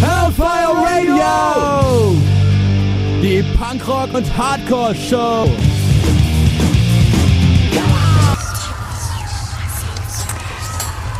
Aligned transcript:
Hellfire 0.00 0.74
Radio! 0.74 2.16
Die 3.20 3.42
Punkrock- 3.56 4.14
und 4.14 4.36
Hardcore-Show. 4.36 5.48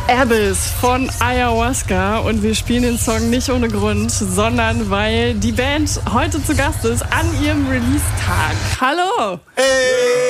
Abyss 0.07 0.69
von 0.79 1.09
Ayahuasca 1.19 2.19
und 2.19 2.43
wir 2.43 2.55
spielen 2.55 2.83
den 2.83 2.97
Song 2.97 3.29
nicht 3.29 3.49
ohne 3.49 3.67
Grund, 3.67 4.11
sondern 4.11 4.89
weil 4.89 5.33
die 5.35 5.51
Band 5.51 5.99
heute 6.13 6.43
zu 6.43 6.55
Gast 6.55 6.85
ist 6.85 7.03
an 7.03 7.25
ihrem 7.43 7.67
Release-Tag. 7.67 8.55
Hallo! 8.79 9.39
Hey! 9.55 10.22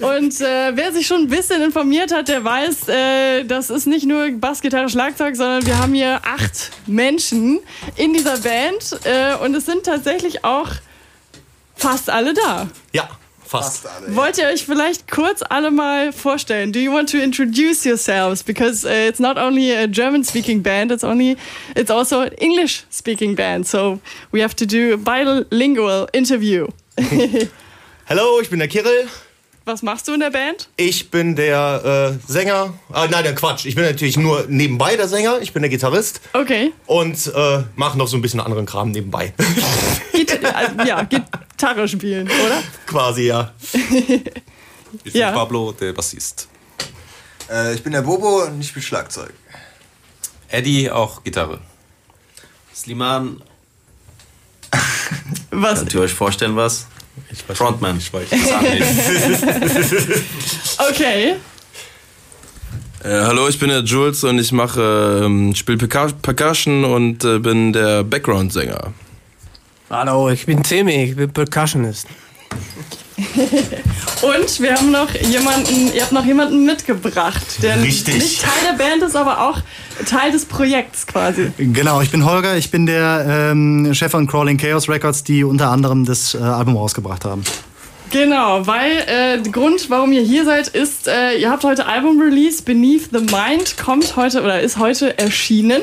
Und 0.00 0.40
äh, 0.40 0.76
wer 0.76 0.92
sich 0.92 1.06
schon 1.06 1.22
ein 1.22 1.28
bisschen 1.28 1.62
informiert 1.62 2.12
hat, 2.12 2.28
der 2.28 2.42
weiß, 2.42 2.88
äh, 2.88 3.44
das 3.44 3.70
ist 3.70 3.86
nicht 3.86 4.06
nur 4.06 4.30
Bass, 4.32 4.60
Gitarre, 4.60 4.88
Schlagzeug, 4.88 5.36
sondern 5.36 5.66
wir 5.66 5.78
haben 5.78 5.94
hier 5.94 6.20
acht 6.24 6.70
Menschen 6.86 7.60
in 7.96 8.14
dieser 8.14 8.38
Band 8.38 8.98
äh, 9.04 9.34
und 9.44 9.54
es 9.54 9.66
sind 9.66 9.84
tatsächlich 9.84 10.44
auch 10.44 10.68
fast 11.76 12.08
alle 12.08 12.32
da. 12.32 12.68
Ja, 12.92 13.08
fast. 13.46 13.86
Wollt 14.08 14.38
ihr 14.38 14.46
euch 14.46 14.64
vielleicht 14.64 15.10
kurz 15.10 15.42
alle 15.42 15.70
mal 15.70 16.12
vorstellen? 16.12 16.72
Do 16.72 16.78
you 16.78 16.92
want 16.92 17.10
to 17.10 17.18
introduce 17.18 17.84
yourselves? 17.84 18.42
Because 18.42 18.86
uh, 18.86 19.08
it's 19.08 19.18
not 19.20 19.36
only 19.36 19.72
a 19.72 19.86
German-speaking 19.86 20.62
band, 20.62 20.92
it's 20.92 21.04
only 21.04 21.36
it's 21.74 21.90
also 21.90 22.20
an 22.20 22.32
English-speaking 22.38 23.34
band. 23.34 23.66
So 23.66 24.00
we 24.32 24.40
have 24.42 24.54
to 24.56 24.66
do 24.66 24.94
a 24.94 24.96
bilingual 24.96 26.06
interview. 26.12 26.68
Hallo, 28.08 28.40
ich 28.40 28.48
bin 28.48 28.58
der 28.60 28.68
Kirill. 28.68 29.08
Was 29.70 29.82
machst 29.82 30.08
du 30.08 30.14
in 30.14 30.18
der 30.18 30.30
Band? 30.30 30.68
Ich 30.76 31.12
bin 31.12 31.36
der 31.36 32.18
äh, 32.26 32.32
Sänger. 32.32 32.74
Ah, 32.92 33.06
nein, 33.08 33.22
der 33.22 33.36
Quatsch. 33.36 33.66
Ich 33.66 33.76
bin 33.76 33.84
natürlich 33.84 34.16
nur 34.16 34.44
nebenbei 34.48 34.96
der 34.96 35.06
Sänger. 35.06 35.38
Ich 35.42 35.52
bin 35.52 35.62
der 35.62 35.70
Gitarrist 35.70 36.20
Okay. 36.32 36.72
und 36.86 37.24
äh, 37.32 37.62
mache 37.76 37.96
noch 37.96 38.08
so 38.08 38.16
ein 38.16 38.20
bisschen 38.20 38.40
anderen 38.40 38.66
Kram 38.66 38.90
nebenbei. 38.90 39.32
Git 40.12 40.32
äh, 40.32 40.86
ja, 40.88 41.04
Gitarre 41.04 41.86
spielen, 41.86 42.26
oder? 42.26 42.62
Quasi, 42.86 43.28
ja. 43.28 43.52
Ich 45.04 45.12
bin 45.12 45.20
Ja. 45.22 45.30
Pablo, 45.30 45.70
der 45.70 45.92
Bassist. 45.92 46.48
Äh, 47.48 47.74
ich 47.74 47.82
bin 47.84 47.92
der 47.92 48.02
Bobo 48.02 48.42
und 48.42 48.60
ich 48.60 48.66
spiele 48.66 48.84
Schlagzeug. 48.84 49.32
Eddie, 50.48 50.90
auch 50.90 51.22
Gitarre. 51.22 51.60
Sliman, 52.74 53.40
Was? 55.52 55.78
könnt 55.78 55.94
ihr 55.94 56.00
euch 56.00 56.12
vorstellen, 56.12 56.56
was? 56.56 56.86
Frontman. 57.54 57.98
Ich 57.98 58.12
weiß 58.12 58.26
auch 58.32 58.60
nicht. 58.62 60.22
Okay. 60.90 61.34
Äh, 63.04 63.08
hallo, 63.22 63.48
ich 63.48 63.58
bin 63.58 63.68
der 63.70 63.80
Jules 63.80 64.24
und 64.24 64.38
ich 64.38 64.52
mache, 64.52 65.22
ähm, 65.24 65.54
spiele 65.54 65.78
Percu- 65.78 66.14
Percussion 66.20 66.84
und 66.84 67.24
äh, 67.24 67.38
bin 67.38 67.72
der 67.72 68.02
Background-Sänger. 68.04 68.92
Hallo, 69.90 70.30
ich 70.30 70.44
bin 70.46 70.62
Timmy, 70.62 71.04
ich 71.04 71.16
bin 71.16 71.30
Percussionist. 71.30 72.06
Und 74.22 74.60
wir 74.60 74.74
haben 74.74 74.90
noch 74.90 75.14
jemanden, 75.14 75.94
ihr 75.94 76.02
habt 76.02 76.12
noch 76.12 76.26
jemanden 76.26 76.66
mitgebracht, 76.66 77.62
der 77.62 77.82
Richtig. 77.82 78.14
nicht 78.14 78.42
Teil 78.42 78.52
der 78.70 78.76
Band 78.76 79.02
ist, 79.02 79.16
aber 79.16 79.48
auch 79.48 79.60
Teil 80.06 80.30
des 80.30 80.44
Projekts 80.44 81.06
quasi. 81.06 81.52
Genau, 81.56 82.02
ich 82.02 82.10
bin 82.10 82.26
Holger, 82.26 82.56
ich 82.56 82.70
bin 82.70 82.84
der 82.84 83.50
ähm, 83.50 83.94
Chef 83.94 84.10
von 84.10 84.26
Crawling 84.26 84.58
Chaos 84.58 84.90
Records, 84.90 85.24
die 85.24 85.42
unter 85.42 85.70
anderem 85.70 86.04
das 86.04 86.34
äh, 86.34 86.38
Album 86.38 86.76
rausgebracht 86.76 87.24
haben. 87.24 87.44
Genau, 88.10 88.66
weil 88.66 88.98
äh, 89.06 89.40
der 89.40 89.52
Grund, 89.52 89.88
warum 89.88 90.12
ihr 90.12 90.22
hier 90.22 90.44
seid, 90.44 90.68
ist, 90.68 91.06
äh, 91.06 91.38
ihr 91.38 91.48
habt 91.48 91.64
heute 91.64 91.86
Album-Release. 91.86 92.62
Beneath 92.62 93.08
the 93.12 93.20
Mind 93.20 93.78
kommt 93.82 94.16
heute 94.16 94.42
oder 94.42 94.60
ist 94.60 94.78
heute 94.78 95.16
erschienen. 95.18 95.80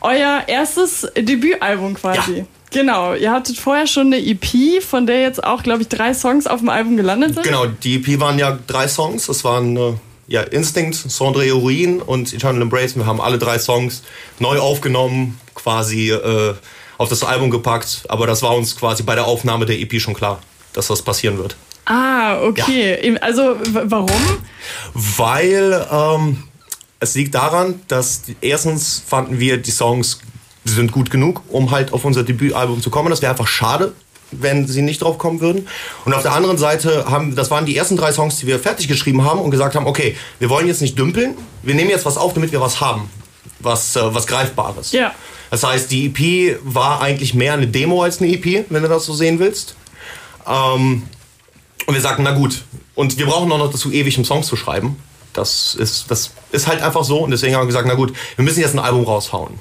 Euer 0.00 0.44
erstes 0.46 1.06
Debütalbum 1.16 1.94
quasi. 1.94 2.38
Ja. 2.38 2.44
Genau, 2.70 3.14
ihr 3.14 3.32
hattet 3.32 3.56
vorher 3.58 3.86
schon 3.86 4.08
eine 4.08 4.18
EP, 4.18 4.82
von 4.82 5.06
der 5.06 5.22
jetzt 5.22 5.42
auch, 5.42 5.62
glaube 5.62 5.82
ich, 5.82 5.88
drei 5.88 6.12
Songs 6.14 6.46
auf 6.46 6.60
dem 6.60 6.68
Album 6.68 6.96
gelandet 6.96 7.34
sind. 7.34 7.42
Genau, 7.44 7.66
die 7.66 7.96
EP 7.96 8.20
waren 8.20 8.38
ja 8.38 8.58
drei 8.66 8.86
Songs. 8.88 9.26
Das 9.26 9.42
waren 9.44 9.76
äh, 9.76 9.94
ja, 10.26 10.42
Instinct, 10.42 10.96
Cendré 10.96 11.52
Urin 11.52 12.02
und 12.02 12.32
Eternal 12.34 12.60
Embrace. 12.62 12.94
Wir 12.96 13.06
haben 13.06 13.20
alle 13.20 13.38
drei 13.38 13.58
Songs 13.58 14.02
neu 14.38 14.58
aufgenommen, 14.58 15.40
quasi 15.54 16.10
äh, 16.10 16.54
auf 16.98 17.08
das 17.08 17.22
Album 17.24 17.50
gepackt. 17.50 18.02
Aber 18.08 18.26
das 18.26 18.42
war 18.42 18.54
uns 18.54 18.76
quasi 18.76 19.02
bei 19.02 19.14
der 19.14 19.26
Aufnahme 19.26 19.64
der 19.64 19.78
EP 19.80 19.98
schon 20.00 20.14
klar, 20.14 20.40
dass 20.74 20.88
das 20.88 21.00
passieren 21.00 21.38
wird. 21.38 21.56
Ah, 21.86 22.42
okay. 22.42 23.16
Also, 23.22 23.56
w- 23.60 23.80
warum? 23.84 24.10
Weil 24.92 25.86
ähm, 25.90 26.42
es 27.00 27.14
liegt 27.14 27.34
daran, 27.34 27.80
dass 27.88 28.22
erstens 28.42 29.02
fanden 29.06 29.38
wir 29.40 29.56
die 29.56 29.70
Songs 29.70 30.20
sind 30.74 30.92
gut 30.92 31.10
genug, 31.10 31.42
um 31.48 31.70
halt 31.70 31.92
auf 31.92 32.04
unser 32.04 32.22
Debütalbum 32.22 32.82
zu 32.82 32.90
kommen. 32.90 33.10
Das 33.10 33.22
wäre 33.22 33.30
einfach 33.30 33.46
schade, 33.46 33.92
wenn 34.30 34.66
sie 34.66 34.82
nicht 34.82 35.02
drauf 35.02 35.18
kommen 35.18 35.40
würden. 35.40 35.68
Und 36.04 36.14
auf 36.14 36.22
der 36.22 36.32
anderen 36.32 36.58
Seite 36.58 37.06
haben, 37.10 37.34
das 37.34 37.50
waren 37.50 37.66
die 37.66 37.76
ersten 37.76 37.96
drei 37.96 38.12
Songs, 38.12 38.36
die 38.36 38.46
wir 38.46 38.58
fertig 38.58 38.88
geschrieben 38.88 39.24
haben 39.24 39.40
und 39.40 39.50
gesagt 39.50 39.74
haben, 39.74 39.86
okay, 39.86 40.16
wir 40.38 40.50
wollen 40.50 40.66
jetzt 40.66 40.82
nicht 40.82 40.98
dümpeln, 40.98 41.34
wir 41.62 41.74
nehmen 41.74 41.90
jetzt 41.90 42.06
was 42.06 42.16
auf, 42.16 42.34
damit 42.34 42.52
wir 42.52 42.60
was 42.60 42.80
haben, 42.80 43.10
was, 43.60 43.96
äh, 43.96 44.14
was 44.14 44.26
greifbares. 44.26 44.92
Ja. 44.92 45.12
Das 45.50 45.64
heißt, 45.64 45.90
die 45.90 46.06
EP 46.06 46.58
war 46.62 47.00
eigentlich 47.00 47.34
mehr 47.34 47.54
eine 47.54 47.66
Demo 47.66 48.02
als 48.02 48.20
eine 48.20 48.30
EP, 48.30 48.66
wenn 48.68 48.82
du 48.82 48.88
das 48.88 49.06
so 49.06 49.14
sehen 49.14 49.38
willst. 49.38 49.76
Ähm, 50.46 51.04
und 51.86 51.94
wir 51.94 52.00
sagten, 52.02 52.22
na 52.22 52.32
gut, 52.32 52.64
und 52.94 53.16
wir 53.16 53.26
brauchen 53.26 53.50
auch 53.50 53.58
noch 53.58 53.70
dazu 53.70 53.90
ewig, 53.90 54.18
um 54.18 54.24
Songs 54.24 54.46
zu 54.46 54.56
schreiben. 54.56 54.96
Das 55.32 55.74
ist, 55.74 56.10
das 56.10 56.32
ist 56.52 56.66
halt 56.66 56.82
einfach 56.82 57.04
so. 57.04 57.20
Und 57.20 57.30
deswegen 57.30 57.54
haben 57.54 57.62
wir 57.62 57.66
gesagt, 57.66 57.86
na 57.86 57.94
gut, 57.94 58.12
wir 58.36 58.44
müssen 58.44 58.60
jetzt 58.60 58.74
ein 58.74 58.78
Album 58.78 59.04
raushauen. 59.04 59.58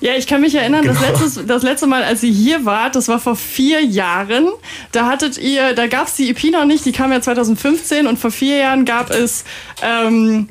Ja, 0.00 0.14
ich 0.14 0.26
kann 0.26 0.40
mich 0.40 0.54
erinnern, 0.54 0.84
das, 0.86 0.98
Genau. 0.98 1.10
letztes, 1.10 1.46
das 1.46 1.62
letzte 1.62 1.86
Mal, 1.86 2.02
als 2.02 2.22
ihr 2.22 2.32
hier 2.32 2.64
wart, 2.64 2.96
das 2.96 3.08
war 3.08 3.18
vor 3.18 3.36
vier 3.36 3.82
Jahren. 3.84 4.48
Da 4.92 5.06
hattet 5.06 5.36
ihr, 5.36 5.74
da 5.74 5.86
gab 5.88 6.08
es 6.08 6.14
die 6.14 6.30
EP 6.30 6.44
noch 6.52 6.64
nicht, 6.64 6.84
die 6.86 6.92
kam 6.92 7.12
ja 7.12 7.20
2015 7.20 8.06
und 8.06 8.18
vor 8.18 8.30
vier 8.30 8.56
Jahren 8.56 8.84
gab 8.86 9.10
es 9.10 9.44
ähm, 9.82 10.48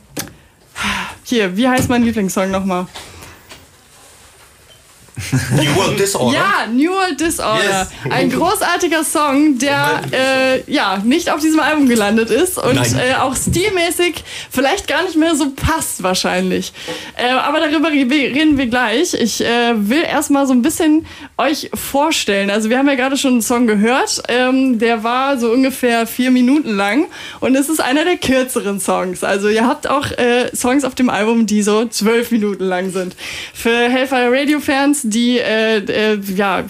hier, 1.23 1.57
wie 1.57 1.67
heißt 1.67 1.89
mein 1.89 2.03
Lieblingssong 2.03 2.51
nochmal? 2.51 2.85
New 5.51 5.75
World 5.75 5.99
Disorder. 5.99 6.37
Ja, 6.37 6.67
New 6.71 6.91
World 6.91 7.19
Disorder. 7.19 7.87
Yes. 8.03 8.11
Ein 8.11 8.29
großartiger 8.29 9.03
Song, 9.03 9.57
der 9.57 10.01
äh, 10.11 10.71
ja 10.71 10.97
nicht 11.03 11.29
auf 11.31 11.39
diesem 11.41 11.59
Album 11.59 11.87
gelandet 11.87 12.29
ist 12.29 12.57
und 12.57 12.77
äh, 12.77 13.15
auch 13.19 13.35
stilmäßig 13.35 14.23
vielleicht 14.49 14.87
gar 14.87 15.03
nicht 15.03 15.15
mehr 15.15 15.35
so 15.35 15.51
passt 15.51 16.03
wahrscheinlich. 16.03 16.71
Äh, 17.15 17.31
aber 17.31 17.59
darüber 17.59 17.89
re- 17.89 18.09
reden 18.09 18.57
wir 18.57 18.67
gleich. 18.67 19.13
Ich 19.13 19.41
äh, 19.41 19.73
will 19.75 20.03
erstmal 20.03 20.47
so 20.47 20.53
ein 20.53 20.61
bisschen 20.61 21.05
euch 21.37 21.69
vorstellen. 21.73 22.49
Also 22.49 22.69
wir 22.69 22.77
haben 22.77 22.87
ja 22.87 22.95
gerade 22.95 23.17
schon 23.17 23.33
einen 23.33 23.41
Song 23.41 23.67
gehört. 23.67 24.23
Ähm, 24.27 24.79
der 24.79 25.03
war 25.03 25.37
so 25.37 25.51
ungefähr 25.51 26.07
vier 26.07 26.31
Minuten 26.31 26.75
lang 26.75 27.07
und 27.39 27.55
es 27.55 27.69
ist 27.69 27.81
einer 27.81 28.05
der 28.05 28.17
kürzeren 28.17 28.79
Songs. 28.79 29.23
Also 29.23 29.49
ihr 29.49 29.65
habt 29.67 29.87
auch 29.89 30.11
äh, 30.11 30.53
Songs 30.55 30.83
auf 30.83 30.95
dem 30.95 31.09
Album, 31.09 31.45
die 31.45 31.61
so 31.63 31.85
zwölf 31.85 32.31
Minuten 32.31 32.63
lang 32.63 32.91
sind. 32.91 33.15
Für 33.53 33.89
Hellfire 33.89 34.29
Radio 34.31 34.59
Fans, 34.59 35.01
die 35.09 35.39
äh, 35.39 35.77
äh, 35.77 36.19
ja 36.35 36.63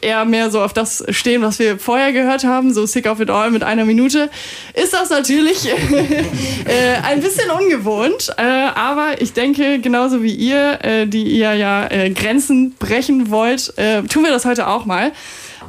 eher 0.00 0.24
mehr 0.24 0.50
so 0.50 0.60
auf 0.60 0.72
das 0.72 1.04
stehen, 1.10 1.42
was 1.42 1.58
wir 1.58 1.78
vorher 1.78 2.12
gehört 2.12 2.44
haben, 2.44 2.72
so 2.72 2.86
Sick 2.86 3.06
of 3.06 3.20
It 3.20 3.30
All 3.30 3.50
mit 3.50 3.62
einer 3.62 3.84
Minute, 3.84 4.30
ist 4.74 4.92
das 4.92 5.10
natürlich 5.10 5.68
äh, 6.66 6.96
ein 7.02 7.20
bisschen 7.20 7.50
ungewohnt. 7.50 8.32
Äh, 8.36 8.42
aber 8.42 9.20
ich 9.20 9.32
denke, 9.32 9.78
genauso 9.80 10.22
wie 10.22 10.34
ihr, 10.34 10.78
äh, 10.82 11.06
die 11.06 11.24
ihr 11.24 11.54
ja 11.54 11.90
äh, 11.90 12.10
Grenzen 12.10 12.74
brechen 12.78 13.30
wollt, 13.30 13.74
tun 14.08 14.24
wir 14.24 14.30
das 14.30 14.44
heute 14.44 14.66
auch 14.66 14.84
mal. 14.84 15.12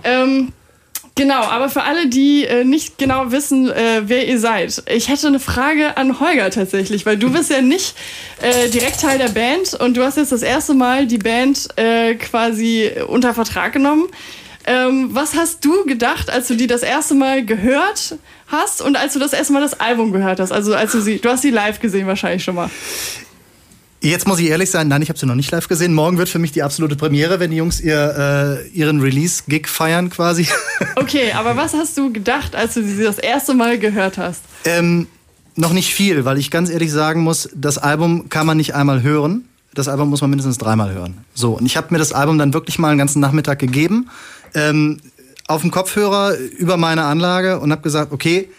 Ähm, 0.04 0.52
Genau, 1.18 1.44
aber 1.44 1.70
für 1.70 1.84
alle, 1.84 2.08
die 2.08 2.44
äh, 2.44 2.66
nicht 2.66 2.98
genau 2.98 3.32
wissen, 3.32 3.72
äh, 3.72 4.02
wer 4.04 4.28
ihr 4.28 4.38
seid, 4.38 4.84
ich 4.94 5.08
hätte 5.08 5.28
eine 5.28 5.40
Frage 5.40 5.96
an 5.96 6.20
Holger 6.20 6.50
tatsächlich, 6.50 7.06
weil 7.06 7.16
du 7.16 7.32
bist 7.32 7.50
ja 7.50 7.62
nicht 7.62 7.96
äh, 8.42 8.68
direkt 8.70 9.00
Teil 9.00 9.18
der 9.18 9.30
Band 9.30 9.76
und 9.76 9.96
du 9.96 10.04
hast 10.04 10.18
jetzt 10.18 10.34
das 10.34 10.42
erste 10.42 10.74
Mal 10.74 11.08
die 11.08 11.18
Band 11.18 11.70
äh, 11.78 12.16
quasi 12.16 12.92
unter 13.08 13.34
Vertrag 13.34 13.72
genommen. 13.72 14.10
Ähm, 14.68 15.10
was 15.14 15.36
hast 15.36 15.64
du 15.64 15.86
gedacht, 15.86 16.30
als 16.30 16.50
du 16.50 16.56
die 16.56 16.68
das 16.68 16.82
erste 16.82 17.14
Mal 17.14 17.46
gehört 17.46 18.16
hast 18.48 18.82
und 18.82 18.98
als 18.98 19.14
du 19.14 19.20
das 19.20 19.32
erste 19.32 19.54
Mal 19.54 19.62
das 19.62 19.80
Album 19.80 20.12
gehört 20.12 20.42
hast? 20.42 20.52
Also 20.52 20.76
als 20.76 20.92
du 20.92 21.00
sie, 21.00 21.20
du 21.20 21.30
hast 21.30 21.44
sie 21.44 21.52
live 21.52 21.80
gesehen 21.80 22.08
wahrscheinlich 22.08 22.44
schon 22.44 22.56
mal. 22.56 22.70
Jetzt 24.06 24.28
muss 24.28 24.38
ich 24.38 24.50
ehrlich 24.50 24.70
sein, 24.70 24.88
nein, 24.88 25.02
ich 25.02 25.10
habe 25.10 25.18
sie 25.18 25.26
noch 25.26 25.34
nicht 25.34 25.50
live 25.50 25.68
gesehen. 25.68 25.92
Morgen 25.92 26.20
wird 26.20 26.30
für 26.30 26.38
mich 26.38 26.52
die 26.52 26.62
absolute 26.62 26.96
Premiere, 26.96 27.40
wenn 27.40 27.50
die 27.50 27.58
Jungs 27.58 27.82
ihr, 27.82 28.62
äh, 28.64 28.68
ihren 28.68 29.02
Release-Gig 29.02 29.68
feiern 29.68 30.12
quasi. 30.12 30.48
Okay, 30.96 31.32
aber 31.34 31.56
was 31.56 31.74
hast 31.74 31.98
du 31.98 32.12
gedacht, 32.14 32.56
als 32.56 32.76
du 32.76 32.84
sie 32.84 33.04
das 33.04 33.18
erste 33.18 33.54
Mal 33.54 33.80
gehört 33.80 34.18
hast? 34.18 34.44
ähm, 34.66 35.08
noch 35.56 35.74
nicht 35.74 35.94
viel, 35.94 36.24
weil 36.24 36.38
ich 36.38 36.52
ganz 36.52 36.70
ehrlich 36.70 36.92
sagen 36.92 37.22
muss, 37.22 37.50
das 37.56 37.78
Album 37.78 38.30
kann 38.30 38.46
man 38.46 38.58
nicht 38.58 38.76
einmal 38.76 39.02
hören. 39.02 39.46
Das 39.74 39.88
Album 39.88 40.10
muss 40.10 40.22
man 40.22 40.30
mindestens 40.30 40.58
dreimal 40.58 40.94
hören. 40.94 41.18
So, 41.34 41.54
und 41.54 41.66
ich 41.66 41.76
habe 41.76 41.88
mir 41.90 41.98
das 41.98 42.14
Album 42.14 42.38
dann 42.38 42.54
wirklich 42.54 42.78
mal 42.78 42.90
einen 42.90 42.98
ganzen 42.98 43.20
Nachmittag 43.20 43.60
gegeben, 43.60 44.10
ähm, 44.54 45.00
auf 45.48 45.62
dem 45.62 45.72
Kopfhörer 45.72 46.38
über 46.38 46.78
meine 46.78 47.06
Anlage 47.06 47.60
und 47.60 47.72
habe 47.72 47.82
gesagt, 47.82 48.12
okay, 48.12 48.50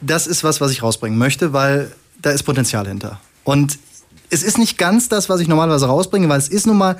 das 0.00 0.26
ist 0.26 0.42
was, 0.42 0.60
was 0.60 0.72
ich 0.72 0.82
rausbringen 0.82 1.18
möchte, 1.18 1.52
weil 1.52 1.92
da 2.20 2.30
ist 2.30 2.42
Potenzial 2.42 2.88
hinter. 2.88 3.20
Und 3.44 3.78
es 4.30 4.42
ist 4.42 4.58
nicht 4.58 4.78
ganz 4.78 5.08
das, 5.08 5.28
was 5.28 5.40
ich 5.40 5.48
normalerweise 5.48 5.86
rausbringe, 5.86 6.28
weil 6.28 6.38
es 6.38 6.48
ist 6.48 6.66
nun 6.66 6.78
mal 6.78 6.96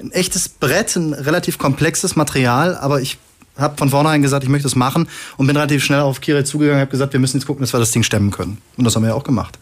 ein 0.00 0.10
echtes 0.12 0.48
Brett, 0.48 0.96
ein 0.96 1.12
relativ 1.12 1.58
komplexes 1.58 2.16
Material, 2.16 2.76
aber 2.76 3.00
ich 3.00 3.18
habe 3.56 3.76
von 3.76 3.88
vornherein 3.88 4.22
gesagt, 4.22 4.42
ich 4.42 4.50
möchte 4.50 4.66
es 4.66 4.74
machen 4.74 5.08
und 5.36 5.46
bin 5.46 5.56
relativ 5.56 5.84
schnell 5.84 6.00
auf 6.00 6.20
Kire 6.20 6.44
zugegangen 6.44 6.78
und 6.78 6.80
habe 6.82 6.90
gesagt, 6.90 7.12
wir 7.12 7.20
müssen 7.20 7.38
jetzt 7.38 7.46
gucken, 7.46 7.62
dass 7.62 7.72
wir 7.72 7.80
das 7.80 7.92
Ding 7.92 8.02
stemmen 8.02 8.30
können. 8.30 8.58
Und 8.76 8.84
das 8.84 8.96
haben 8.96 9.02
wir 9.02 9.10
ja 9.10 9.14
auch 9.14 9.24
gemacht. 9.24 9.58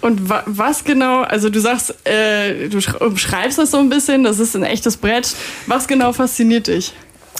Und 0.00 0.28
wa 0.28 0.42
was 0.46 0.84
genau, 0.84 1.22
also 1.22 1.48
du 1.48 1.60
sagst, 1.60 1.94
äh, 2.06 2.68
du 2.68 2.78
beschreibst 3.10 3.58
das 3.58 3.72
so 3.72 3.78
ein 3.78 3.88
bisschen, 3.88 4.22
das 4.22 4.38
ist 4.38 4.54
ein 4.54 4.62
echtes 4.62 4.96
Brett. 4.96 5.34
Was 5.66 5.88
genau 5.88 6.12
fasziniert 6.12 6.68
dich? 6.68 6.92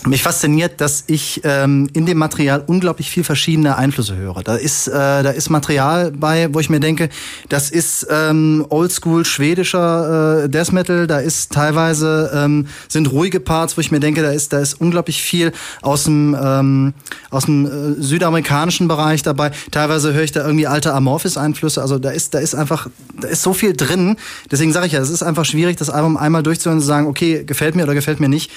Mich 0.06 0.22
fasziniert, 0.22 0.80
dass 0.80 1.02
ich 1.08 1.40
ähm, 1.42 1.88
in 1.92 2.06
dem 2.06 2.18
Material 2.18 2.62
unglaublich 2.64 3.10
viel 3.10 3.24
verschiedene 3.24 3.76
Einflüsse 3.76 4.14
höre. 4.14 4.44
Da 4.44 4.54
ist, 4.54 4.86
äh, 4.86 4.92
da 4.92 5.30
ist 5.30 5.50
Material 5.50 6.12
bei, 6.12 6.54
wo 6.54 6.60
ich 6.60 6.70
mir 6.70 6.78
denke, 6.78 7.08
das 7.48 7.70
ist 7.70 8.06
ähm, 8.08 8.64
oldschool 8.68 9.24
schwedischer 9.24 10.44
äh, 10.44 10.48
Death 10.48 10.72
Metal, 10.72 11.08
da 11.08 11.18
ist 11.18 11.50
teilweise 11.50 12.30
ähm, 12.32 12.68
sind 12.86 13.10
ruhige 13.10 13.40
Parts, 13.40 13.76
wo 13.76 13.80
ich 13.80 13.90
mir 13.90 13.98
denke, 13.98 14.22
da 14.22 14.30
ist, 14.30 14.52
da 14.52 14.60
ist 14.60 14.74
unglaublich 14.74 15.20
viel 15.20 15.50
aus 15.82 16.04
dem, 16.04 16.36
ähm, 16.40 16.94
aus 17.30 17.46
dem 17.46 17.66
äh, 17.66 18.00
südamerikanischen 18.00 18.86
Bereich 18.86 19.22
dabei. 19.22 19.50
Teilweise 19.72 20.14
höre 20.14 20.22
ich 20.22 20.32
da 20.32 20.44
irgendwie 20.46 20.68
alte 20.68 20.94
Amorphis-Einflüsse. 20.94 21.82
Also 21.82 21.98
da 21.98 22.10
ist, 22.10 22.34
da 22.34 22.38
ist 22.38 22.54
einfach, 22.54 22.88
da 23.20 23.26
ist 23.26 23.42
so 23.42 23.52
viel 23.52 23.76
drin. 23.76 24.16
Deswegen 24.48 24.72
sage 24.72 24.86
ich 24.86 24.92
ja, 24.92 25.00
es 25.00 25.10
ist 25.10 25.24
einfach 25.24 25.44
schwierig, 25.44 25.76
das 25.76 25.90
Album 25.90 26.16
einmal 26.16 26.44
durchzuhören 26.44 26.78
und 26.78 26.82
zu 26.82 26.86
sagen, 26.86 27.08
okay, 27.08 27.42
gefällt 27.44 27.74
mir 27.74 27.82
oder 27.82 27.94
gefällt 27.94 28.20
mir 28.20 28.28
nicht 28.28 28.52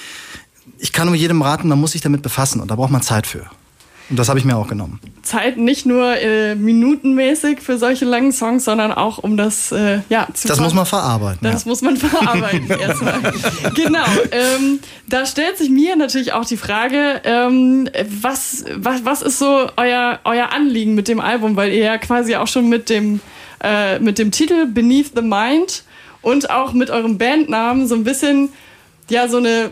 ich 0.81 0.91
kann 0.91 1.07
nur 1.07 1.15
jedem 1.15 1.41
raten, 1.41 1.67
man 1.67 1.79
muss 1.79 1.91
sich 1.91 2.01
damit 2.01 2.23
befassen 2.23 2.59
und 2.59 2.71
da 2.71 2.75
braucht 2.75 2.91
man 2.91 3.01
Zeit 3.01 3.27
für. 3.27 3.45
Und 4.09 4.17
das 4.17 4.27
habe 4.27 4.39
ich 4.39 4.43
mir 4.43 4.57
auch 4.57 4.67
genommen. 4.67 4.99
Zeit 5.21 5.55
nicht 5.55 5.85
nur 5.85 6.17
äh, 6.17 6.53
minutenmäßig 6.55 7.61
für 7.61 7.77
solche 7.77 8.03
langen 8.03 8.33
Songs, 8.33 8.65
sondern 8.65 8.91
auch 8.91 9.19
um 9.19 9.37
das 9.37 9.71
äh, 9.71 9.99
ja 10.09 10.27
zu 10.33 10.49
Das 10.49 10.59
muss 10.59 10.73
man 10.73 10.85
verarbeiten. 10.85 11.39
Das 11.43 11.63
ja. 11.63 11.69
muss 11.69 11.81
man 11.81 11.95
verarbeiten 11.95 12.69
erstmal. 12.79 13.21
genau. 13.73 14.03
Ähm, 14.31 14.79
da 15.07 15.25
stellt 15.25 15.57
sich 15.57 15.69
mir 15.69 15.95
natürlich 15.95 16.33
auch 16.33 16.43
die 16.43 16.57
Frage, 16.57 17.21
ähm, 17.23 17.89
was, 18.21 18.65
was, 18.75 19.05
was 19.05 19.21
ist 19.21 19.39
so 19.39 19.69
euer, 19.77 20.19
euer 20.25 20.51
Anliegen 20.51 20.93
mit 20.93 21.07
dem 21.07 21.21
Album? 21.21 21.55
Weil 21.55 21.71
ihr 21.71 21.85
ja 21.85 21.97
quasi 21.97 22.35
auch 22.35 22.47
schon 22.47 22.67
mit 22.67 22.89
dem, 22.89 23.21
äh, 23.63 23.97
mit 23.99 24.17
dem 24.17 24.31
Titel 24.31 24.65
Beneath 24.65 25.11
the 25.15 25.21
Mind 25.21 25.83
und 26.21 26.49
auch 26.49 26.73
mit 26.73 26.89
eurem 26.89 27.17
Bandnamen 27.17 27.87
so 27.87 27.95
ein 27.95 28.03
bisschen 28.03 28.49
ja 29.09 29.29
so 29.29 29.37
eine 29.37 29.71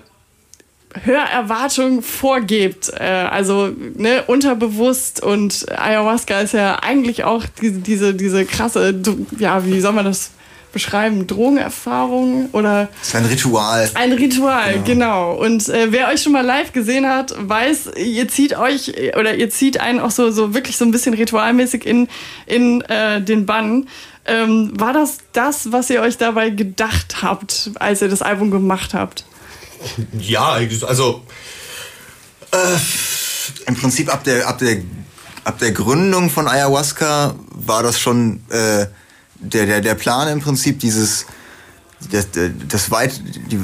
Hörerwartung 0.93 2.01
vorgebt. 2.01 2.91
Äh, 2.97 3.03
also 3.03 3.69
ne, 3.95 4.23
unterbewusst 4.27 5.21
und 5.21 5.65
Ayahuasca 5.71 6.39
ist 6.39 6.53
ja 6.53 6.79
eigentlich 6.81 7.23
auch 7.23 7.45
die, 7.61 7.71
diese, 7.71 8.13
diese 8.13 8.45
krasse, 8.45 8.99
ja, 9.37 9.65
wie 9.65 9.79
soll 9.79 9.93
man 9.93 10.05
das 10.05 10.31
beschreiben? 10.71 11.27
Drogenerfahrung 11.27 12.49
oder? 12.51 12.89
Das 12.99 13.09
ist 13.09 13.15
ein 13.15 13.25
Ritual. 13.25 13.89
Ein 13.95 14.11
Ritual, 14.13 14.81
genau. 14.85 15.35
genau. 15.35 15.45
Und 15.45 15.69
äh, 15.69 15.91
wer 15.91 16.09
euch 16.09 16.21
schon 16.21 16.33
mal 16.33 16.45
live 16.45 16.73
gesehen 16.73 17.07
hat, 17.07 17.33
weiß, 17.37 17.91
ihr 17.97 18.27
zieht 18.27 18.57
euch 18.57 18.93
oder 19.17 19.35
ihr 19.35 19.49
zieht 19.49 19.79
einen 19.79 19.99
auch 19.99 20.11
so, 20.11 20.31
so 20.31 20.53
wirklich 20.53 20.77
so 20.77 20.85
ein 20.85 20.91
bisschen 20.91 21.13
ritualmäßig 21.13 21.85
in, 21.85 22.07
in 22.45 22.81
äh, 22.81 23.21
den 23.21 23.45
Bann. 23.45 23.87
Ähm, 24.25 24.71
war 24.75 24.93
das 24.93 25.19
das, 25.33 25.71
was 25.71 25.89
ihr 25.89 26.01
euch 26.01 26.17
dabei 26.17 26.51
gedacht 26.51 27.17
habt, 27.21 27.71
als 27.79 28.01
ihr 28.01 28.09
das 28.09 28.21
Album 28.21 28.51
gemacht 28.51 28.93
habt? 28.93 29.23
Ja, 30.19 30.57
also. 30.87 31.23
Äh, 32.51 33.67
Im 33.67 33.75
Prinzip 33.75 34.11
ab 34.11 34.23
der, 34.23 34.47
ab, 34.47 34.57
der, 34.57 34.77
ab 35.43 35.59
der 35.59 35.71
Gründung 35.71 36.29
von 36.29 36.47
Ayahuasca 36.47 37.35
war 37.51 37.83
das 37.83 37.99
schon 37.99 38.41
äh, 38.49 38.87
der, 39.35 39.65
der, 39.65 39.81
der 39.81 39.95
Plan 39.95 40.27
im 40.27 40.41
Prinzip 40.41 40.79
dieses. 40.79 41.25
Das, 42.11 42.27
das 42.69 42.91
weit, 42.91 43.21
die, 43.51 43.59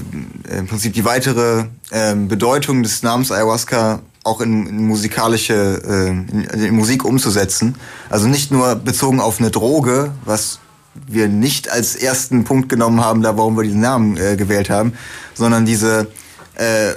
im 0.52 0.68
Prinzip 0.68 0.94
die 0.94 1.06
weitere 1.06 1.68
äh, 1.90 2.14
Bedeutung 2.16 2.84
des 2.84 3.02
Namens 3.02 3.32
Ayahuasca 3.32 4.02
auch 4.26 4.42
in, 4.42 4.68
in 4.68 4.88
musikalische 4.88 5.82
äh, 5.88 6.10
in, 6.10 6.44
in 6.44 6.76
Musik 6.76 7.06
umzusetzen. 7.06 7.76
Also 8.10 8.28
nicht 8.28 8.52
nur 8.52 8.76
bezogen 8.76 9.22
auf 9.22 9.40
eine 9.40 9.52
Droge, 9.52 10.12
was 10.26 10.60
wir 11.08 11.28
nicht 11.28 11.70
als 11.70 11.96
ersten 11.96 12.44
Punkt 12.44 12.70
genommen 12.70 13.02
haben, 13.02 13.22
da 13.22 13.38
warum 13.38 13.58
wir 13.58 13.64
diesen 13.64 13.82
Namen 13.82 14.18
äh, 14.18 14.36
gewählt 14.36 14.70
haben, 14.70 14.94
sondern 15.34 15.66
diese 15.66 16.08
äh, 16.56 16.94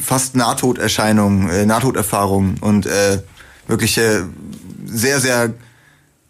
fast 0.00 0.36
Nahtoderscheinungen, 0.36 1.48
äh, 1.50 1.66
Nahtoderfahrungen 1.66 2.58
und 2.60 2.86
äh, 2.86 3.18
wirkliche 3.66 4.26
sehr, 4.86 5.20
sehr 5.20 5.52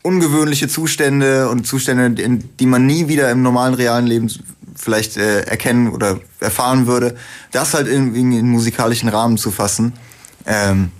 ungewöhnliche 0.02 0.68
Zustände 0.68 1.48
und 1.48 1.66
Zustände, 1.66 2.10
die 2.10 2.66
man 2.66 2.86
nie 2.86 3.08
wieder 3.08 3.30
im 3.30 3.42
normalen 3.42 3.74
realen 3.74 4.06
Leben 4.06 4.28
vielleicht 4.74 5.16
äh, 5.16 5.42
erkennen 5.42 5.90
oder 5.90 6.18
erfahren 6.40 6.86
würde, 6.86 7.16
das 7.52 7.74
halt 7.74 7.86
in, 7.86 8.14
in, 8.14 8.32
in 8.32 8.48
musikalischen 8.48 9.08
Rahmen 9.08 9.38
zu 9.38 9.50
fassen. 9.50 9.92
Ähm, 10.44 10.90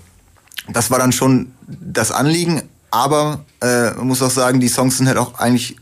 das 0.68 0.90
war 0.90 0.98
dann 0.98 1.10
schon 1.10 1.52
das 1.66 2.12
Anliegen, 2.12 2.62
aber 2.90 3.44
äh, 3.60 3.90
man 3.92 4.06
muss 4.06 4.22
auch 4.22 4.30
sagen, 4.30 4.60
die 4.60 4.68
Songs 4.68 4.98
sind 4.98 5.08
halt 5.08 5.18
auch 5.18 5.38
eigentlich 5.38 5.76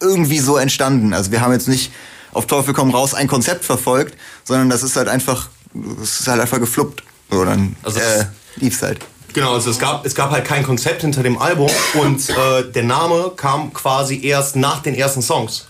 irgendwie 0.00 0.38
so 0.38 0.56
entstanden. 0.56 1.14
Also 1.14 1.30
wir 1.30 1.40
haben 1.40 1.52
jetzt 1.52 1.68
nicht 1.68 1.92
auf 2.32 2.46
Teufel 2.46 2.74
komm 2.74 2.90
raus 2.90 3.14
ein 3.14 3.26
Konzept 3.28 3.64
verfolgt, 3.64 4.16
sondern 4.44 4.70
das 4.70 4.82
ist 4.82 4.96
halt 4.96 5.08
einfach, 5.08 5.48
das 5.74 6.20
ist 6.20 6.28
halt 6.28 6.40
einfach 6.40 6.58
gefluppt. 6.58 7.02
So, 7.30 7.44
dann 7.44 7.76
also 7.82 7.98
äh, 8.00 8.24
lief's 8.56 8.82
halt. 8.82 8.98
Genau, 9.32 9.54
also 9.54 9.70
es 9.70 9.78
gab, 9.78 10.04
es 10.04 10.14
gab 10.14 10.30
halt 10.30 10.44
kein 10.44 10.64
Konzept 10.64 11.02
hinter 11.02 11.22
dem 11.22 11.38
Album 11.38 11.70
und 11.94 12.28
äh, 12.30 12.64
der 12.72 12.82
Name 12.82 13.32
kam 13.36 13.72
quasi 13.72 14.24
erst 14.24 14.56
nach 14.56 14.82
den 14.82 14.94
ersten 14.94 15.22
Songs. 15.22 15.68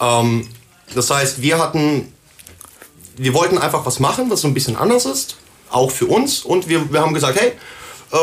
Ähm, 0.00 0.48
das 0.94 1.10
heißt, 1.10 1.40
wir 1.40 1.58
hatten, 1.58 2.12
wir 3.16 3.34
wollten 3.34 3.58
einfach 3.58 3.86
was 3.86 4.00
machen, 4.00 4.30
was 4.30 4.40
so 4.40 4.48
ein 4.48 4.54
bisschen 4.54 4.76
anders 4.76 5.04
ist, 5.04 5.36
auch 5.70 5.92
für 5.92 6.06
uns 6.06 6.40
und 6.40 6.68
wir, 6.68 6.92
wir 6.92 7.00
haben 7.00 7.14
gesagt, 7.14 7.40
hey, 7.40 7.52
äh, 8.10 8.16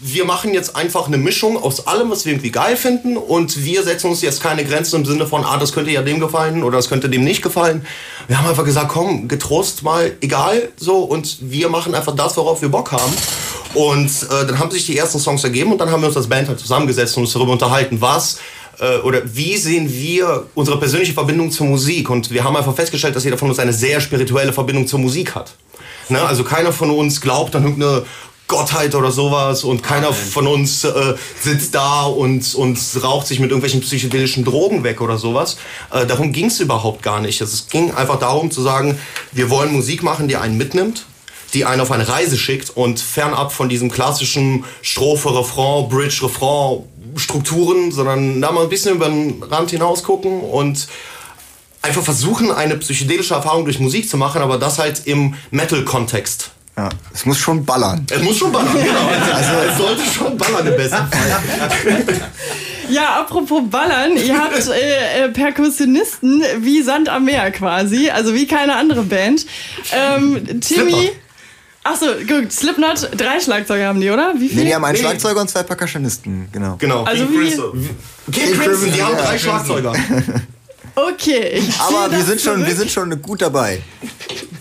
wir 0.00 0.24
machen 0.24 0.52
jetzt 0.52 0.76
einfach 0.76 1.06
eine 1.06 1.16
Mischung 1.16 1.56
aus 1.56 1.86
allem, 1.86 2.10
was 2.10 2.24
wir 2.24 2.32
irgendwie 2.32 2.50
geil 2.50 2.76
finden 2.76 3.16
und 3.16 3.64
wir 3.64 3.82
setzen 3.82 4.10
uns 4.10 4.22
jetzt 4.22 4.42
keine 4.42 4.64
Grenzen 4.64 4.96
im 4.96 5.06
Sinne 5.06 5.26
von, 5.26 5.44
ah, 5.44 5.56
das 5.56 5.72
könnte 5.72 5.90
ja 5.90 6.02
dem 6.02 6.20
gefallen 6.20 6.62
oder 6.62 6.76
das 6.76 6.88
könnte 6.88 7.08
dem 7.08 7.24
nicht 7.24 7.42
gefallen. 7.42 7.86
Wir 8.28 8.38
haben 8.38 8.48
einfach 8.48 8.64
gesagt, 8.64 8.88
komm, 8.88 9.28
getrost 9.28 9.82
mal, 9.82 10.12
egal, 10.20 10.68
so 10.76 10.98
und 10.98 11.38
wir 11.40 11.68
machen 11.68 11.94
einfach 11.94 12.14
das, 12.14 12.36
worauf 12.36 12.60
wir 12.62 12.68
Bock 12.68 12.92
haben. 12.92 13.12
Und 13.72 14.10
äh, 14.24 14.46
dann 14.46 14.58
haben 14.58 14.70
sich 14.70 14.86
die 14.86 14.98
ersten 14.98 15.18
Songs 15.18 15.44
ergeben 15.44 15.72
und 15.72 15.78
dann 15.78 15.90
haben 15.90 16.02
wir 16.02 16.08
uns 16.08 16.16
als 16.16 16.28
Band 16.28 16.48
halt 16.48 16.58
zusammengesetzt 16.58 17.16
und 17.16 17.22
uns 17.22 17.32
darüber 17.32 17.52
unterhalten, 17.52 18.00
was 18.00 18.38
äh, 18.80 18.98
oder 18.98 19.22
wie 19.24 19.56
sehen 19.56 19.90
wir 19.92 20.46
unsere 20.54 20.78
persönliche 20.78 21.12
Verbindung 21.12 21.50
zur 21.50 21.66
Musik? 21.66 22.10
Und 22.10 22.30
wir 22.30 22.44
haben 22.44 22.56
einfach 22.56 22.74
festgestellt, 22.74 23.14
dass 23.14 23.24
jeder 23.24 23.38
von 23.38 23.48
uns 23.48 23.58
eine 23.58 23.72
sehr 23.72 24.00
spirituelle 24.00 24.52
Verbindung 24.52 24.86
zur 24.86 24.98
Musik 24.98 25.34
hat. 25.34 25.54
Ne? 26.08 26.20
Also 26.20 26.44
keiner 26.44 26.72
von 26.72 26.90
uns 26.90 27.20
glaubt 27.20 27.54
an 27.54 27.64
irgendeine 27.64 28.02
Gottheit 28.50 28.96
oder 28.96 29.12
sowas 29.12 29.62
und 29.62 29.82
keiner 29.82 30.08
Amen. 30.08 30.18
von 30.18 30.46
uns 30.48 30.82
äh, 30.82 31.14
sitzt 31.40 31.74
da 31.74 32.02
und, 32.02 32.54
und 32.56 32.78
raucht 33.00 33.28
sich 33.28 33.38
mit 33.38 33.50
irgendwelchen 33.50 33.80
psychedelischen 33.80 34.44
Drogen 34.44 34.82
weg 34.82 35.00
oder 35.00 35.18
sowas. 35.18 35.56
Äh, 35.92 36.04
darum 36.04 36.32
ging 36.32 36.46
es 36.46 36.58
überhaupt 36.58 37.02
gar 37.02 37.20
nicht. 37.20 37.40
Es 37.40 37.68
ging 37.68 37.94
einfach 37.94 38.18
darum 38.18 38.50
zu 38.50 38.60
sagen, 38.60 38.98
wir 39.30 39.50
wollen 39.50 39.72
Musik 39.72 40.02
machen, 40.02 40.26
die 40.26 40.36
einen 40.36 40.56
mitnimmt, 40.58 41.06
die 41.54 41.64
einen 41.64 41.80
auf 41.80 41.92
eine 41.92 42.08
Reise 42.08 42.36
schickt 42.36 42.70
und 42.70 42.98
fernab 42.98 43.52
von 43.52 43.68
diesem 43.68 43.88
klassischen 43.88 44.64
Strophe, 44.82 45.32
Refrain, 45.38 45.88
Bridge, 45.88 46.20
Refrain 46.24 46.82
Strukturen, 47.16 47.92
sondern 47.92 48.40
da 48.40 48.50
mal 48.50 48.64
ein 48.64 48.68
bisschen 48.68 48.96
über 48.96 49.08
den 49.08 49.42
Rand 49.44 49.70
hinaus 49.70 50.02
gucken 50.02 50.40
und 50.40 50.88
einfach 51.82 52.02
versuchen, 52.02 52.50
eine 52.50 52.76
psychedelische 52.76 53.34
Erfahrung 53.34 53.64
durch 53.64 53.78
Musik 53.78 54.08
zu 54.08 54.16
machen, 54.16 54.42
aber 54.42 54.58
das 54.58 54.78
halt 54.78 55.06
im 55.06 55.34
Metal-Kontext. 55.50 56.50
Ja, 56.76 56.88
es 57.12 57.26
muss 57.26 57.38
schon 57.38 57.64
ballern. 57.64 58.06
Es 58.10 58.22
muss 58.22 58.38
schon 58.38 58.52
ballern, 58.52 58.72
genau. 58.72 59.08
Also 59.34 59.52
es 59.68 59.78
sollte 59.78 60.02
schon 60.02 60.36
ballern 60.38 60.66
im 60.66 60.76
besten 60.76 60.96
Fall. 60.96 62.04
Ja, 62.90 63.20
apropos 63.20 63.62
Ballern, 63.70 64.16
ihr 64.16 64.36
habt 64.36 64.66
äh, 64.68 65.26
äh, 65.26 65.28
Perkussionisten 65.28 66.42
wie 66.58 66.82
Sand 66.82 67.08
am 67.08 67.24
Meer 67.24 67.50
quasi, 67.52 68.10
also 68.10 68.34
wie 68.34 68.46
keine 68.46 68.74
andere 68.74 69.02
Band. 69.02 69.46
Ähm, 69.92 70.60
Timmy. 70.60 71.12
Achso, 71.82 72.06
gut, 72.28 72.52
Slipknot, 72.52 73.10
drei 73.16 73.40
Schlagzeuger 73.40 73.86
haben 73.86 74.00
die, 74.00 74.10
oder? 74.10 74.34
Wie 74.36 74.48
viele? 74.48 74.62
Nee, 74.62 74.68
die 74.68 74.74
haben 74.74 74.84
einen 74.84 74.98
Schlagzeuger 74.98 75.40
und 75.40 75.48
zwei 75.48 75.62
Percussionisten, 75.62 76.48
genau. 76.52 76.76
Genau. 76.78 77.04
Also 77.04 77.26
King 77.26 77.40
wie? 77.74 78.32
King 78.32 78.58
Crimson, 78.58 78.92
die 78.92 79.02
haben 79.02 79.16
drei 79.16 79.38
Schlagzeuger. 79.38 79.94
Okay. 80.94 81.62
Aber 81.78 82.10
wir 82.10 82.24
sind, 82.24 82.40
schon, 82.40 82.66
wir 82.66 82.74
sind 82.74 82.90
schon 82.90 83.22
gut 83.22 83.40
dabei. 83.40 83.80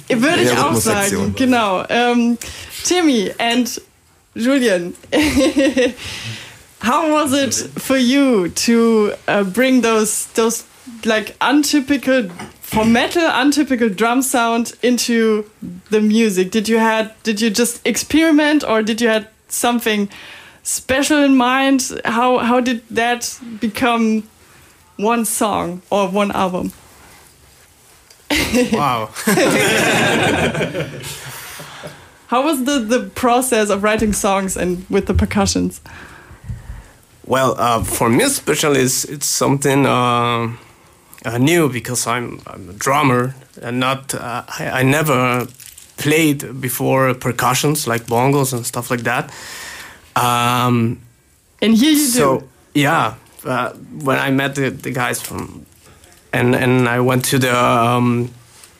Würde 0.09 0.41
ich 0.41 0.57
auch 0.57 0.75
sagen, 0.75 1.33
genau. 1.35 1.85
Um, 1.89 2.37
Timmy 2.83 3.31
and 3.37 3.81
Julian, 4.35 4.95
how 6.81 7.11
was 7.11 7.33
it 7.33 7.53
for 7.79 7.97
you 7.97 8.49
to 8.49 9.13
uh, 9.27 9.43
bring 9.43 9.81
those 9.81 10.27
those 10.33 10.63
like 11.05 11.35
untypical 11.41 12.29
for 12.61 12.85
metal 12.85 13.23
untypical 13.23 13.89
drum 13.89 14.21
sound 14.21 14.73
into 14.81 15.45
the 15.89 16.01
music? 16.01 16.51
Did 16.51 16.67
you 16.67 16.79
had 16.79 17.11
did 17.23 17.41
you 17.41 17.49
just 17.49 17.85
experiment 17.85 18.63
or 18.63 18.81
did 18.81 19.01
you 19.01 19.09
had 19.09 19.27
something 19.47 20.09
special 20.63 21.17
in 21.23 21.35
mind? 21.35 22.01
How 22.05 22.39
how 22.39 22.59
did 22.61 22.81
that 22.89 23.39
become 23.59 24.23
one 24.97 25.25
song 25.25 25.81
or 25.89 26.07
one 26.07 26.31
album? 26.31 26.71
Wow. 28.73 29.09
How 32.27 32.43
was 32.43 32.63
the, 32.65 32.79
the 32.79 33.09
process 33.15 33.69
of 33.69 33.81
writing 33.81 34.13
songs 34.13 34.55
and 34.55 34.85
with 34.89 35.07
the 35.07 35.13
percussions? 35.13 35.81
Well, 37.25 37.55
uh, 37.57 37.83
for 37.83 38.09
me 38.09 38.23
especially, 38.23 38.81
it's, 38.81 39.03
it's 39.05 39.25
something 39.25 39.85
uh, 39.85 40.55
uh, 41.25 41.37
new 41.37 41.69
because 41.69 42.05
I'm, 42.07 42.41
I'm 42.47 42.69
a 42.69 42.73
drummer 42.73 43.33
and 43.61 43.79
not 43.79 44.13
uh, 44.13 44.43
I, 44.59 44.69
I 44.79 44.83
never 44.83 45.47
played 45.97 46.61
before 46.61 47.13
percussions 47.13 47.87
like 47.87 48.05
bongos 48.05 48.53
and 48.53 48.65
stuff 48.65 48.89
like 48.89 49.01
that. 49.01 49.31
Um, 50.15 51.01
and 51.61 51.75
here 51.75 51.91
you 51.91 51.97
so, 51.97 52.39
do. 52.39 52.49
Yeah, 52.73 53.15
uh, 53.45 53.73
when 53.73 54.17
I 54.17 54.31
met 54.31 54.55
the, 54.55 54.69
the 54.69 54.91
guys 54.91 55.21
from, 55.21 55.65
and 56.31 56.55
and 56.55 56.87
I 56.87 56.99
went 56.99 57.25
to 57.25 57.39
the 57.39 57.55
um, 57.55 58.29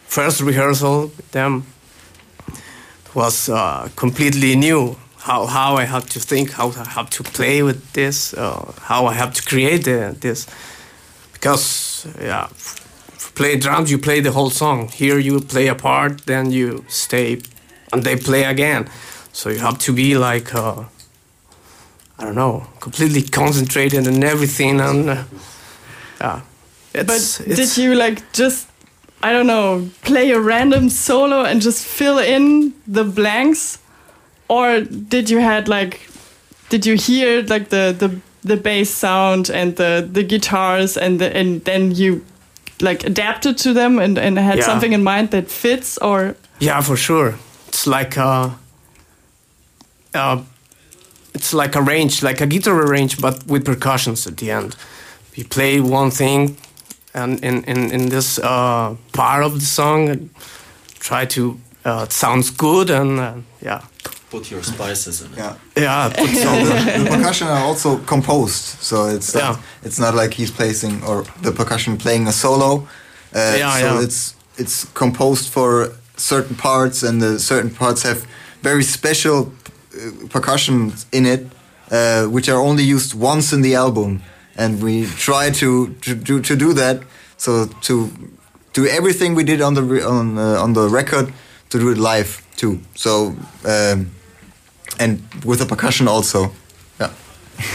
first 0.05 0.41
rehearsal 0.41 1.01
with 1.01 1.31
them. 1.31 1.63
It 2.47 3.15
was 3.15 3.49
uh, 3.49 3.89
completely 3.95 4.55
new. 4.55 4.95
How 5.17 5.45
how 5.45 5.77
I 5.77 5.85
have 5.85 6.07
to 6.09 6.19
think, 6.19 6.51
how 6.51 6.69
I 6.69 7.05
to 7.09 7.23
play 7.23 7.63
with 7.63 7.93
this, 7.93 8.33
uh, 8.33 8.73
how 8.81 9.05
I 9.07 9.13
have 9.13 9.33
to 9.33 9.43
create 9.43 9.83
the, 9.83 10.15
this, 10.19 10.47
because 11.33 12.07
yeah, 12.21 12.47
play 13.35 13.57
drums 13.57 13.91
you 13.91 13.97
play 13.97 14.21
the 14.21 14.31
whole 14.31 14.49
song. 14.49 14.89
Here 14.89 15.19
you 15.19 15.41
play 15.41 15.67
a 15.67 15.75
part, 15.75 16.25
then 16.25 16.51
you 16.51 16.83
stay, 16.87 17.41
and 17.91 18.03
they 18.03 18.15
play 18.15 18.43
again. 18.43 18.89
So 19.33 19.49
you 19.49 19.59
have 19.59 19.77
to 19.79 19.93
be 19.93 20.17
like. 20.17 20.55
Uh, 20.55 20.83
I 22.19 22.25
don't 22.25 22.35
know, 22.35 22.67
completely 22.81 23.21
concentrated 23.21 24.05
on 24.05 24.21
everything, 24.25 24.81
and 24.81 25.25
uh, 26.19 26.41
yeah. 26.93 27.03
But 27.03 27.15
It's, 27.17 27.37
did 27.37 27.77
you 27.77 27.95
like 27.95 28.21
just, 28.33 28.67
I 29.23 29.31
don't 29.33 29.47
know, 29.47 29.89
play 30.03 30.31
a 30.31 30.39
random 30.39 30.89
solo 30.89 31.43
and 31.43 31.61
just 31.61 31.85
fill 31.85 32.17
in 32.19 32.73
the 32.87 33.03
blanks? 33.03 33.77
Or 34.47 34.81
did 34.81 35.29
you 35.29 35.39
had 35.39 35.67
like, 35.67 35.99
did 36.69 36.85
you 36.85 36.95
hear 36.95 37.41
like 37.43 37.69
the, 37.69 37.93
the, 37.97 38.19
the 38.47 38.57
bass 38.57 38.89
sound 38.89 39.49
and 39.49 39.75
the, 39.75 40.07
the 40.11 40.23
guitars 40.23 40.97
and 40.97 41.19
the, 41.19 41.35
and 41.35 41.63
then 41.65 41.91
you 41.91 42.23
like 42.81 43.03
adapted 43.03 43.57
to 43.57 43.73
them 43.73 43.99
and, 43.99 44.17
and 44.17 44.39
had 44.39 44.57
Yeah. 44.57 44.65
something 44.65 44.93
in 44.93 45.03
mind 45.03 45.29
that 45.31 45.51
fits 45.51 45.97
or 45.99 46.35
Yeah, 46.59 46.81
for 46.81 46.95
sure. 46.97 47.35
It's 47.67 47.85
like 47.85 48.17
uh, 48.17 48.49
uh, 50.13 50.41
it's 51.33 51.53
like 51.53 51.75
a 51.75 51.81
range, 51.81 52.23
like 52.23 52.41
a 52.41 52.47
guitar 52.47 52.87
range, 52.87 53.21
but 53.21 53.45
with 53.47 53.63
percussions 53.65 54.25
at 54.27 54.37
the 54.37 54.51
end. 54.51 54.75
You 55.35 55.45
play 55.45 55.79
one 55.79 56.11
thing, 56.11 56.57
and 57.23 57.39
in 57.43 57.63
in, 57.63 57.91
in 57.91 58.09
this 58.09 58.39
uh, 58.39 58.95
part 59.11 59.43
of 59.45 59.53
the 59.53 59.65
song, 59.65 60.09
and 60.09 60.29
try 60.99 61.25
to 61.25 61.41
uh, 61.85 62.03
it 62.05 62.11
sounds 62.11 62.51
good, 62.51 62.89
and 62.89 63.19
uh, 63.19 63.33
yeah, 63.61 63.81
Put 64.31 64.51
your 64.51 64.63
spices 64.63 65.21
in 65.21 65.31
it. 65.33 65.37
Yeah. 65.37 65.55
yeah. 65.75 66.09
put 66.15 66.29
So 66.35 66.43
some- 66.43 66.63
the, 66.65 67.03
the 67.03 67.09
percussion 67.17 67.47
are 67.47 67.63
also 67.69 67.97
composed, 68.05 68.81
so 68.81 68.95
it's 69.07 69.33
not, 69.33 69.41
Yeah. 69.43 69.57
it's 69.83 69.97
not 69.99 70.13
like 70.13 70.35
he's 70.35 70.51
placing 70.51 71.03
or 71.03 71.23
the 71.41 71.51
percussion 71.51 71.97
playing 71.97 72.27
a 72.27 72.31
solo. 72.31 72.87
Uh, 73.35 73.55
Yeah, 73.57 73.79
so 73.79 73.85
yeah. 73.85 74.03
it's 74.05 74.35
it's 74.57 74.85
composed 74.93 75.49
for 75.53 75.89
certain 76.17 76.55
parts, 76.55 77.03
and 77.03 77.21
the 77.21 77.39
certain 77.39 77.69
parts 77.75 78.03
have 78.03 78.19
very 78.63 78.83
special 78.83 79.37
uh, 79.39 80.27
percussion 80.29 80.91
in 81.11 81.25
it, 81.25 81.41
uh, 81.91 82.25
which 82.33 82.49
are 82.49 82.59
only 82.69 82.83
used 82.83 83.13
once 83.13 83.55
in 83.55 83.61
the 83.63 83.75
album, 83.75 84.21
and 84.59 84.83
we 84.83 85.05
try 85.05 85.49
to 85.49 85.69
to 86.01 86.15
do, 86.15 86.41
to 86.41 86.55
do 86.55 86.73
that. 86.73 87.01
So 87.37 87.65
to 87.87 88.09
do 88.73 88.85
everything 88.85 89.35
we 89.35 89.43
did 89.43 89.61
on 89.61 89.73
the 89.73 89.83
on 90.05 90.37
uh, 90.37 90.63
on 90.63 90.73
the 90.73 90.87
record 90.89 91.33
to 91.69 91.79
do 91.79 91.89
it 91.91 91.97
live 91.97 92.29
too. 92.55 92.79
So. 92.95 93.35
Um, 93.65 94.11
and 94.99 95.21
with 95.45 95.59
the 95.59 95.65
percussion 95.65 96.07
also. 96.07 96.51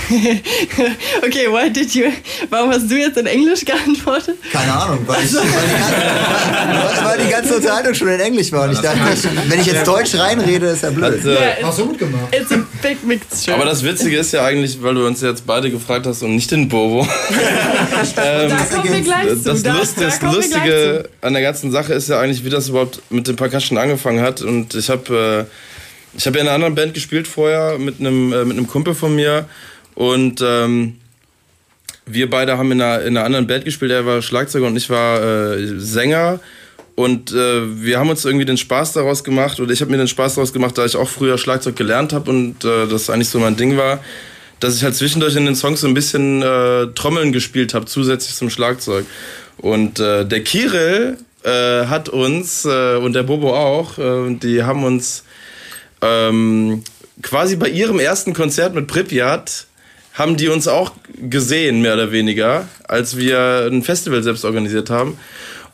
Okay, 1.25 1.47
why 1.49 1.71
did 1.71 1.95
you, 1.95 2.11
warum 2.51 2.71
hast 2.71 2.91
du 2.91 2.97
jetzt 2.97 3.17
in 3.17 3.27
Englisch 3.27 3.65
geantwortet? 3.65 4.37
Keine 4.53 4.73
Ahnung, 4.73 5.01
weil, 5.07 5.25
ich, 5.25 5.35
weil, 5.35 5.43
die 5.43 5.75
ganze, 5.75 7.05
weil 7.05 7.19
die 7.19 7.31
ganze 7.31 7.57
Unterhaltung 7.57 7.95
schon 7.95 8.09
in 8.09 8.21
Englisch 8.21 8.53
war. 8.53 8.65
Und 8.65 8.73
ich 8.73 8.79
dachte, 8.81 8.99
wenn 9.49 9.61
ich 9.61 9.67
jetzt 9.67 9.87
Deutsch 9.87 10.15
reinrede, 10.15 10.67
ist 10.67 10.83
ja 10.83 10.91
blöd. 10.91 11.25
Äh, 11.25 11.61
Ja, 11.61 11.67
Hast 11.69 11.79
du 11.79 11.87
gut 11.87 11.99
gemacht. 11.99 12.35
It's 12.35 12.53
a 12.53 12.59
big 12.83 13.05
mixture. 13.05 13.57
aber 13.57 13.67
das 13.67 13.83
Witzige 13.83 14.19
ist 14.19 14.33
ja 14.33 14.45
eigentlich, 14.45 14.83
weil 14.83 14.95
du 14.95 15.07
uns 15.07 15.21
jetzt 15.21 15.47
beide 15.47 15.71
gefragt 15.71 16.07
hast 16.07 16.23
und 16.23 16.35
nicht 16.35 16.51
den 16.51 16.69
Bobo. 16.69 17.03
ähm, 18.23 18.51
da 18.51 18.57
kommen 18.77 18.93
wir 18.93 19.01
gleich 19.01 19.29
zu. 19.29 19.55
das, 19.55 19.65
Lust, 19.65 20.23
Lustige 20.23 21.09
an 21.21 21.33
der 21.33 21.43
ganzen 21.43 21.71
Sache 21.73 21.95
ist 21.95 22.09
ja 22.09 22.21
eigentlich, 22.21 22.45
wie 22.45 22.51
das 22.51 22.69
überhaupt 22.69 23.01
mit 23.11 23.27
dem 23.29 23.37
Percussion 23.37 23.79
angefangen 23.79 24.21
hat. 24.21 24.43
Und 24.43 24.75
ich 24.75 24.89
habe 24.91 25.47
äh, 25.49 26.17
ich 26.17 26.27
hab 26.27 26.35
ja 26.35 26.41
in 26.43 26.47
einer 26.47 26.55
anderen 26.55 26.75
Band 26.75 26.95
gespielt 26.95 27.27
vorher 27.27 27.79
mit 27.79 28.01
einem 28.01 28.33
äh, 28.33 28.45
mit 28.45 28.57
einem 28.57 28.67
Kumpel 28.67 28.95
von 28.95 29.15
mir 29.15 29.47
und 29.95 30.43
ähm, 30.43 30.97
wir 32.07 32.29
beide 32.29 32.59
haben 32.59 32.71
in 32.73 32.83
einer, 32.83 33.03
in 33.03 33.17
einer 33.17 33.27
anderen 33.27 33.47
Band 33.47 33.65
gespielt. 33.65 33.91
Er 33.91 34.05
war 34.05 34.21
Schlagzeuger 34.23 34.67
und 34.67 34.77
ich 34.77 34.91
war 34.91 35.23
äh, 35.23 35.79
Sänger. 35.79 36.41
Und 36.97 37.33
äh, 37.33 37.83
wir 37.83 37.99
haben 37.99 38.11
uns 38.11 38.25
irgendwie 38.25 38.45
den 38.45 38.57
Spaß 38.57 38.93
daraus 38.93 39.25
gemacht, 39.25 39.59
oder 39.59 39.73
ich 39.73 39.81
habe 39.81 39.91
mir 39.91 39.97
den 39.97 40.07
Spaß 40.07 40.37
daraus 40.37 40.53
gemacht, 40.53 40.79
da 40.79 40.85
ich 40.85 40.95
auch 40.95 41.09
früher 41.09 41.39
Schlagzeug 41.39 41.75
gelernt 41.75 42.13
habe 42.13 42.31
und 42.31 42.65
äh, 42.65 42.87
das 42.87 43.11
eigentlich 43.11 43.31
so 43.31 43.41
mein 43.41 43.57
Ding 43.57 43.77
war, 43.77 43.99
dass 44.61 44.77
ich 44.77 44.85
halt 44.85 44.95
zwischendurch 44.95 45.35
in 45.35 45.45
den 45.45 45.57
Songs 45.57 45.81
so 45.81 45.89
ein 45.89 45.95
bisschen 45.95 46.43
äh, 46.43 46.87
Trommeln 46.95 47.33
gespielt 47.33 47.75
habe, 47.75 47.87
zusätzlich 47.87 48.37
zum 48.37 48.49
Schlagzeug. 48.49 49.07
Und 49.59 49.99
äh, 49.99 50.25
der 50.25 50.45
Kirill 50.45 51.19
äh, 51.43 51.87
hat 51.87 52.09
uns, 52.09 52.65
äh, 52.65 52.97
und 52.97 53.13
der 53.15 53.25
Bobo 53.25 53.57
auch, 53.57 53.99
äh, 53.99 54.35
die 54.37 54.63
haben 54.63 54.85
uns 54.85 55.25
ähm, 56.01 56.85
quasi 57.23 57.57
bei 57.57 57.71
ihrem 57.71 57.99
ersten 57.99 58.35
Konzert 58.35 58.73
mit 58.75 58.87
Pripyat 58.87 59.67
haben 60.15 60.37
die 60.37 60.49
uns 60.49 60.69
auch 60.69 60.93
gesehen, 61.29 61.83
mehr 61.83 61.95
oder 61.95 62.13
weniger, 62.13 62.69
als 62.87 63.17
wir 63.17 63.69
ein 63.71 63.83
Festival 63.83 64.23
selbst 64.23 64.45
organisiert 64.45 64.89
haben. 64.89 65.19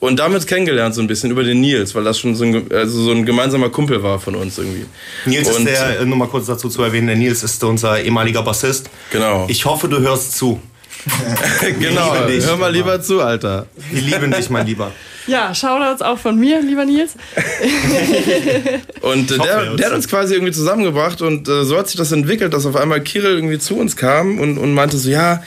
Und 0.00 0.18
damit 0.18 0.47
kennengelernt 0.47 0.94
so 0.94 1.02
ein 1.02 1.06
bisschen 1.06 1.30
über 1.30 1.44
den 1.44 1.61
Nils, 1.61 1.94
weil 1.94 2.04
das 2.04 2.18
schon 2.18 2.35
so 2.35 2.44
ein, 2.44 2.73
also 2.73 3.02
so 3.02 3.11
ein 3.11 3.26
gemeinsamer 3.26 3.68
Kumpel 3.68 4.02
war 4.02 4.18
von 4.18 4.35
uns 4.35 4.56
irgendwie. 4.56 4.87
Nils 5.26 5.47
ist 5.47 5.59
Und, 5.59 5.66
der, 5.66 6.00
äh, 6.00 6.06
nur 6.06 6.16
mal 6.16 6.26
kurz 6.26 6.47
dazu 6.47 6.70
zu 6.70 6.82
erwähnen, 6.82 7.09
der 7.09 7.16
Nils 7.16 7.42
ist 7.42 7.62
unser 7.62 8.02
ehemaliger 8.02 8.42
Bassist. 8.42 8.88
Genau. 9.12 9.44
Ich 9.49 9.66
hoffe, 9.66 9.88
du 9.88 10.00
hörst 10.00 10.38
zu. 10.38 10.59
genau, 11.78 12.26
dich. 12.26 12.44
hör 12.47 12.56
mal 12.56 12.73
lieber 12.73 13.00
zu, 13.02 13.20
Alter. 13.20 13.66
Wir 13.90 14.02
lieben 14.02 14.30
dich, 14.32 14.49
mein 14.49 14.66
Lieber. 14.66 14.90
Ja, 15.30 15.54
Shoutouts 15.54 16.02
auch 16.02 16.18
von 16.18 16.37
mir, 16.37 16.60
lieber 16.60 16.84
Nils. 16.84 17.14
Und 19.00 19.30
äh, 19.30 19.37
er 19.37 19.44
der, 19.64 19.76
der 19.76 19.87
hat 19.87 19.94
uns 19.94 20.08
quasi 20.08 20.34
irgendwie 20.34 20.52
zusammengebracht 20.52 21.22
und 21.22 21.49
äh, 21.49 21.64
so 21.64 21.78
hat 21.78 21.88
sich 21.88 21.96
das 21.96 22.10
entwickelt, 22.10 22.52
dass 22.52 22.66
auf 22.66 22.75
einmal 22.75 23.00
Kirill 23.00 23.34
irgendwie 23.37 23.58
zu 23.58 23.76
uns 23.76 23.96
kam 23.96 24.40
und, 24.40 24.58
und 24.58 24.75
meinte 24.75 24.99
so, 24.99 25.08
ja, 25.08 25.42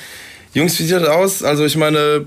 Jungs, 0.54 0.80
wie 0.80 0.84
sieht 0.84 0.96
das 0.96 1.08
aus? 1.08 1.44
Also 1.44 1.66
ich 1.66 1.76
meine, 1.76 2.26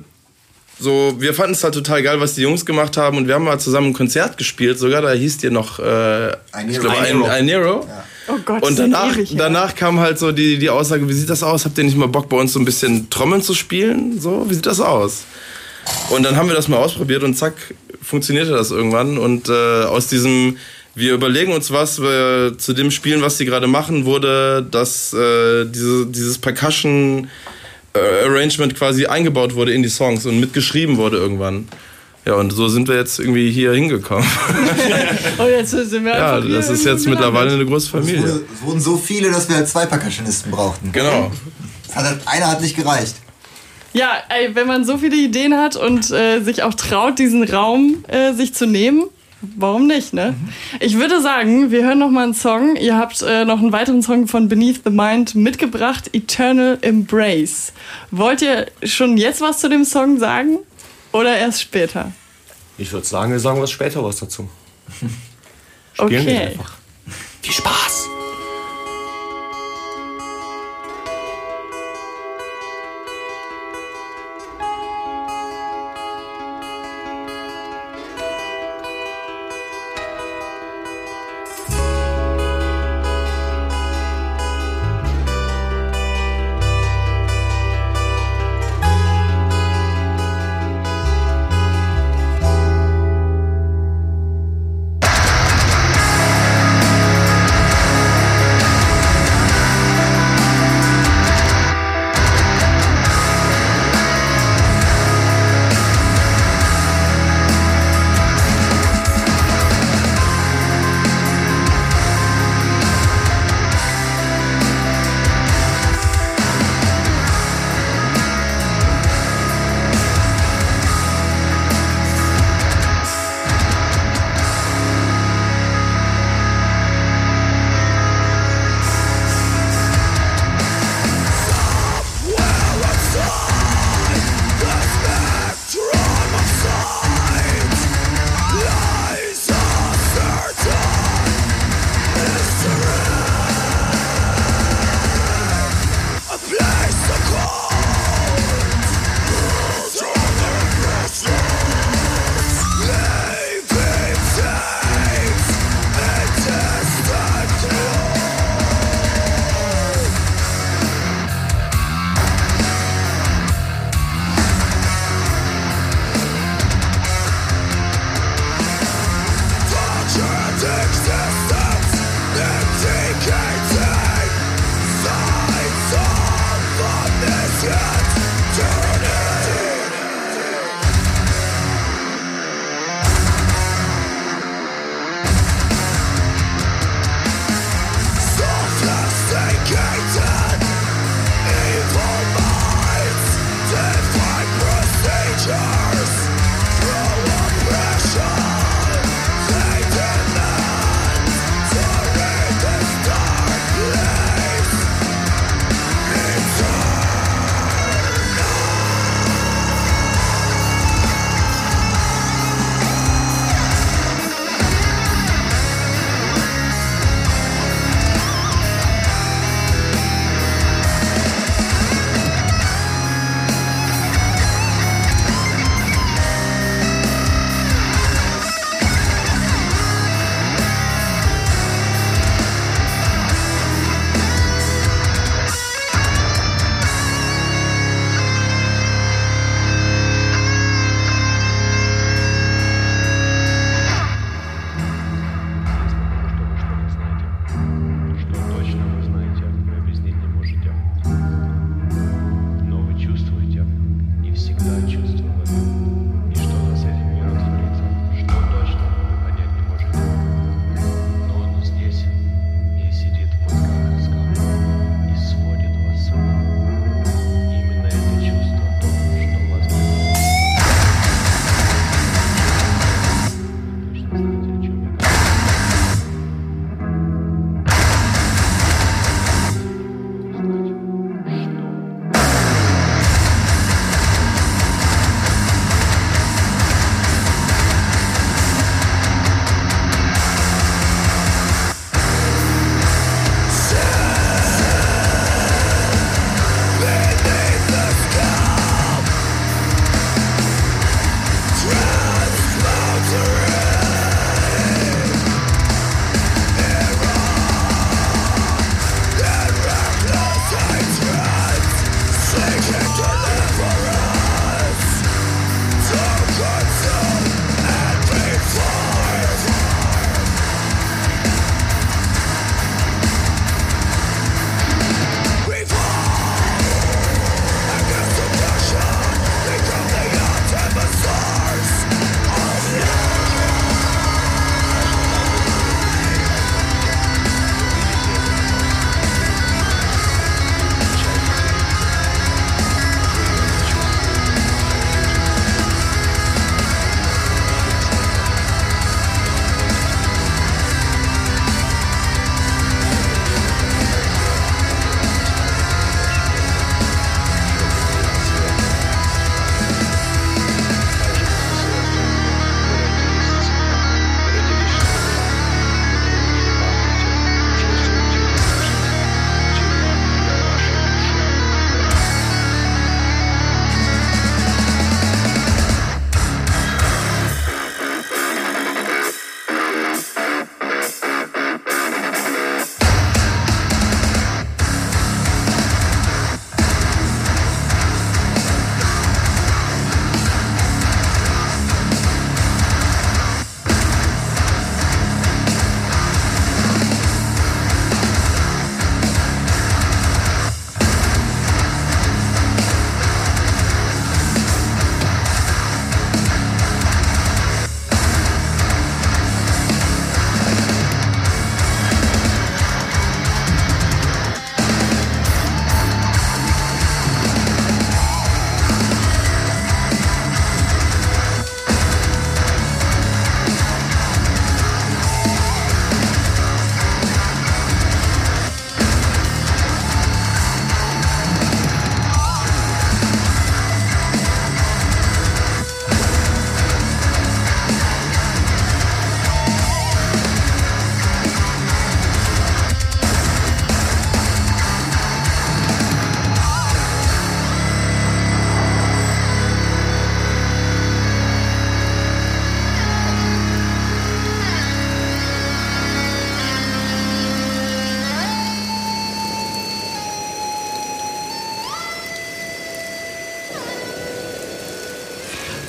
so, 0.79 1.15
wir 1.19 1.33
fanden 1.33 1.53
es 1.53 1.65
halt 1.65 1.75
total 1.75 2.03
geil, 2.03 2.21
was 2.21 2.35
die 2.35 2.43
Jungs 2.43 2.67
gemacht 2.67 2.99
haben 2.99 3.17
und 3.17 3.27
wir 3.27 3.35
haben 3.35 3.45
mal 3.45 3.59
zusammen 3.59 3.89
ein 3.89 3.93
Konzert 3.95 4.37
gespielt, 4.37 4.79
sogar 4.79 5.01
da 5.01 5.13
hieß 5.13 5.39
dir 5.39 5.51
noch 5.51 5.79
äh, 5.79 6.33
Ein 6.53 6.69
ich 6.69 6.79
Nero. 6.79 6.91
Ein 7.25 7.49
ein. 7.49 7.83
Oh 8.29 8.39
Gott, 8.45 8.63
Und 8.63 8.79
danach, 8.79 9.15
ewig 9.15 9.31
her. 9.31 9.39
danach 9.39 9.75
kam 9.75 10.01
halt 10.01 10.19
so 10.19 10.33
die, 10.33 10.59
die 10.59 10.69
Aussage, 10.69 11.09
wie 11.09 11.13
sieht 11.13 11.31
das 11.31 11.43
aus? 11.43 11.65
Habt 11.65 11.79
ihr 11.79 11.85
nicht 11.85 11.97
mal 11.97 12.09
Bock 12.09 12.29
bei 12.29 12.37
uns 12.37 12.53
so 12.53 12.59
ein 12.59 12.65
bisschen 12.65 13.09
Trommeln 13.09 13.41
zu 13.41 13.55
spielen? 13.55 14.21
So, 14.21 14.45
wie 14.51 14.55
sieht 14.55 14.67
das 14.67 14.81
aus? 14.81 15.25
Und 16.11 16.23
dann 16.23 16.37
haben 16.37 16.49
wir 16.49 16.55
das 16.55 16.69
mal 16.69 16.77
ausprobiert 16.79 17.23
und 17.23 17.35
zack, 17.35 17.55
funktionierte 18.03 18.51
das 18.53 18.71
irgendwann. 18.71 19.19
Und 19.19 19.49
äh, 19.49 19.85
aus 19.85 20.07
diesem, 20.09 20.57
wir 20.95 21.15
überlegen 21.15 21.53
uns 21.53 21.71
was, 21.71 22.01
wir 22.01 22.55
zu 22.59 22.73
dem 22.73 22.91
Spielen, 22.91 23.23
was 23.23 23.37
die 23.39 23.45
gerade 23.45 23.67
machen, 23.67 24.05
wurde, 24.05 24.67
dass 24.71 25.13
äh, 25.13 25.65
diese, 25.67 26.07
dieses 26.07 26.39
Percussion 26.39 27.29
äh, 27.95 28.25
Arrangement 28.27 28.77
quasi 28.77 29.07
eingebaut 29.07 29.55
wurde 29.55 29.73
in 29.73 29.83
die 29.83 29.89
Songs 29.89 30.27
und 30.27 30.39
mitgeschrieben 30.41 30.97
wurde 30.97 31.17
irgendwann. 31.17 31.69
Ja, 32.25 32.35
und 32.35 32.51
so 32.53 32.67
sind 32.69 32.89
wir 32.89 32.97
jetzt 32.97 33.21
irgendwie 33.21 33.51
hier 33.53 33.73
hingekommen. 33.73 34.27
Oh, 35.39 35.47
jetzt 35.47 35.71
sind 35.71 36.05
wir 36.05 36.17
ja, 36.17 36.41
das 36.41 36.71
ist 36.71 36.85
jetzt 36.85 37.07
mittlerweile 37.07 37.53
eine 37.53 37.67
große 37.67 37.87
Es, 37.87 37.91
Familie. 37.91 38.23
wurde, 38.23 38.45
es 38.55 38.63
wurden 38.63 38.81
so 38.81 38.97
viele, 38.97 39.31
dass 39.31 39.49
wir 39.49 39.57
halt 39.57 39.69
zwei 39.69 39.85
Percussionisten 39.87 40.51
brauchten. 40.51 40.91
Genau. 40.93 41.31
Hat 41.95 42.05
halt, 42.05 42.21
einer 42.27 42.51
hat 42.51 42.63
nicht 42.63 42.75
gereicht. 42.75 43.17
Ja, 43.97 44.13
ey, 44.29 44.55
wenn 44.55 44.67
man 44.67 44.85
so 44.85 44.99
viele 44.99 45.17
Ideen 45.17 45.57
hat 45.57 45.75
und 45.77 46.11
äh, 46.11 46.41
sich 46.41 46.63
auch 46.63 46.75
traut, 46.75 47.19
diesen 47.19 47.43
Raum 47.45 48.05
äh, 48.09 48.35
sich 48.35 48.53
zu 48.53 48.67
nehmen, 48.67 49.05
warum 49.57 49.87
nicht, 49.87 50.13
ne? 50.13 50.35
Ich 50.81 50.97
würde 50.99 51.23
sagen, 51.23 51.71
wir 51.71 51.83
hören 51.83 51.99
noch 52.01 52.11
mal 52.11 52.25
einen 52.25 52.35
Song. 52.35 52.77
Ihr 52.77 52.97
habt 52.99 53.23
äh, 53.23 53.47
noch 53.47 53.59
einen 53.59 53.73
weiteren 53.73 54.03
Song 54.03 54.27
von 54.29 54.49
Beneath 54.49 54.83
the 54.85 54.91
Mind 54.91 55.35
mitgebracht, 55.35 56.11
Eternal 56.13 56.77
Embrace. 56.83 57.73
Wollt 58.11 58.43
ihr 58.43 58.67
schon 58.83 59.17
jetzt 59.17 59.41
was 59.41 59.61
zu 59.61 59.71
dem 59.71 59.85
Song 59.87 60.19
sagen 60.19 60.59
oder 61.13 61.35
erst 61.39 61.63
später? 61.63 62.13
Ich 62.77 62.93
würde 62.93 63.07
sagen, 63.07 63.33
wir 63.33 63.41
sagen 63.41 63.63
was 63.63 63.71
später 63.71 64.05
was 64.05 64.17
dazu. 64.19 64.49
Spielen 65.95 66.11
wir 66.11 66.19
Okay. 66.21 66.39
einfach. 66.49 66.75
Viel 67.41 67.53
Spaß! 67.55 68.09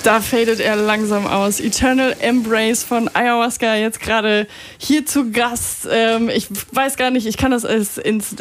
Da 0.08 0.22
fadet 0.22 0.62
er 0.62 0.78
langsam 0.78 1.28
aus. 1.28 1.60
Eternal 1.60 2.15
Embrace 2.22 2.82
von 2.82 3.10
Ayahuasca 3.13 3.76
jetzt 3.76 4.00
gerade 4.00 4.48
hier 4.78 5.06
zu 5.06 5.32
Gast. 5.32 5.86
Ähm, 5.91 6.30
ich 6.30 6.48
weiß 6.72 6.96
gar 6.96 7.12
nicht, 7.12 7.28
ich 7.28 7.36
kann 7.36 7.52
das 7.52 7.65
als 7.65 7.98
ins, 7.98 8.38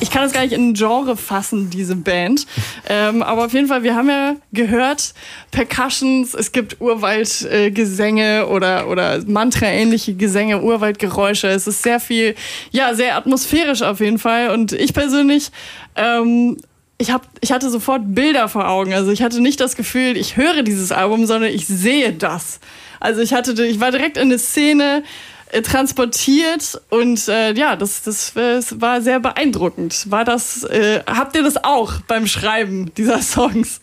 ich 0.00 0.10
kann 0.10 0.24
das 0.24 0.32
gar 0.32 0.42
nicht 0.42 0.52
in 0.52 0.68
ein 0.68 0.74
Genre 0.74 1.16
fassen, 1.16 1.70
diese 1.70 1.96
Band. 1.96 2.46
Ähm, 2.90 3.22
aber 3.22 3.46
auf 3.46 3.54
jeden 3.54 3.68
Fall, 3.68 3.84
wir 3.84 3.94
haben 3.94 4.10
ja 4.10 4.36
gehört, 4.52 5.14
Percussions, 5.50 6.34
es 6.34 6.52
gibt 6.52 6.78
Urwaldgesänge 6.78 8.40
äh, 8.40 8.42
oder, 8.42 8.88
oder 8.88 9.24
Mantra-ähnliche 9.26 10.12
Gesänge, 10.12 10.60
Urwaldgeräusche. 10.60 11.48
Es 11.48 11.66
ist 11.66 11.82
sehr 11.82 12.00
viel, 12.00 12.34
ja, 12.70 12.94
sehr 12.94 13.16
atmosphärisch 13.16 13.80
auf 13.80 14.00
jeden 14.00 14.18
Fall. 14.18 14.50
Und 14.50 14.72
ich 14.74 14.92
persönlich 14.92 15.52
ähm, 15.94 16.58
ich, 16.98 17.10
hab, 17.10 17.26
ich 17.40 17.52
hatte 17.52 17.70
sofort 17.70 18.02
Bilder 18.14 18.48
vor 18.48 18.68
Augen. 18.68 18.94
Also 18.94 19.10
ich 19.10 19.22
hatte 19.22 19.40
nicht 19.40 19.60
das 19.60 19.76
Gefühl, 19.76 20.16
ich 20.16 20.36
höre 20.36 20.62
dieses 20.62 20.92
Album, 20.92 21.26
sondern 21.26 21.50
ich 21.50 21.66
sehe 21.66 22.12
das. 22.12 22.60
Also 23.00 23.20
ich 23.20 23.34
hatte, 23.34 23.64
ich 23.66 23.80
war 23.80 23.90
direkt 23.90 24.16
in 24.16 24.24
eine 24.24 24.38
Szene 24.38 25.04
äh, 25.50 25.62
transportiert 25.62 26.80
und 26.88 27.28
äh, 27.28 27.52
ja, 27.52 27.76
das, 27.76 28.02
das, 28.02 28.32
das 28.34 28.80
war 28.80 29.02
sehr 29.02 29.20
beeindruckend. 29.20 30.10
War 30.10 30.24
das, 30.24 30.64
äh, 30.64 31.02
habt 31.06 31.36
ihr 31.36 31.42
das 31.42 31.62
auch 31.62 32.00
beim 32.08 32.26
Schreiben 32.26 32.92
dieser 32.94 33.20
Songs? 33.22 33.80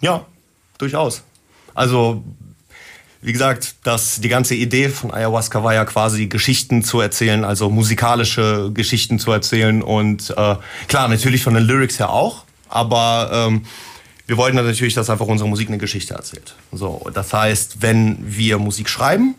Ja, 0.00 0.26
durchaus. 0.78 1.22
Also 1.74 2.22
wie 3.22 3.32
gesagt, 3.32 3.74
das, 3.82 4.20
die 4.20 4.28
ganze 4.28 4.54
Idee 4.54 4.88
von 4.88 5.12
Ayahuasca 5.12 5.62
war 5.62 5.74
ja 5.74 5.84
quasi 5.84 6.26
Geschichten 6.26 6.82
zu 6.82 7.00
erzählen, 7.00 7.44
also 7.44 7.68
musikalische 7.68 8.70
Geschichten 8.72 9.18
zu 9.18 9.30
erzählen. 9.30 9.82
Und 9.82 10.30
äh, 10.30 10.56
klar, 10.88 11.08
natürlich 11.08 11.42
von 11.42 11.54
den 11.54 11.64
Lyrics 11.64 11.98
her 11.98 12.10
auch, 12.10 12.44
aber 12.68 13.30
ähm, 13.32 13.62
wir 14.26 14.36
wollten 14.36 14.56
natürlich, 14.56 14.94
dass 14.94 15.10
einfach 15.10 15.26
unsere 15.26 15.48
Musik 15.50 15.68
eine 15.68 15.78
Geschichte 15.78 16.14
erzählt. 16.14 16.54
So, 16.72 17.10
das 17.12 17.32
heißt, 17.32 17.82
wenn 17.82 18.16
wir 18.20 18.58
Musik 18.58 18.88
schreiben, 18.88 19.34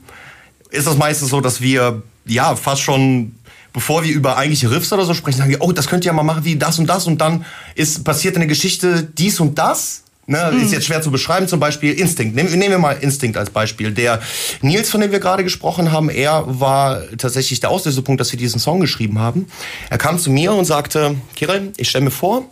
ist 0.69 0.85
das 0.85 0.97
meistens 0.97 1.29
so, 1.29 1.41
dass 1.41 1.61
wir 1.61 2.03
ja 2.25 2.55
fast 2.55 2.81
schon 2.81 3.35
bevor 3.73 4.03
wir 4.03 4.13
über 4.13 4.37
eigentliche 4.37 4.69
Riffs 4.69 4.91
oder 4.91 5.05
so 5.05 5.13
sprechen, 5.13 5.37
sagen 5.37 5.49
wir, 5.49 5.61
oh, 5.61 5.71
das 5.71 5.87
könnt 5.87 6.03
ihr 6.03 6.07
ja 6.07 6.13
mal 6.13 6.23
machen 6.23 6.43
wie 6.43 6.57
das 6.57 6.77
und 6.77 6.87
das. 6.87 7.07
Und 7.07 7.19
dann 7.19 7.45
ist 7.75 8.03
passiert 8.03 8.35
in 8.35 8.41
der 8.41 8.47
Geschichte 8.47 9.03
dies 9.03 9.39
und 9.39 9.57
das 9.57 10.03
Ne, 10.31 10.49
mhm. 10.53 10.61
Ist 10.61 10.71
jetzt 10.71 10.85
schwer 10.85 11.01
zu 11.01 11.11
beschreiben, 11.11 11.49
zum 11.49 11.59
Beispiel 11.59 11.91
Instinct. 11.91 12.37
Nehmen, 12.37 12.51
nehmen 12.51 12.69
wir 12.69 12.79
mal 12.79 12.93
Instinct 12.93 13.35
als 13.35 13.49
Beispiel. 13.49 13.91
Der 13.91 14.21
Nils, 14.61 14.89
von 14.89 15.01
dem 15.01 15.11
wir 15.11 15.19
gerade 15.19 15.43
gesprochen 15.43 15.91
haben, 15.91 16.09
er 16.09 16.45
war 16.47 17.01
tatsächlich 17.17 17.59
der 17.59 17.69
Auslösepunkt, 17.69 18.21
dass 18.21 18.31
wir 18.31 18.39
diesen 18.39 18.57
Song 18.57 18.79
geschrieben 18.79 19.19
haben. 19.19 19.47
Er 19.89 19.97
kam 19.97 20.17
zu 20.19 20.31
mir 20.31 20.53
und 20.53 20.63
sagte, 20.63 21.15
Kirill, 21.35 21.73
ich 21.75 21.89
stelle 21.89 22.05
mir 22.05 22.11
vor, 22.11 22.45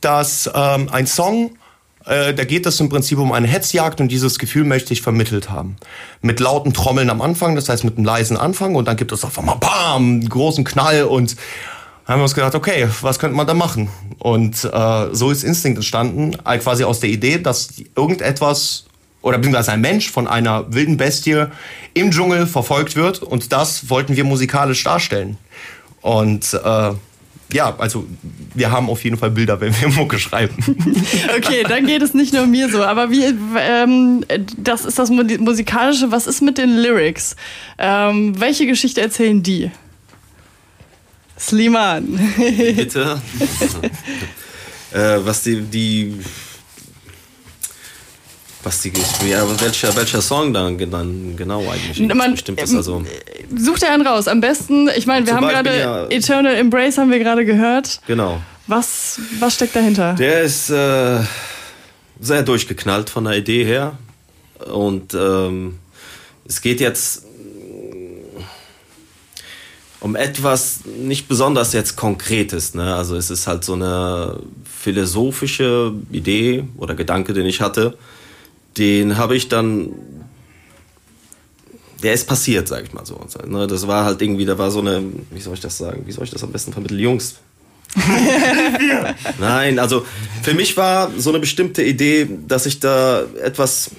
dass 0.00 0.50
ähm, 0.54 0.88
ein 0.90 1.06
Song, 1.06 1.58
äh, 2.06 2.32
da 2.32 2.44
geht 2.44 2.64
es 2.64 2.80
im 2.80 2.88
Prinzip 2.88 3.18
um 3.18 3.32
eine 3.32 3.48
Hetzjagd 3.48 4.00
und 4.00 4.08
dieses 4.08 4.38
Gefühl 4.38 4.64
möchte 4.64 4.94
ich 4.94 5.02
vermittelt 5.02 5.50
haben. 5.50 5.76
Mit 6.22 6.40
lauten 6.40 6.72
Trommeln 6.72 7.10
am 7.10 7.20
Anfang, 7.20 7.54
das 7.54 7.68
heißt 7.68 7.84
mit 7.84 7.98
einem 7.98 8.06
leisen 8.06 8.38
Anfang 8.38 8.76
und 8.76 8.88
dann 8.88 8.96
gibt 8.96 9.12
es 9.12 9.24
auf 9.26 9.38
einmal 9.38 9.58
BAM, 9.58 10.02
einen 10.02 10.28
großen 10.30 10.64
Knall 10.64 11.04
und 11.04 11.36
haben 12.10 12.18
wir 12.18 12.24
uns 12.24 12.34
gedacht, 12.34 12.54
okay, 12.56 12.88
was 13.02 13.18
könnte 13.18 13.36
man 13.36 13.46
da 13.46 13.54
machen? 13.54 13.88
Und 14.18 14.64
äh, 14.64 15.06
so 15.12 15.30
ist 15.30 15.44
Instinct 15.44 15.78
entstanden, 15.78 16.36
quasi 16.44 16.82
aus 16.82 16.98
der 17.00 17.10
Idee, 17.10 17.38
dass 17.38 17.68
irgendetwas 17.96 18.86
oder 19.22 19.38
beziehungsweise 19.38 19.72
ein 19.72 19.80
Mensch 19.80 20.10
von 20.10 20.26
einer 20.26 20.72
wilden 20.72 20.96
Bestie 20.96 21.44
im 21.94 22.10
Dschungel 22.10 22.46
verfolgt 22.46 22.96
wird 22.96 23.22
und 23.22 23.52
das 23.52 23.90
wollten 23.90 24.16
wir 24.16 24.24
musikalisch 24.24 24.82
darstellen. 24.82 25.36
Und 26.00 26.52
äh, 26.54 26.92
ja, 27.52 27.74
also 27.78 28.06
wir 28.54 28.70
haben 28.70 28.88
auf 28.88 29.04
jeden 29.04 29.16
Fall 29.16 29.30
Bilder, 29.30 29.60
wenn 29.60 29.78
wir 29.80 29.88
Mucke 29.96 30.18
schreiben. 30.18 30.54
Okay, 31.36 31.64
dann 31.68 31.86
geht 31.86 32.02
es 32.02 32.12
nicht 32.12 32.34
nur 32.34 32.46
mir 32.46 32.68
so. 32.68 32.82
Aber 32.82 33.10
wie, 33.10 33.24
ähm, 33.58 34.24
das 34.56 34.84
ist 34.84 34.98
das 34.98 35.10
Musikalische. 35.10 36.10
Was 36.10 36.26
ist 36.26 36.42
mit 36.42 36.58
den 36.58 36.76
Lyrics? 36.76 37.36
Ähm, 37.78 38.38
welche 38.38 38.66
Geschichte 38.66 39.00
erzählen 39.00 39.42
die? 39.42 39.70
Sliman. 41.40 42.20
Bitte. 42.76 43.20
äh, 44.92 45.18
was 45.24 45.42
die, 45.42 45.62
die 45.62 46.20
was 48.62 48.82
die 48.82 48.92
ja, 49.26 49.42
welcher, 49.60 49.96
welcher 49.96 50.20
Song 50.20 50.52
dann, 50.52 50.76
dann 50.76 51.34
genau 51.36 51.66
eigentlich? 51.70 52.14
Man, 52.14 52.32
bestimmt 52.32 52.60
ist 52.60 52.74
also 52.74 53.02
such 53.56 53.78
dir 53.78 53.90
einen 53.90 54.06
raus. 54.06 54.28
Am 54.28 54.42
besten 54.42 54.90
ich 54.94 55.06
meine 55.06 55.26
wir 55.26 55.34
haben 55.34 55.48
gerade 55.48 55.78
ja, 55.78 56.06
Eternal 56.10 56.54
Embrace 56.54 56.98
haben 56.98 57.10
wir 57.10 57.18
gerade 57.18 57.46
gehört. 57.46 58.00
Genau. 58.06 58.42
Was 58.66 59.18
was 59.38 59.54
steckt 59.54 59.74
dahinter? 59.74 60.12
Der 60.14 60.42
ist 60.42 60.68
äh, 60.68 61.20
sehr 62.20 62.42
durchgeknallt 62.42 63.08
von 63.08 63.24
der 63.24 63.38
Idee 63.38 63.64
her. 63.64 63.98
Und 64.70 65.14
ähm, 65.14 65.78
es 66.46 66.60
geht 66.60 66.80
jetzt 66.80 67.24
um 70.00 70.16
etwas 70.16 70.80
nicht 70.84 71.28
besonders 71.28 71.72
jetzt 71.72 71.96
Konkretes. 71.96 72.74
Ne? 72.74 72.94
Also 72.94 73.16
es 73.16 73.30
ist 73.30 73.46
halt 73.46 73.64
so 73.64 73.74
eine 73.74 74.40
philosophische 74.64 75.92
Idee 76.10 76.64
oder 76.76 76.94
Gedanke, 76.94 77.32
den 77.32 77.46
ich 77.46 77.60
hatte. 77.60 77.96
Den 78.78 79.18
habe 79.18 79.36
ich 79.36 79.48
dann, 79.48 79.90
der 82.02 82.14
ist 82.14 82.26
passiert, 82.26 82.66
sag 82.66 82.84
ich 82.84 82.92
mal 82.92 83.04
so. 83.04 83.20
Ne? 83.46 83.66
Das 83.66 83.86
war 83.86 84.04
halt 84.04 84.22
irgendwie, 84.22 84.46
da 84.46 84.56
war 84.56 84.70
so 84.70 84.80
eine, 84.80 85.02
wie 85.30 85.40
soll 85.40 85.54
ich 85.54 85.60
das 85.60 85.76
sagen, 85.76 86.04
wie 86.06 86.12
soll 86.12 86.24
ich 86.24 86.30
das 86.30 86.42
am 86.42 86.52
besten 86.52 86.72
vermitteln? 86.72 87.00
Jungs, 87.00 87.36
Nein, 89.40 89.78
also 89.78 90.06
für 90.42 90.54
mich 90.54 90.76
war 90.76 91.10
so 91.16 91.30
eine 91.30 91.40
bestimmte 91.40 91.82
Idee, 91.82 92.28
dass 92.46 92.66
ich 92.66 92.78
da 92.78 93.24
etwas 93.42 93.90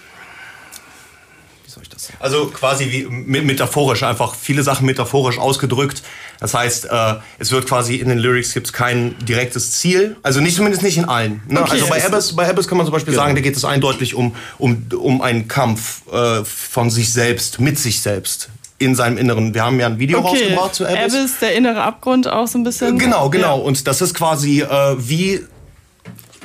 also 2.21 2.47
quasi 2.47 2.91
wie 2.91 3.03
metaphorisch, 3.41 4.03
einfach 4.03 4.35
viele 4.35 4.63
Sachen 4.63 4.85
metaphorisch 4.85 5.37
ausgedrückt. 5.37 6.03
Das 6.39 6.53
heißt, 6.53 6.85
äh, 6.85 7.15
es 7.39 7.51
wird 7.51 7.67
quasi 7.67 7.95
in 7.95 8.09
den 8.09 8.17
Lyrics 8.17 8.53
gibt 8.53 8.73
kein 8.73 9.15
direktes 9.19 9.71
Ziel. 9.71 10.17
Also 10.23 10.39
nicht 10.39 10.55
zumindest 10.55 10.83
nicht 10.83 10.97
in 10.97 11.05
allen. 11.05 11.41
Ne? 11.47 11.61
Okay, 11.61 11.71
also 11.73 11.87
bei 11.87 12.05
Abbas, 12.05 12.35
bei 12.35 12.49
Abbas 12.49 12.67
kann 12.67 12.77
man 12.77 12.85
zum 12.85 12.93
Beispiel 12.93 13.13
genau. 13.13 13.23
sagen, 13.23 13.35
da 13.35 13.41
geht 13.41 13.55
es 13.55 13.65
eindeutig 13.65 14.15
um, 14.15 14.35
um, 14.57 14.87
um 14.97 15.21
einen 15.21 15.47
Kampf 15.47 16.01
äh, 16.11 16.43
von 16.43 16.89
sich 16.89 17.13
selbst, 17.13 17.59
mit 17.59 17.77
sich 17.77 18.01
selbst 18.01 18.49
in 18.81 18.95
seinem 18.95 19.17
Inneren. 19.17 19.53
Wir 19.53 19.63
haben 19.63 19.79
ja 19.79 19.85
ein 19.85 19.99
Video 19.99 20.19
okay. 20.19 20.27
rausgebracht 20.29 20.75
zu 20.75 20.85
Abyss. 20.85 21.13
Abyss, 21.13 21.39
der 21.39 21.55
innere 21.55 21.83
Abgrund 21.83 22.27
auch 22.27 22.47
so 22.47 22.57
ein 22.57 22.63
bisschen. 22.63 22.97
Genau, 22.97 23.29
genau. 23.29 23.59
Ja. 23.59 23.63
Und 23.63 23.87
das 23.87 24.01
ist 24.01 24.15
quasi 24.15 24.61
äh, 24.61 24.95
wie 24.97 25.41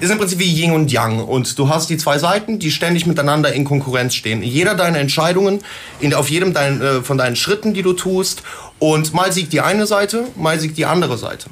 ist 0.00 0.10
im 0.10 0.18
Prinzip 0.18 0.38
wie 0.38 0.52
Yin 0.52 0.72
und 0.72 0.92
Yang. 0.92 1.24
Und 1.24 1.58
du 1.58 1.68
hast 1.68 1.88
die 1.88 1.96
zwei 1.96 2.18
Seiten, 2.18 2.58
die 2.58 2.70
ständig 2.70 3.06
miteinander 3.06 3.52
in 3.52 3.64
Konkurrenz 3.64 4.14
stehen. 4.14 4.42
Jeder 4.42 4.74
deiner 4.74 4.98
Entscheidungen, 4.98 5.60
in, 6.00 6.12
auf 6.12 6.28
jedem 6.28 6.52
dein, 6.52 6.82
äh, 6.82 7.02
von 7.02 7.16
deinen 7.16 7.36
Schritten, 7.36 7.72
die 7.72 7.82
du 7.82 7.94
tust. 7.94 8.42
Und 8.78 9.14
mal 9.14 9.32
siegt 9.32 9.52
die 9.52 9.62
eine 9.62 9.86
Seite, 9.86 10.26
mal 10.36 10.60
siegt 10.60 10.76
die 10.76 10.84
andere 10.84 11.16
Seite. 11.16 11.48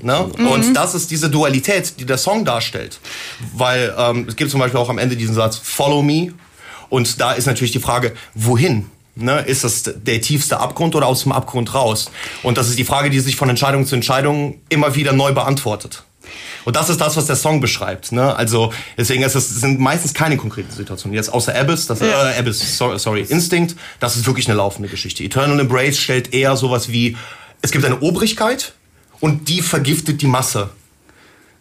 Ne? 0.00 0.30
Mhm. 0.36 0.46
Und 0.46 0.74
das 0.74 0.94
ist 0.94 1.10
diese 1.10 1.30
Dualität, 1.30 1.98
die 1.98 2.04
der 2.04 2.18
Song 2.18 2.44
darstellt. 2.44 3.00
Weil 3.54 3.92
ähm, 3.98 4.26
es 4.28 4.36
gibt 4.36 4.50
zum 4.50 4.60
Beispiel 4.60 4.78
auch 4.78 4.90
am 4.90 4.98
Ende 4.98 5.16
diesen 5.16 5.34
Satz, 5.34 5.56
Follow 5.56 6.02
me. 6.02 6.32
Und 6.90 7.20
da 7.20 7.32
ist 7.32 7.46
natürlich 7.46 7.72
die 7.72 7.80
Frage, 7.80 8.12
wohin? 8.34 8.90
Ne, 9.16 9.42
ist 9.42 9.62
das 9.62 9.84
der 9.84 10.20
tiefste 10.20 10.58
Abgrund 10.58 10.96
oder 10.96 11.06
aus 11.06 11.22
dem 11.22 11.30
Abgrund 11.30 11.72
raus? 11.72 12.10
Und 12.42 12.58
das 12.58 12.68
ist 12.68 12.80
die 12.80 12.84
Frage, 12.84 13.10
die 13.10 13.20
sich 13.20 13.36
von 13.36 13.48
Entscheidung 13.48 13.86
zu 13.86 13.94
Entscheidung 13.94 14.58
immer 14.70 14.96
wieder 14.96 15.12
neu 15.12 15.32
beantwortet. 15.32 16.02
Und 16.64 16.76
das 16.76 16.88
ist 16.88 17.00
das, 17.00 17.16
was 17.16 17.26
der 17.26 17.36
Song 17.36 17.60
beschreibt. 17.60 18.12
Ne? 18.12 18.34
Also 18.34 18.72
deswegen 18.96 19.22
ist 19.22 19.34
es 19.34 19.48
sind 19.60 19.80
meistens 19.80 20.14
keine 20.14 20.36
konkreten 20.36 20.70
Situationen. 20.70 21.14
Jetzt 21.14 21.32
außer 21.32 21.54
Abyss, 21.54 21.86
das 21.86 22.00
ja. 22.00 22.30
äh, 22.30 22.38
Abyss, 22.38 22.76
sorry, 22.78 22.98
sorry, 22.98 23.26
Instinct, 23.28 23.76
das 24.00 24.16
ist 24.16 24.26
wirklich 24.26 24.48
eine 24.48 24.56
laufende 24.56 24.88
Geschichte. 24.88 25.22
Eternal 25.22 25.60
Embrace 25.60 25.98
stellt 25.98 26.32
eher 26.32 26.56
sowas 26.56 26.90
wie 26.90 27.16
es 27.62 27.70
gibt 27.70 27.84
eine 27.84 28.00
Obrigkeit 28.00 28.74
und 29.20 29.48
die 29.48 29.62
vergiftet 29.62 30.20
die 30.20 30.26
Masse. 30.26 30.70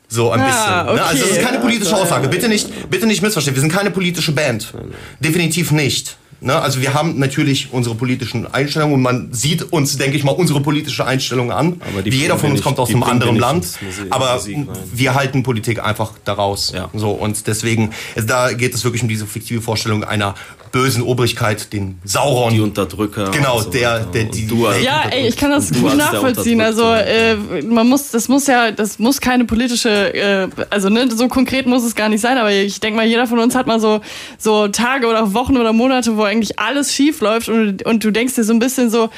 So 0.10 0.32
ein 0.32 0.42
ah, 0.42 0.46
bisschen. 0.46 0.88
Okay. 0.88 0.96
Ne? 0.96 1.06
Also 1.06 1.26
es 1.26 1.32
ist 1.32 1.42
keine 1.42 1.60
politische 1.60 1.96
Aussage. 1.96 2.28
Bitte 2.28 2.48
nicht, 2.48 2.90
bitte 2.90 3.08
nicht 3.08 3.22
missverstehen. 3.22 3.56
Wir 3.56 3.62
sind 3.62 3.72
keine 3.72 3.90
politische 3.90 4.32
Band. 4.32 4.74
Definitiv 5.20 5.72
nicht. 5.72 6.18
Ne? 6.44 6.62
Also 6.62 6.82
wir 6.82 6.94
haben 6.94 7.20
natürlich 7.20 7.70
unsere 7.72 7.96
politischen 7.96 8.52
Einstellungen 8.54 8.96
und 8.96 9.02
man 9.02 9.34
sieht 9.34 9.72
uns, 9.72 9.98
denke 9.98 10.18
ich 10.18 10.24
mal, 10.24 10.32
unsere 10.32 10.60
politische 10.60 11.06
Einstellung 11.06 11.52
an. 11.52 11.82
Wie 12.04 12.10
jeder 12.10 12.38
von 12.38 12.52
uns 12.52 12.62
kommt 12.62 12.80
aus 12.80 12.90
einem 12.90 13.04
anderen 13.04 13.38
Land. 13.38 13.80
Musik, 13.82 14.06
aber 14.10 14.34
Musik, 14.34 14.68
wir 14.94 15.14
halten 15.16 15.44
Politik 15.44 15.84
einfach 15.84 16.12
daraus. 16.26 16.74
Ja. 16.74 16.90
So, 16.94 17.12
und 17.12 17.48
deswegen, 17.48 17.92
da 18.28 18.52
geht 18.52 18.74
es 18.74 18.84
wirklich 18.84 19.02
um 19.04 19.08
diese 19.08 19.26
fiktive 19.26 19.62
Vorstellung 19.62 20.04
einer 20.04 20.36
bösen 20.74 21.04
Obrigkeit, 21.04 21.72
den 21.72 22.00
Sauron. 22.04 22.52
Die 22.52 22.60
Unterdrücker. 22.60 23.30
Genau, 23.30 23.62
so 23.62 23.70
der, 23.70 24.00
der, 24.00 24.24
die. 24.26 24.48
Du 24.48 24.68
ja, 24.84 25.04
ey, 25.10 25.28
ich 25.28 25.38
kann 25.38 25.52
das 25.52 25.72
gut 25.72 25.96
nachvollziehen. 25.96 26.60
Also, 26.60 26.92
äh, 26.92 27.36
man 27.64 27.88
muss, 27.88 28.10
das 28.10 28.28
muss 28.28 28.48
ja, 28.48 28.72
das 28.72 28.98
muss 28.98 29.22
keine 29.22 29.46
politische, 29.46 30.14
äh, 30.14 30.48
also 30.72 30.90
ne, 30.90 31.10
so 31.12 31.28
konkret 31.28 31.68
muss 31.68 31.84
es 31.84 31.94
gar 31.94 32.10
nicht 32.10 32.22
sein, 32.22 32.40
aber 32.40 32.52
ich 32.52 32.80
denke 32.80 32.98
mal, 32.98 33.06
jeder 33.06 33.28
von 33.28 33.38
uns 33.38 33.54
hat 33.54 33.68
mal 33.68 33.80
so, 33.80 34.02
so 34.40 34.68
Tage 34.68 35.08
oder 35.08 35.34
Wochen 35.36 35.58
oder 35.58 35.74
Monate, 35.74 36.18
wo 36.18 36.24
eigentlich 36.24 36.58
alles 36.58 36.94
schief 36.94 37.22
läuft 37.22 37.50
und, 37.50 37.86
und 37.86 38.04
du 38.04 38.12
denkst 38.12 38.34
dir 38.34 38.44
so 38.44 38.54
ein 38.54 38.60
bisschen 38.60 38.90
so, 38.90 39.10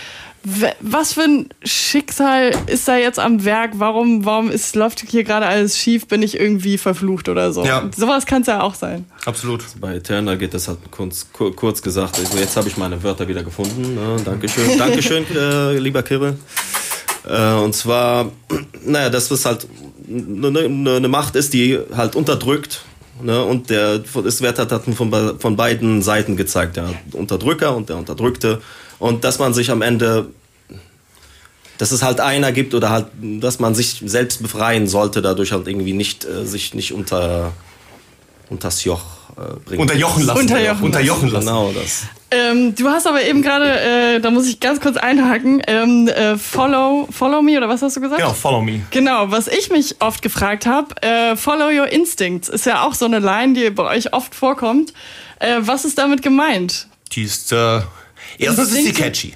was 0.80 1.14
für 1.14 1.22
ein 1.24 1.50
Schicksal 1.64 2.52
ist 2.68 2.88
da 2.88 2.98
jetzt 2.98 3.18
am 3.20 3.44
Werk? 3.46 3.72
Warum, 3.76 4.26
warum 4.26 4.52
ist, 4.52 4.76
läuft 4.76 5.04
hier 5.10 5.24
gerade 5.24 5.46
alles 5.48 5.78
schief? 5.78 6.08
Bin 6.08 6.22
ich 6.22 6.40
irgendwie 6.40 6.78
verflucht 6.78 7.30
oder 7.30 7.52
so? 7.52 7.66
Ja. 7.66 7.90
Sowas 7.96 8.26
kann 8.26 8.42
es 8.42 8.48
ja 8.48 8.62
auch 8.62 8.76
sein. 8.76 9.06
Absolut. 9.26 9.64
Bei 9.82 9.96
Eternal 9.96 10.38
geht 10.38 10.54
das 10.54 10.68
halt 10.68 10.78
kurz, 10.92 11.28
kur- 11.34 11.56
kurz 11.56 11.82
gesagt. 11.82 12.20
Also 12.20 12.38
jetzt 12.38 12.56
habe 12.58 12.68
ich 12.68 12.78
meine 12.78 13.02
Wörter 13.02 13.28
wieder 13.28 13.44
gefunden. 13.44 13.96
Ne? 13.96 14.18
Dankeschön. 14.24 14.78
Dankeschön, 14.78 15.26
äh, 15.36 15.78
lieber 15.78 16.04
Kirill. 16.04 16.38
Äh, 17.28 17.54
und 17.54 17.74
zwar, 17.74 18.32
naja, 18.86 19.10
das 19.10 19.32
was 19.32 19.46
halt 19.46 19.68
eine 20.08 20.52
ne, 20.52 21.00
ne 21.00 21.08
Macht 21.08 21.36
ist, 21.36 21.54
die 21.54 21.80
halt 21.96 22.16
unterdrückt. 22.16 22.84
Ne? 23.22 23.44
Und 23.44 23.70
der, 23.70 24.02
es 24.26 24.42
wird 24.42 24.60
halt 24.60 24.72
von, 24.96 25.40
von 25.40 25.56
beiden 25.56 26.02
Seiten 26.04 26.36
gezeigt, 26.38 26.76
der 26.78 26.94
Unterdrücker 27.14 27.76
und 27.76 27.90
der 27.90 27.98
Unterdrückte. 27.98 28.62
Und 29.00 29.24
dass 29.24 29.40
man 29.40 29.54
sich 29.54 29.72
am 29.72 29.82
Ende, 29.82 30.28
dass 31.78 31.92
es 31.92 32.04
halt 32.04 32.20
einer 32.20 32.52
gibt 32.52 32.74
oder 32.74 32.90
halt, 32.90 33.08
dass 33.22 33.60
man 33.60 33.76
sich 33.76 34.02
selbst 34.06 34.42
befreien 34.42 34.88
sollte, 34.88 35.22
dadurch 35.22 35.52
halt 35.52 35.68
irgendwie 35.68 35.94
nicht, 35.94 36.26
äh, 36.26 36.46
sich 36.46 36.74
nicht 36.74 36.94
unter, 36.94 37.52
unters 38.50 38.84
Joch 38.84 39.04
äh, 39.38 39.60
bringen. 39.66 39.82
Unterjochen 39.82 40.24
lassen. 40.24 40.40
Unterjochen 40.40 40.84
Unterjochen 40.84 41.30
lassen. 41.30 41.46
Genau 41.46 41.72
das. 41.74 42.04
Ähm, 42.32 42.74
du 42.76 42.90
hast 42.90 43.06
aber 43.06 43.24
eben 43.24 43.42
gerade, 43.42 43.80
äh, 44.16 44.20
da 44.20 44.32
muss 44.32 44.48
ich 44.48 44.60
ganz 44.60 44.80
kurz 44.80 44.98
einhaken, 44.98 45.62
ähm, 45.68 46.08
äh, 46.08 46.38
follow, 46.38 47.08
follow 47.12 47.42
me 47.42 47.58
oder 47.58 47.70
was 47.70 47.82
hast 47.82 47.98
du 47.98 48.02
gesagt? 48.02 48.22
Genau, 48.22 48.34
follow 48.34 48.62
me. 48.62 48.82
Genau, 48.92 49.30
was 49.32 49.48
ich 49.48 49.70
mich 49.70 49.96
oft 50.00 50.22
gefragt 50.22 50.66
habe, 50.66 51.02
äh, 51.02 51.36
follow 51.36 51.68
your 51.68 51.88
instincts 51.88 52.50
ist 52.50 52.66
ja 52.66 52.84
auch 52.84 52.94
so 52.94 53.06
eine 53.06 53.20
Line, 53.20 53.54
die 53.54 53.70
bei 53.70 53.84
euch 53.84 54.14
oft 54.14 54.34
vorkommt. 54.34 54.94
Äh, 55.40 55.58
was 55.60 55.86
ist 55.86 55.98
damit 55.98 56.22
gemeint? 56.22 56.88
Die 57.12 57.24
ist, 57.24 57.52
äh, 57.52 57.82
erstens 58.38 58.68
ist 58.70 58.74
die 58.76 58.88
Instinkte? 58.88 59.04
catchy. 59.04 59.34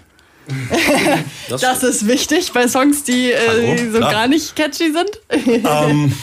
Das, 1.49 1.83
ist 1.83 2.07
wichtig 2.07 2.51
bei 2.53 2.67
Songs, 2.67 3.03
die 3.03 3.31
Hallo, 3.35 3.61
äh, 3.61 3.91
so 3.91 3.97
klar. 3.97 4.11
gar 4.11 4.27
nicht 4.27 4.55
catchy 4.55 4.91
sind. 4.91 5.65
ähm, 5.65 6.13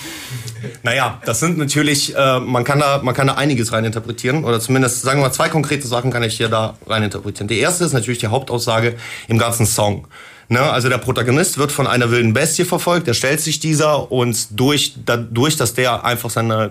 naja, 0.82 1.20
das 1.24 1.40
sind 1.40 1.58
natürlich, 1.58 2.14
äh, 2.14 2.40
man, 2.40 2.64
kann 2.64 2.80
da, 2.80 3.00
man 3.02 3.14
kann 3.14 3.26
da 3.26 3.34
einiges 3.34 3.72
reininterpretieren. 3.72 4.44
Oder 4.44 4.60
zumindest, 4.60 5.02
sagen 5.02 5.20
wir 5.20 5.26
mal, 5.26 5.32
zwei 5.32 5.48
konkrete 5.48 5.86
Sachen 5.86 6.10
kann 6.10 6.22
ich 6.22 6.36
hier 6.36 6.48
da 6.48 6.76
reininterpretieren. 6.86 7.48
Die 7.48 7.58
erste 7.58 7.84
ist 7.84 7.92
natürlich 7.92 8.18
die 8.18 8.28
Hauptaussage 8.28 8.96
im 9.28 9.38
ganzen 9.38 9.66
Song. 9.66 10.06
Ne, 10.48 10.60
also 10.60 10.88
der 10.88 10.98
Protagonist 10.98 11.58
wird 11.58 11.72
von 11.72 11.88
einer 11.88 12.12
wilden 12.12 12.32
Bestie 12.32 12.64
verfolgt, 12.64 13.08
der 13.08 13.14
stellt 13.14 13.40
sich 13.40 13.58
dieser 13.58 14.12
und 14.12 14.46
durch, 14.52 14.94
dadurch, 15.04 15.56
dass 15.56 15.74
der 15.74 16.04
einfach 16.04 16.30
seine, 16.30 16.70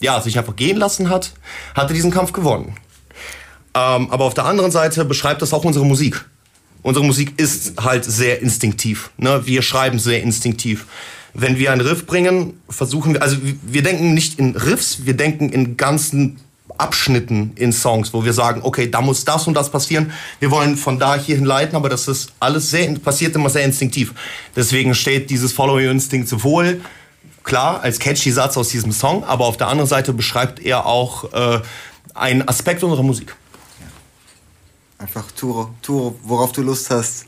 ja, 0.00 0.20
sich 0.20 0.36
einfach 0.38 0.56
gehen 0.56 0.76
lassen 0.76 1.08
hat, 1.08 1.30
hat 1.76 1.88
er 1.88 1.94
diesen 1.94 2.10
Kampf 2.10 2.32
gewonnen. 2.32 2.74
Ähm, 3.74 4.10
aber 4.10 4.24
auf 4.24 4.34
der 4.34 4.44
anderen 4.44 4.70
Seite 4.70 5.04
beschreibt 5.04 5.42
das 5.42 5.52
auch 5.52 5.64
unsere 5.64 5.86
Musik. 5.86 6.24
Unsere 6.82 7.06
Musik 7.06 7.34
ist 7.38 7.80
halt 7.82 8.04
sehr 8.04 8.42
instinktiv. 8.42 9.10
Ne? 9.16 9.42
Wir 9.46 9.62
schreiben 9.62 9.98
sehr 9.98 10.22
instinktiv. 10.22 10.86
Wenn 11.32 11.56
wir 11.58 11.72
einen 11.72 11.80
Riff 11.80 12.04
bringen, 12.06 12.60
versuchen 12.68 13.14
wir, 13.14 13.22
also 13.22 13.36
wir- 13.62 13.82
denken 13.82 14.12
nicht 14.14 14.38
in 14.38 14.54
Riffs, 14.56 15.06
wir 15.06 15.16
denken 15.16 15.48
in 15.48 15.76
ganzen 15.76 16.38
Abschnitten 16.76 17.52
in 17.54 17.72
Songs, 17.72 18.12
wo 18.12 18.24
wir 18.24 18.32
sagen, 18.32 18.60
okay, 18.64 18.90
da 18.90 19.00
muss 19.00 19.24
das 19.24 19.46
und 19.46 19.54
das 19.54 19.70
passieren. 19.70 20.12
Wir 20.40 20.50
wollen 20.50 20.76
von 20.76 20.98
da 20.98 21.14
hierhin 21.16 21.44
leiten, 21.44 21.76
aber 21.76 21.88
das 21.88 22.08
ist 22.08 22.32
alles 22.40 22.70
sehr, 22.70 22.92
passiert 22.98 23.34
immer 23.36 23.48
sehr 23.50 23.64
instinktiv. 23.64 24.12
Deswegen 24.56 24.94
steht 24.94 25.30
dieses 25.30 25.52
Follow 25.52 25.74
Your 25.74 25.90
Instinct 25.90 26.28
sowohl 26.28 26.80
klar 27.44 27.80
als 27.82 27.98
catchy 27.98 28.30
Satz 28.32 28.56
aus 28.56 28.68
diesem 28.68 28.92
Song, 28.92 29.24
aber 29.24 29.46
auf 29.46 29.56
der 29.56 29.68
anderen 29.68 29.88
Seite 29.88 30.12
beschreibt 30.12 30.60
er 30.60 30.86
auch 30.86 31.32
äh, 31.32 31.60
einen 32.14 32.46
Aspekt 32.48 32.82
unserer 32.82 33.02
Musik. 33.02 33.34
Einfach 35.02 35.32
tu, 35.32 35.66
tu, 35.82 36.14
worauf 36.22 36.52
du 36.52 36.62
Lust 36.62 36.88
hast. 36.90 37.26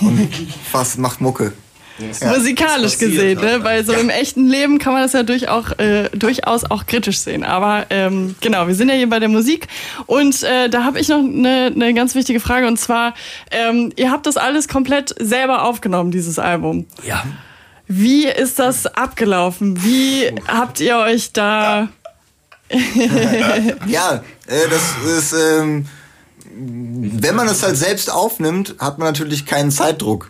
Und 0.00 0.30
was 0.72 0.96
macht 0.96 1.20
Mucke. 1.20 1.52
Ja. 1.98 2.28
Musikalisch 2.28 2.96
gesehen, 2.98 3.40
ne? 3.40 3.62
weil 3.62 3.84
so 3.84 3.92
im 3.92 4.08
echten 4.08 4.46
Leben 4.46 4.78
kann 4.78 4.92
man 4.92 5.02
das 5.02 5.12
ja 5.12 5.22
durch 5.24 5.48
auch, 5.48 5.78
äh, 5.78 6.08
durchaus 6.14 6.64
auch 6.70 6.86
kritisch 6.86 7.18
sehen. 7.18 7.44
Aber 7.44 7.86
ähm, 7.90 8.36
genau, 8.40 8.68
wir 8.68 8.74
sind 8.76 8.88
ja 8.88 8.94
hier 8.94 9.08
bei 9.08 9.18
der 9.18 9.28
Musik 9.28 9.66
und 10.06 10.42
äh, 10.44 10.70
da 10.70 10.84
habe 10.84 10.98
ich 11.00 11.08
noch 11.08 11.18
eine 11.18 11.72
ne 11.72 11.92
ganz 11.92 12.14
wichtige 12.14 12.40
Frage 12.40 12.68
und 12.68 12.78
zwar, 12.78 13.14
ähm, 13.50 13.92
ihr 13.96 14.10
habt 14.10 14.24
das 14.26 14.38
alles 14.38 14.68
komplett 14.68 15.14
selber 15.18 15.64
aufgenommen, 15.64 16.12
dieses 16.12 16.38
Album. 16.38 16.86
Ja. 17.06 17.24
Wie 17.86 18.28
ist 18.28 18.60
das 18.60 18.86
abgelaufen? 18.86 19.82
Wie 19.84 20.32
habt 20.46 20.80
ihr 20.80 20.96
euch 20.98 21.32
da... 21.32 21.88
Ja, 23.88 24.22
äh, 24.46 24.68
das 24.70 25.18
ist, 25.18 25.32
ähm, 25.32 25.86
wenn 26.62 27.34
man 27.34 27.48
es 27.48 27.62
halt 27.62 27.76
selbst 27.76 28.10
aufnimmt, 28.12 28.74
hat 28.78 28.98
man 28.98 29.08
natürlich 29.08 29.46
keinen 29.46 29.70
Zeitdruck. 29.70 30.28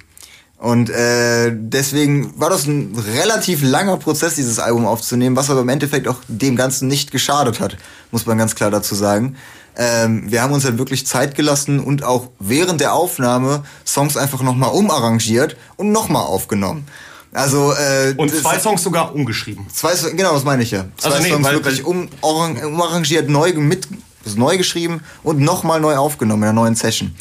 Und 0.58 0.90
äh, 0.90 1.50
deswegen 1.54 2.38
war 2.38 2.50
das 2.50 2.66
ein 2.66 2.94
relativ 3.14 3.62
langer 3.62 3.96
Prozess, 3.96 4.34
dieses 4.34 4.58
Album 4.58 4.86
aufzunehmen, 4.86 5.34
was 5.34 5.48
aber 5.48 5.62
im 5.62 5.68
Endeffekt 5.70 6.06
auch 6.06 6.18
dem 6.28 6.54
Ganzen 6.54 6.86
nicht 6.86 7.10
geschadet 7.12 7.60
hat, 7.60 7.78
muss 8.10 8.26
man 8.26 8.36
ganz 8.36 8.54
klar 8.54 8.70
dazu 8.70 8.94
sagen. 8.94 9.36
Ähm, 9.76 10.30
wir 10.30 10.42
haben 10.42 10.52
uns 10.52 10.64
halt 10.66 10.76
wirklich 10.76 11.06
Zeit 11.06 11.34
gelassen 11.34 11.80
und 11.80 12.04
auch 12.04 12.28
während 12.38 12.82
der 12.82 12.92
Aufnahme 12.92 13.64
Songs 13.86 14.18
einfach 14.18 14.42
nochmal 14.42 14.70
umarrangiert 14.72 15.56
und 15.76 15.92
nochmal 15.92 16.24
aufgenommen. 16.24 16.86
Also 17.32 17.72
äh, 17.72 18.12
Und 18.18 18.34
zwei 18.34 18.58
Songs 18.58 18.82
sogar 18.82 19.14
umgeschrieben. 19.14 19.66
Zwei, 19.72 19.92
genau, 20.10 20.34
das 20.34 20.44
meine 20.44 20.62
ich 20.62 20.72
ja. 20.72 20.86
Zwei 20.98 21.10
Also 21.10 21.22
nee, 21.22 21.30
Songs 21.30 21.46
weil- 21.46 21.54
wirklich 21.54 21.84
um, 21.84 22.08
umarrangiert, 22.20 23.30
neu 23.30 23.54
mit, 23.54 23.86
also 24.24 24.38
neu 24.38 24.56
geschrieben 24.56 25.02
und 25.22 25.40
nochmal 25.40 25.80
neu 25.80 25.96
aufgenommen 25.96 26.42
in 26.42 26.48
einer 26.48 26.60
neuen 26.60 26.74
Session. 26.74 27.14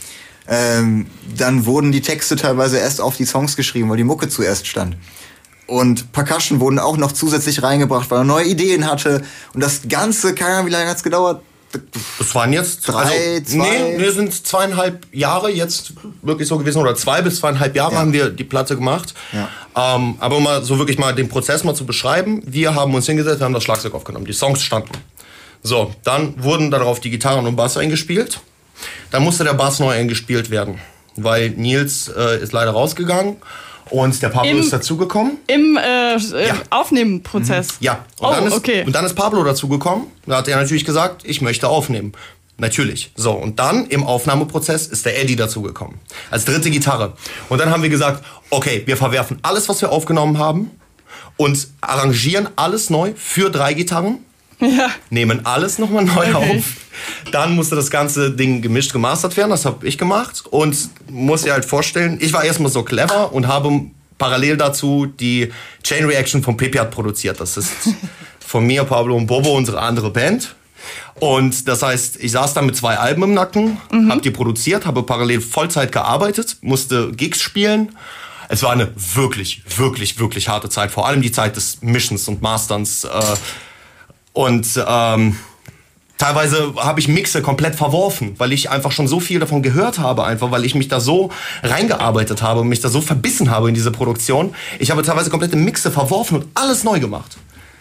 Ähm, 0.47 1.05
dann 1.37 1.65
wurden 1.65 1.91
die 1.91 2.01
Texte 2.01 2.35
teilweise 2.35 2.77
erst 2.77 3.01
auf 3.01 3.17
die 3.17 3.25
Songs 3.25 3.55
geschrieben, 3.55 3.89
weil 3.89 3.97
die 3.97 4.03
Mucke 4.03 4.29
zuerst 4.29 4.67
stand. 4.67 4.97
Und 5.67 6.11
Percussion 6.11 6.59
wurden 6.59 6.79
auch 6.79 6.97
noch 6.97 7.11
zusätzlich 7.11 7.61
reingebracht, 7.61 8.09
weil 8.09 8.19
er 8.19 8.23
neue 8.23 8.45
Ideen 8.45 8.89
hatte. 8.89 9.21
Und 9.53 9.61
das 9.61 9.81
Ganze, 9.87 10.33
keine 10.33 10.55
Ahnung, 10.55 10.67
wie 10.67 10.71
lange 10.71 10.89
hat's 10.89 11.03
gedauert? 11.03 11.43
Das 12.17 12.33
waren 12.33 12.51
jetzt 12.51 12.87
Drei, 12.87 13.35
also, 13.35 13.57
zwei? 13.57 13.79
Nee, 13.79 13.99
wir 13.99 14.11
sind 14.11 14.33
zweieinhalb 14.33 15.05
Jahre 15.13 15.51
jetzt 15.51 15.93
wirklich 16.23 16.47
so 16.47 16.57
gewesen 16.57 16.79
oder 16.79 16.95
zwei 16.95 17.21
bis 17.21 17.37
zweieinhalb 17.37 17.75
Jahre 17.75 17.95
haben 17.95 18.11
wir 18.11 18.31
die 18.31 18.43
Platte 18.43 18.75
gemacht. 18.75 19.13
Ja. 19.31 19.49
Ähm, 19.95 20.15
aber 20.19 20.37
um 20.37 20.43
mal 20.43 20.63
so 20.63 20.79
wirklich 20.79 20.97
mal 20.97 21.13
den 21.13 21.29
Prozess 21.29 21.63
mal 21.63 21.75
zu 21.75 21.85
beschreiben, 21.85 22.41
wir 22.43 22.73
haben 22.73 22.95
uns 22.95 23.05
hingesetzt, 23.05 23.39
wir 23.39 23.45
haben 23.45 23.53
das 23.53 23.63
Schlagzeug 23.63 23.93
aufgenommen, 23.93 24.25
die 24.25 24.33
Songs 24.33 24.63
standen. 24.63 24.93
So, 25.63 25.93
dann 26.03 26.41
wurden 26.43 26.71
darauf 26.71 26.99
die 26.99 27.09
Gitarren 27.09 27.45
und 27.45 27.55
Bass 27.55 27.77
eingespielt. 27.77 28.39
Dann 29.11 29.23
musste 29.23 29.43
der 29.43 29.53
Bass 29.53 29.79
neu 29.79 29.91
eingespielt 29.91 30.49
werden, 30.49 30.79
weil 31.15 31.49
Nils 31.51 32.07
äh, 32.07 32.41
ist 32.41 32.53
leider 32.53 32.71
rausgegangen 32.71 33.37
und 33.89 34.21
der 34.21 34.29
Pablo 34.29 34.51
Im- 34.51 34.59
ist 34.59 34.71
dazugekommen. 34.71 35.37
Im 35.47 35.77
äh, 35.77 36.15
äh, 36.15 36.53
Aufnehmenprozess? 36.69 37.69
Ja, 37.81 38.05
und, 38.19 38.27
Oh, 38.27 38.31
dann 38.31 38.47
ist, 38.47 38.53
okay. 38.53 38.83
und 38.85 38.93
dann 38.93 39.05
ist 39.05 39.15
Pablo 39.15 39.43
dazugekommen. 39.43 40.07
Da 40.25 40.37
hat 40.37 40.47
er 40.47 40.57
natürlich 40.57 40.85
gesagt, 40.85 41.23
ich 41.25 41.41
möchte 41.41 41.67
aufnehmen. 41.67 42.13
Natürlich. 42.57 43.11
So, 43.15 43.31
und 43.31 43.57
dann 43.59 43.85
im 43.87 44.03
Aufnahmeprozess 44.05 44.87
ist 44.87 45.05
der 45.05 45.19
Eddie 45.21 45.37
dazugekommen. 45.37 45.97
Als 46.29 46.43
dritte 46.45 46.69
Gitarre. 46.69 47.13
Und 47.47 47.59
dann 47.59 47.69
haben 47.71 47.83
wir 47.83 47.89
gesagt, 47.89 48.23
okay, 48.49 48.83
wir 48.85 48.97
verwerfen 48.97 49.39
alles, 49.43 49.69
was 49.69 49.79
wir 49.81 49.91
aufgenommen 49.91 50.37
haben 50.39 50.69
und 51.37 51.67
arrangieren 51.79 52.49
alles 52.57 52.89
neu 52.89 53.13
für 53.15 53.49
drei 53.49 53.73
Gitarren. 53.73 54.19
Ja. 54.59 54.89
Nehmen 55.09 55.45
alles 55.45 55.79
nochmal 55.79 56.03
neu 56.05 56.33
auf. 56.33 56.63
Dann 57.31 57.55
musste 57.55 57.75
das 57.75 57.89
ganze 57.89 58.31
Ding 58.31 58.61
gemischt 58.61 58.91
gemastert 58.91 59.37
werden. 59.37 59.51
Das 59.51 59.65
habe 59.65 59.87
ich 59.87 59.97
gemacht. 59.97 60.43
Und 60.49 60.77
muss 61.09 61.43
dir 61.43 61.53
halt 61.53 61.65
vorstellen, 61.65 62.17
ich 62.21 62.33
war 62.33 62.43
erstmal 62.43 62.71
so 62.71 62.83
clever 62.83 63.31
und 63.31 63.47
habe 63.47 63.81
parallel 64.17 64.57
dazu 64.57 65.05
die 65.05 65.49
Chain 65.83 66.05
Reaction 66.05 66.43
von 66.43 66.57
Pepiat 66.57 66.91
produziert. 66.91 67.39
Das 67.39 67.55
ist 67.55 67.71
von 68.45 68.65
mir, 68.65 68.83
Pablo 68.83 69.15
und 69.15 69.27
Bobo, 69.27 69.55
unsere 69.55 69.79
andere 69.79 70.09
Band. 70.11 70.55
Und 71.19 71.67
das 71.67 71.83
heißt, 71.83 72.17
ich 72.21 72.31
saß 72.31 72.53
da 72.53 72.61
mit 72.61 72.75
zwei 72.75 72.97
Alben 72.97 73.23
im 73.23 73.33
Nacken, 73.33 73.77
Mhm. 73.91 74.09
habe 74.11 74.21
die 74.21 74.31
produziert, 74.31 74.85
habe 74.85 75.03
parallel 75.03 75.39
Vollzeit 75.41 75.91
gearbeitet, 75.91 76.57
musste 76.61 77.11
Gigs 77.11 77.41
spielen. 77.41 77.95
Es 78.49 78.63
war 78.63 78.71
eine 78.71 78.91
wirklich, 79.13 79.61
wirklich, 79.77 80.19
wirklich 80.19 80.49
harte 80.49 80.69
Zeit. 80.69 80.91
Vor 80.91 81.05
allem 81.07 81.21
die 81.21 81.31
Zeit 81.31 81.55
des 81.55 81.81
Missions 81.81 82.27
und 82.27 82.41
Masterns. 82.41 83.03
Äh, 83.03 83.09
und 84.33 84.67
ähm, 84.87 85.35
teilweise 86.17 86.73
habe 86.77 86.99
ich 86.99 87.07
Mixe 87.07 87.41
komplett 87.41 87.75
verworfen, 87.75 88.35
weil 88.37 88.53
ich 88.53 88.69
einfach 88.69 88.91
schon 88.91 89.07
so 89.07 89.19
viel 89.19 89.39
davon 89.39 89.63
gehört 89.63 89.99
habe, 89.99 90.25
einfach 90.25 90.51
weil 90.51 90.65
ich 90.65 90.75
mich 90.75 90.87
da 90.87 90.99
so 90.99 91.31
reingearbeitet 91.63 92.41
habe 92.41 92.59
und 92.59 92.67
mich 92.67 92.81
da 92.81 92.89
so 92.89 93.01
verbissen 93.01 93.49
habe 93.49 93.69
in 93.69 93.75
diese 93.75 93.91
Produktion. 93.91 94.53
Ich 94.79 94.91
habe 94.91 95.01
teilweise 95.01 95.29
komplette 95.29 95.55
Mixe 95.55 95.91
verworfen 95.91 96.37
und 96.37 96.47
alles 96.53 96.83
neu 96.83 96.99
gemacht. 96.99 97.37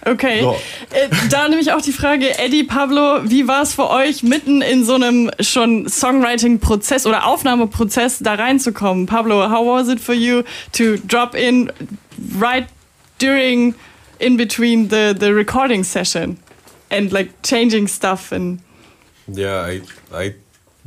Okay. 0.06 0.40
So. 0.40 0.56
Äh, 0.90 1.08
da 1.30 1.48
nämlich 1.48 1.72
auch 1.72 1.82
die 1.82 1.92
Frage, 1.92 2.38
Eddie, 2.38 2.64
Pablo, 2.64 3.20
wie 3.24 3.48
war 3.48 3.62
es 3.62 3.74
für 3.74 3.90
euch, 3.90 4.22
mitten 4.22 4.62
in 4.62 4.84
so 4.84 4.94
einem 4.94 5.30
schon 5.40 5.88
Songwriting-Prozess 5.88 7.06
oder 7.06 7.26
Aufnahmeprozess 7.26 8.18
da 8.20 8.34
reinzukommen? 8.34 9.06
Pablo, 9.06 9.50
how 9.50 9.66
was 9.66 9.88
it 9.88 10.00
for 10.00 10.14
you 10.14 10.42
to 10.72 10.96
drop 11.06 11.34
in 11.34 11.72
right 12.40 12.66
during, 13.20 13.74
in 14.20 14.36
between 14.36 14.88
the, 14.88 15.14
the 15.18 15.32
recording 15.34 15.84
session 15.84 16.38
and 16.90 17.12
like 17.12 17.30
changing 17.42 17.88
stuff 17.88 18.32
and 18.32 18.60
Yeah, 19.26 19.60
I 19.60 19.82
I 20.12 20.34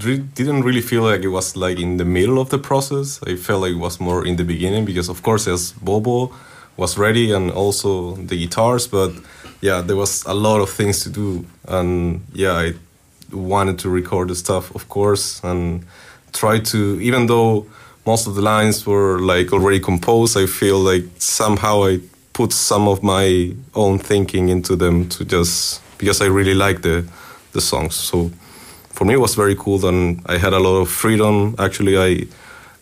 re- 0.03 0.23
didn't 0.35 0.63
really 0.63 0.81
feel 0.81 1.03
like 1.03 1.21
it 1.23 1.29
was 1.29 1.55
like 1.55 1.79
in 1.79 1.97
the 1.97 2.05
middle 2.05 2.39
of 2.39 2.49
the 2.49 2.57
process. 2.57 3.19
I 3.27 3.35
felt 3.35 3.61
like 3.61 3.71
it 3.73 3.79
was 3.79 3.99
more 3.99 4.25
in 4.25 4.35
the 4.35 4.43
beginning 4.43 4.85
because, 4.85 5.09
of 5.11 5.21
course, 5.21 5.47
as 5.51 5.73
Bobo 5.73 6.31
was 6.77 6.97
ready 6.97 7.31
and 7.33 7.51
also 7.51 8.15
the 8.15 8.37
guitars, 8.37 8.87
but 8.87 9.11
yeah, 9.61 9.81
there 9.81 9.95
was 9.95 10.23
a 10.25 10.33
lot 10.33 10.61
of 10.61 10.69
things 10.69 11.03
to 11.03 11.09
do, 11.09 11.45
and 11.67 12.21
yeah, 12.33 12.53
I 12.53 12.73
wanted 13.31 13.77
to 13.79 13.89
record 13.89 14.29
the 14.29 14.35
stuff, 14.35 14.73
of 14.75 14.87
course, 14.89 15.39
and 15.43 15.85
try 16.33 16.59
to 16.59 16.99
even 17.01 17.27
though 17.27 17.65
most 18.05 18.27
of 18.27 18.35
the 18.35 18.41
lines 18.41 18.85
were 18.87 19.19
like 19.19 19.53
already 19.53 19.79
composed, 19.79 20.35
I 20.37 20.47
feel 20.47 20.79
like 20.79 21.03
somehow 21.19 21.83
I 21.85 21.99
put 22.41 22.53
some 22.53 22.87
of 22.87 23.03
my 23.03 23.53
own 23.73 23.99
thinking 23.99 24.49
into 24.49 24.75
them 24.75 25.07
to 25.09 25.23
just 25.23 25.81
because 25.97 26.25
I 26.25 26.27
really 26.27 26.55
like 26.55 26.81
the 26.81 27.03
the 27.51 27.61
songs. 27.61 27.95
So 27.95 28.31
for 28.93 29.05
me, 29.05 29.13
it 29.13 29.19
was 29.19 29.35
very 29.35 29.55
cool. 29.55 29.85
And 29.85 30.21
I 30.25 30.37
had 30.37 30.53
a 30.53 30.59
lot 30.59 30.81
of 30.81 30.89
freedom. 30.89 31.55
Actually, 31.57 31.97
I 31.97 32.27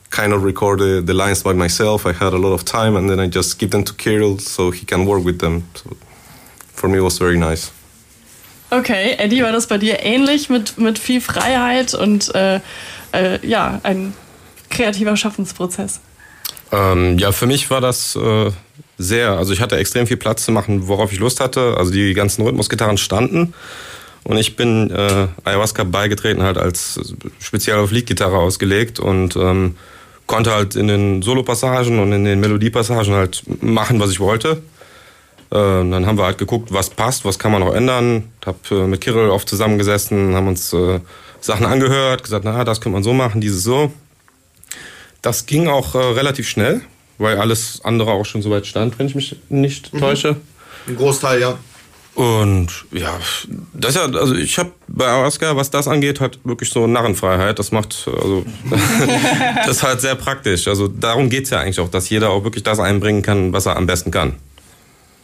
kind 0.09 0.33
of 0.33 0.43
recorded 0.43 1.07
the 1.07 1.13
lines 1.13 1.43
by 1.43 1.53
myself. 1.53 2.05
I 2.05 2.13
had 2.13 2.33
a 2.33 2.37
lot 2.37 2.53
of 2.53 2.63
time, 2.63 2.97
and 2.97 3.09
then 3.09 3.19
I 3.19 3.27
just 3.27 3.59
give 3.59 3.71
them 3.71 3.83
to 3.83 3.93
Kirill 3.93 4.39
so 4.39 4.71
he 4.71 4.85
can 4.85 5.05
work 5.05 5.25
with 5.25 5.39
them. 5.39 5.63
So 5.73 5.89
for 6.73 6.89
me, 6.89 6.97
it 6.97 7.03
was 7.03 7.19
very 7.19 7.37
nice. 7.37 7.71
Okay, 8.71 9.15
Eddie, 9.17 9.41
war 9.41 9.51
das 9.51 9.67
bei 9.67 9.79
dir 9.79 10.03
ähnlich 10.03 10.49
mit, 10.49 10.77
mit 10.77 10.99
viel 10.99 11.21
Freiheit 11.21 11.95
und 11.95 12.33
äh, 12.35 12.59
äh, 13.11 13.39
ja, 13.41 13.79
ein 13.83 14.13
kreativer 14.69 15.17
Schaffensprozess? 15.17 15.99
Ähm, 16.71 17.17
ja, 17.17 17.31
für 17.31 17.47
mich 17.47 17.71
war 17.71 17.81
das 17.81 18.15
äh, 18.15 18.51
sehr, 18.99 19.31
also 19.31 19.53
ich 19.53 19.61
hatte 19.61 19.77
extrem 19.77 20.05
viel 20.05 20.17
Platz 20.17 20.45
zu 20.45 20.51
machen, 20.51 20.87
worauf 20.87 21.11
ich 21.11 21.19
Lust 21.19 21.39
hatte. 21.39 21.75
Also 21.77 21.91
die 21.91 22.13
ganzen 22.13 22.43
Rhythmusgitarren 22.43 22.97
standen 22.97 23.53
und 24.23 24.37
ich 24.37 24.55
bin 24.55 24.91
äh, 24.91 25.27
Ayahuasca 25.43 25.83
beigetreten 25.83 26.43
halt 26.43 26.57
als 26.57 26.99
speziell 27.39 27.77
auf 27.77 27.91
Leadgitarre 27.91 28.37
ausgelegt 28.37 28.99
und 28.99 29.35
ähm, 29.35 29.75
konnte 30.27 30.51
halt 30.53 30.75
in 30.75 30.87
den 30.87 31.21
Solopassagen 31.21 31.99
und 31.99 32.11
in 32.11 32.25
den 32.25 32.39
Melodiepassagen 32.39 33.13
halt 33.13 33.43
machen, 33.61 33.99
was 33.99 34.11
ich 34.11 34.19
wollte. 34.19 34.61
Äh, 35.51 35.55
dann 35.55 36.05
haben 36.05 36.17
wir 36.17 36.25
halt 36.25 36.37
geguckt, 36.37 36.71
was 36.71 36.91
passt, 36.91 37.25
was 37.25 37.39
kann 37.39 37.51
man 37.51 37.61
noch 37.61 37.73
ändern. 37.73 38.25
Hab 38.45 38.69
äh, 38.71 38.85
mit 38.85 39.01
Kirill 39.01 39.29
oft 39.29 39.49
zusammengesessen, 39.49 40.35
haben 40.35 40.47
uns 40.47 40.73
äh, 40.73 40.99
Sachen 41.41 41.65
angehört, 41.65 42.23
gesagt, 42.23 42.45
na, 42.45 42.63
das 42.63 42.81
könnte 42.81 42.93
man 42.93 43.03
so 43.03 43.13
machen, 43.13 43.41
dieses 43.41 43.63
so. 43.63 43.91
Das 45.21 45.45
ging 45.45 45.67
auch 45.67 45.95
äh, 45.95 45.97
relativ 45.97 46.47
schnell, 46.47 46.81
weil 47.19 47.37
alles 47.37 47.81
andere 47.83 48.11
auch 48.11 48.25
schon 48.25 48.41
soweit 48.41 48.65
stand, 48.65 48.97
wenn 48.97 49.05
ich 49.07 49.13
mich 49.15 49.35
nicht 49.49 49.93
Mhm. 49.93 49.99
täusche. 49.99 50.35
Ein 50.87 50.95
Großteil, 50.95 51.39
ja. 51.41 51.57
Und 52.15 52.67
ja, 52.91 53.17
das 53.73 53.91
ist 53.91 53.95
ja, 53.95 54.05
also 54.19 54.33
ich 54.35 54.57
habe 54.57 54.71
bei 54.87 55.05
Ayahuasca, 55.05 55.55
was 55.55 55.69
das 55.69 55.87
angeht, 55.87 56.19
halt 56.19 56.39
wirklich 56.43 56.69
so 56.69 56.85
Narrenfreiheit. 56.87 57.59
Das 57.59 57.71
macht, 57.71 58.09
also 58.11 58.43
das 59.65 59.77
ist 59.77 59.83
halt 59.83 60.01
sehr 60.01 60.15
praktisch. 60.15 60.67
Also 60.67 60.87
darum 60.87 61.29
geht's 61.29 61.49
ja 61.51 61.59
eigentlich 61.59 61.79
auch, 61.79 61.89
dass 61.89 62.09
jeder 62.09 62.31
auch 62.31 62.43
wirklich 62.43 62.63
das 62.63 62.79
einbringen 62.79 63.21
kann, 63.21 63.53
was 63.53 63.67
er 63.67 63.77
am 63.77 63.85
besten 63.85 64.11
kann. 64.11 64.35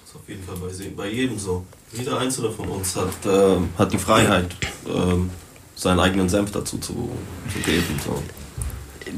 Das 0.01 0.12
ist 0.12 0.15
auf 0.15 0.29
jeden 0.29 0.43
Fall 0.43 0.55
bei, 0.55 1.03
bei 1.03 1.10
jedem 1.10 1.38
so. 1.39 1.65
Jeder 1.91 2.17
Einzelne 2.19 2.51
von 2.51 2.67
uns 2.69 2.95
hat, 2.95 3.10
ähm, 3.25 3.69
hat 3.77 3.91
die 3.91 3.97
Freiheit, 3.97 4.47
ähm, 4.88 5.29
seinen 5.75 5.99
eigenen 5.99 6.29
Senf 6.29 6.51
dazu 6.51 6.77
zu, 6.77 7.10
zu 7.51 7.60
geben. 7.60 7.99
So. 8.05 8.21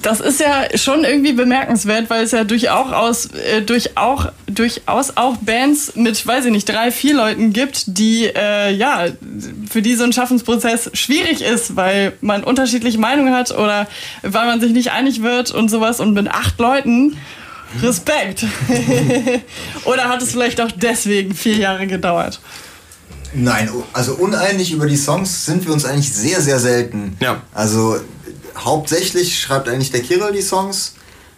Das 0.02 0.20
ist 0.20 0.40
ja 0.40 0.78
schon 0.78 1.04
irgendwie 1.04 1.34
bemerkenswert, 1.34 2.10
weil 2.10 2.24
es 2.24 2.32
ja 2.32 2.44
durchaus, 2.44 3.28
äh, 3.28 3.62
durchaus, 3.62 4.28
durchaus 4.46 5.16
auch 5.16 5.38
Bands 5.38 5.96
mit, 5.96 6.26
weiß 6.26 6.46
ich 6.46 6.52
nicht, 6.52 6.68
drei, 6.68 6.92
vier 6.92 7.16
Leuten 7.16 7.54
gibt, 7.54 7.98
die, 7.98 8.26
äh, 8.26 8.72
ja, 8.74 9.06
für 9.70 9.82
die 9.82 9.96
so 9.96 10.04
ein 10.04 10.14
Schaffensprozess 10.14 10.92
schwierig 10.94 11.42
ist, 11.42 11.76
weil 11.76 12.14
man 12.22 12.44
unterschiedliche 12.44 12.98
Meinungen 12.98 13.34
hat 13.34 13.52
oder 13.52 13.88
weil 14.24 14.48
man 14.48 14.60
sich 14.60 14.72
nicht 14.72 14.92
einig 14.92 15.24
wird 15.24 15.52
und 15.52 15.70
sowas. 15.70 16.00
Und 16.00 16.14
mit 16.14 16.30
acht 16.30 16.60
Leuten, 16.60 17.18
Respekt. 17.82 18.46
oder 19.86 20.10
hat 20.10 20.22
es 20.22 20.32
vielleicht 20.32 20.62
auch 20.62 20.72
deswegen 20.72 21.34
vier 21.34 21.56
Jahre 21.56 21.88
gedauert? 21.88 22.40
Nein, 23.34 23.70
also 23.94 24.14
uneinig 24.14 24.72
über 24.72 24.88
die 24.88 24.98
Songs 24.98 25.46
sind 25.46 25.66
wir 25.66 25.74
uns 25.74 25.86
eigentlich 25.86 26.12
sehr, 26.14 26.42
sehr 26.42 26.60
selten. 26.60 27.18
Ja. 27.20 27.42
Also 27.54 27.98
hauptsächlich 28.58 29.40
schreibt 29.40 29.70
eigentlich 29.70 29.92
der 29.92 30.02
Kirill 30.02 30.32
die 30.32 30.42
Songs 30.42 30.96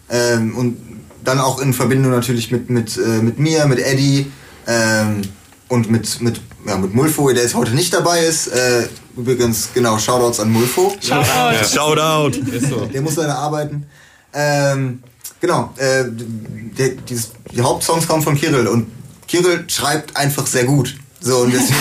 ähm, 0.10 0.56
und 0.56 0.78
dann 1.24 1.40
auch 1.40 1.60
in 1.60 1.74
Verbindung 1.74 2.12
natürlich 2.12 2.52
mit, 2.52 2.70
mit, 2.70 2.98
äh, 2.98 3.22
mit 3.22 3.40
mir, 3.40 3.66
mit 3.66 3.80
Eddie 3.80 4.32
ähm, 4.68 5.22
und 5.68 5.90
mit, 5.92 6.22
mit, 6.22 6.42
ja, 6.66 6.78
mit 6.78 6.94
Mulfo, 6.94 7.30
der 7.32 7.44
jetzt 7.44 7.56
heute 7.56 7.72
nicht 7.72 7.94
dabei 7.94 8.24
ist. 8.24 8.48
Äh, 8.48 8.88
übrigens, 9.16 9.70
genau, 9.74 9.98
Shoutouts 9.98 10.40
an 10.40 10.52
Mulfo. 10.52 10.96
Shoutout. 11.02 11.66
Shoutout! 11.66 12.38
Ist 12.52 12.70
so. 12.70 12.86
Der 12.86 13.02
muss 13.02 13.16
leider 13.16 13.38
arbeiten. 13.38 13.86
Ähm, 14.34 15.04
genau, 15.40 15.74
äh, 15.78 16.06
der, 16.08 16.90
dieses, 17.08 17.32
die 17.52 17.62
Hauptsongs 17.62 18.08
kommen 18.08 18.24
von 18.24 18.36
Kirill 18.36 18.68
und 18.68 18.88
Kirill 19.28 19.66
schreibt 19.68 20.16
einfach 20.16 20.48
sehr 20.48 20.66
gut. 20.66 20.96
So, 21.22 21.40
und 21.40 21.54
deswegen, 21.54 21.74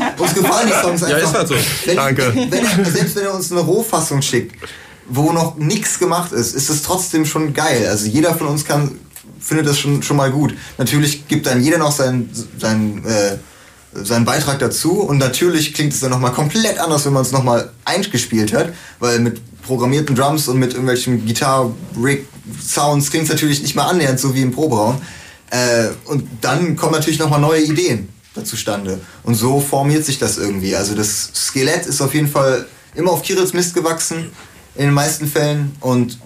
äh, 0.00 0.20
uns 0.20 0.34
gefallen 0.34 0.68
die 0.68 0.80
Songs 0.80 1.02
einfach. 1.02 1.18
Ja, 1.18 1.24
ist 1.24 1.34
halt 1.34 1.48
so. 1.48 1.54
Wenn, 1.84 1.96
Danke. 1.96 2.32
Wenn 2.34 2.64
er, 2.64 2.90
selbst 2.90 3.16
wenn 3.16 3.24
er 3.24 3.34
uns 3.34 3.52
eine 3.52 3.60
Rohfassung 3.60 4.22
schickt, 4.22 4.56
wo 5.08 5.32
noch 5.32 5.56
nichts 5.56 5.98
gemacht 5.98 6.32
ist, 6.32 6.54
ist 6.54 6.70
es 6.70 6.82
trotzdem 6.82 7.26
schon 7.26 7.52
geil. 7.52 7.86
Also 7.88 8.06
jeder 8.06 8.34
von 8.34 8.46
uns 8.46 8.64
kann, 8.64 8.98
findet 9.40 9.66
das 9.66 9.78
schon, 9.78 10.02
schon 10.02 10.16
mal 10.16 10.30
gut. 10.30 10.54
Natürlich 10.78 11.28
gibt 11.28 11.46
dann 11.46 11.62
jeder 11.62 11.78
noch 11.78 11.92
seinen, 11.92 12.30
seinen, 12.58 13.04
äh, 13.04 13.36
seinen 13.92 14.24
Beitrag 14.24 14.58
dazu 14.58 15.00
und 15.00 15.18
natürlich 15.18 15.74
klingt 15.74 15.92
es 15.92 16.00
dann 16.00 16.10
nochmal 16.10 16.32
komplett 16.32 16.78
anders, 16.78 17.04
wenn 17.04 17.12
man 17.12 17.22
es 17.22 17.32
nochmal 17.32 17.70
eingespielt 17.84 18.52
hat, 18.52 18.72
weil 19.00 19.18
mit 19.18 19.40
programmierten 19.62 20.14
Drums 20.14 20.48
und 20.48 20.58
mit 20.58 20.70
irgendwelchen 20.70 21.26
Gitarre-Rig-Sounds 21.26 23.10
klingt 23.10 23.24
es 23.24 23.30
natürlich 23.30 23.60
nicht 23.62 23.74
mal 23.74 23.86
annähernd 23.86 24.18
so 24.18 24.34
wie 24.34 24.42
im 24.42 24.52
Proberaum. 24.52 25.00
Äh, 25.50 25.88
und 26.04 26.26
dann 26.40 26.76
kommen 26.76 26.92
natürlich 26.92 27.18
nochmal 27.18 27.40
neue 27.40 27.62
Ideen 27.62 28.08
dazu 28.38 28.56
stande. 28.56 29.00
Und 29.22 29.34
so 29.34 29.60
formiert 29.60 30.04
sich 30.04 30.18
das 30.18 30.38
irgendwie. 30.38 30.76
Also 30.76 30.94
das 30.94 31.30
Skelett 31.34 31.86
ist 31.86 32.00
auf 32.00 32.14
jeden 32.14 32.28
Fall 32.28 32.66
immer 32.94 33.12
auf 33.12 33.22
Kirills 33.22 33.52
Mist 33.52 33.74
gewachsen, 33.74 34.30
in 34.74 34.86
den 34.86 34.94
meisten 34.94 35.26
Fällen. 35.26 35.76
Und 35.80 36.18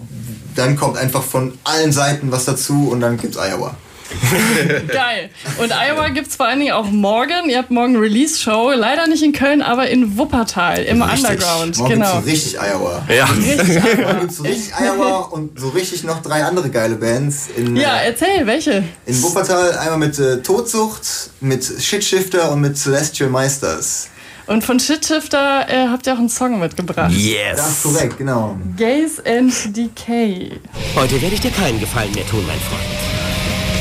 dann 0.55 0.75
kommt 0.75 0.97
einfach 0.97 1.23
von 1.23 1.57
allen 1.63 1.91
Seiten 1.91 2.31
was 2.31 2.45
dazu 2.45 2.89
und 2.89 3.01
dann 3.01 3.17
gibt's 3.17 3.37
Iowa. 3.37 3.75
Geil. 4.87 5.29
Und 5.57 5.71
Iowa 5.71 6.09
gibt 6.09 6.27
es 6.27 6.35
vor 6.35 6.47
allen 6.47 6.59
Dingen 6.59 6.73
auch 6.73 6.89
morgen. 6.89 7.49
Ihr 7.49 7.57
habt 7.57 7.71
morgen 7.71 7.97
Release-Show. 7.97 8.71
Leider 8.75 9.07
nicht 9.07 9.23
in 9.23 9.33
Köln, 9.33 9.61
aber 9.61 9.89
in 9.89 10.17
Wuppertal, 10.17 10.83
im 10.83 11.01
Underground. 11.01 11.77
Morgen 11.77 11.93
genau. 11.93 12.13
so 12.13 12.19
richtig 12.19 12.59
Iowa. 12.59 13.03
Ja. 13.09 13.25
Morgen 13.25 14.19
gibt's 14.21 14.37
so 14.37 14.43
richtig 14.43 14.73
Iowa 14.79 15.19
und 15.31 15.59
so 15.59 15.69
richtig 15.69 16.03
noch 16.03 16.21
drei 16.21 16.43
andere 16.43 16.69
geile 16.69 16.95
Bands. 16.95 17.47
In, 17.55 17.75
Ja, 17.75 17.97
äh, 17.97 18.07
erzähl, 18.07 18.45
welche? 18.45 18.83
in 19.05 19.21
Wuppertal 19.23 19.77
einmal 19.77 19.97
mit 19.97 20.17
äh, 20.19 20.41
Todsucht, 20.41 21.31
mit 21.41 21.63
Shitshifter 21.63 22.51
und 22.51 22.61
mit 22.61 22.77
Celestial 22.77 23.29
Meisters. 23.29 24.09
Und 24.45 24.63
von 24.63 24.79
Shitshifter 24.79 25.67
äh, 25.69 25.87
habt 25.87 26.05
ihr 26.05 26.13
auch 26.13 26.17
einen 26.17 26.27
Song 26.29 26.59
mitgebracht. 26.59 27.13
Das 27.55 27.69
ist 27.69 27.83
korrekt, 27.83 28.17
genau. 28.17 28.57
Gaze 28.77 29.23
and 29.25 29.53
Decay. 29.75 30.51
Heute 30.95 31.21
werde 31.21 31.35
ich 31.35 31.41
dir 31.41 31.51
keinen 31.51 31.79
Gefallen 31.79 32.13
mehr 32.13 32.27
tun, 32.27 32.43
mein 32.45 32.59
Freund. 32.59 33.32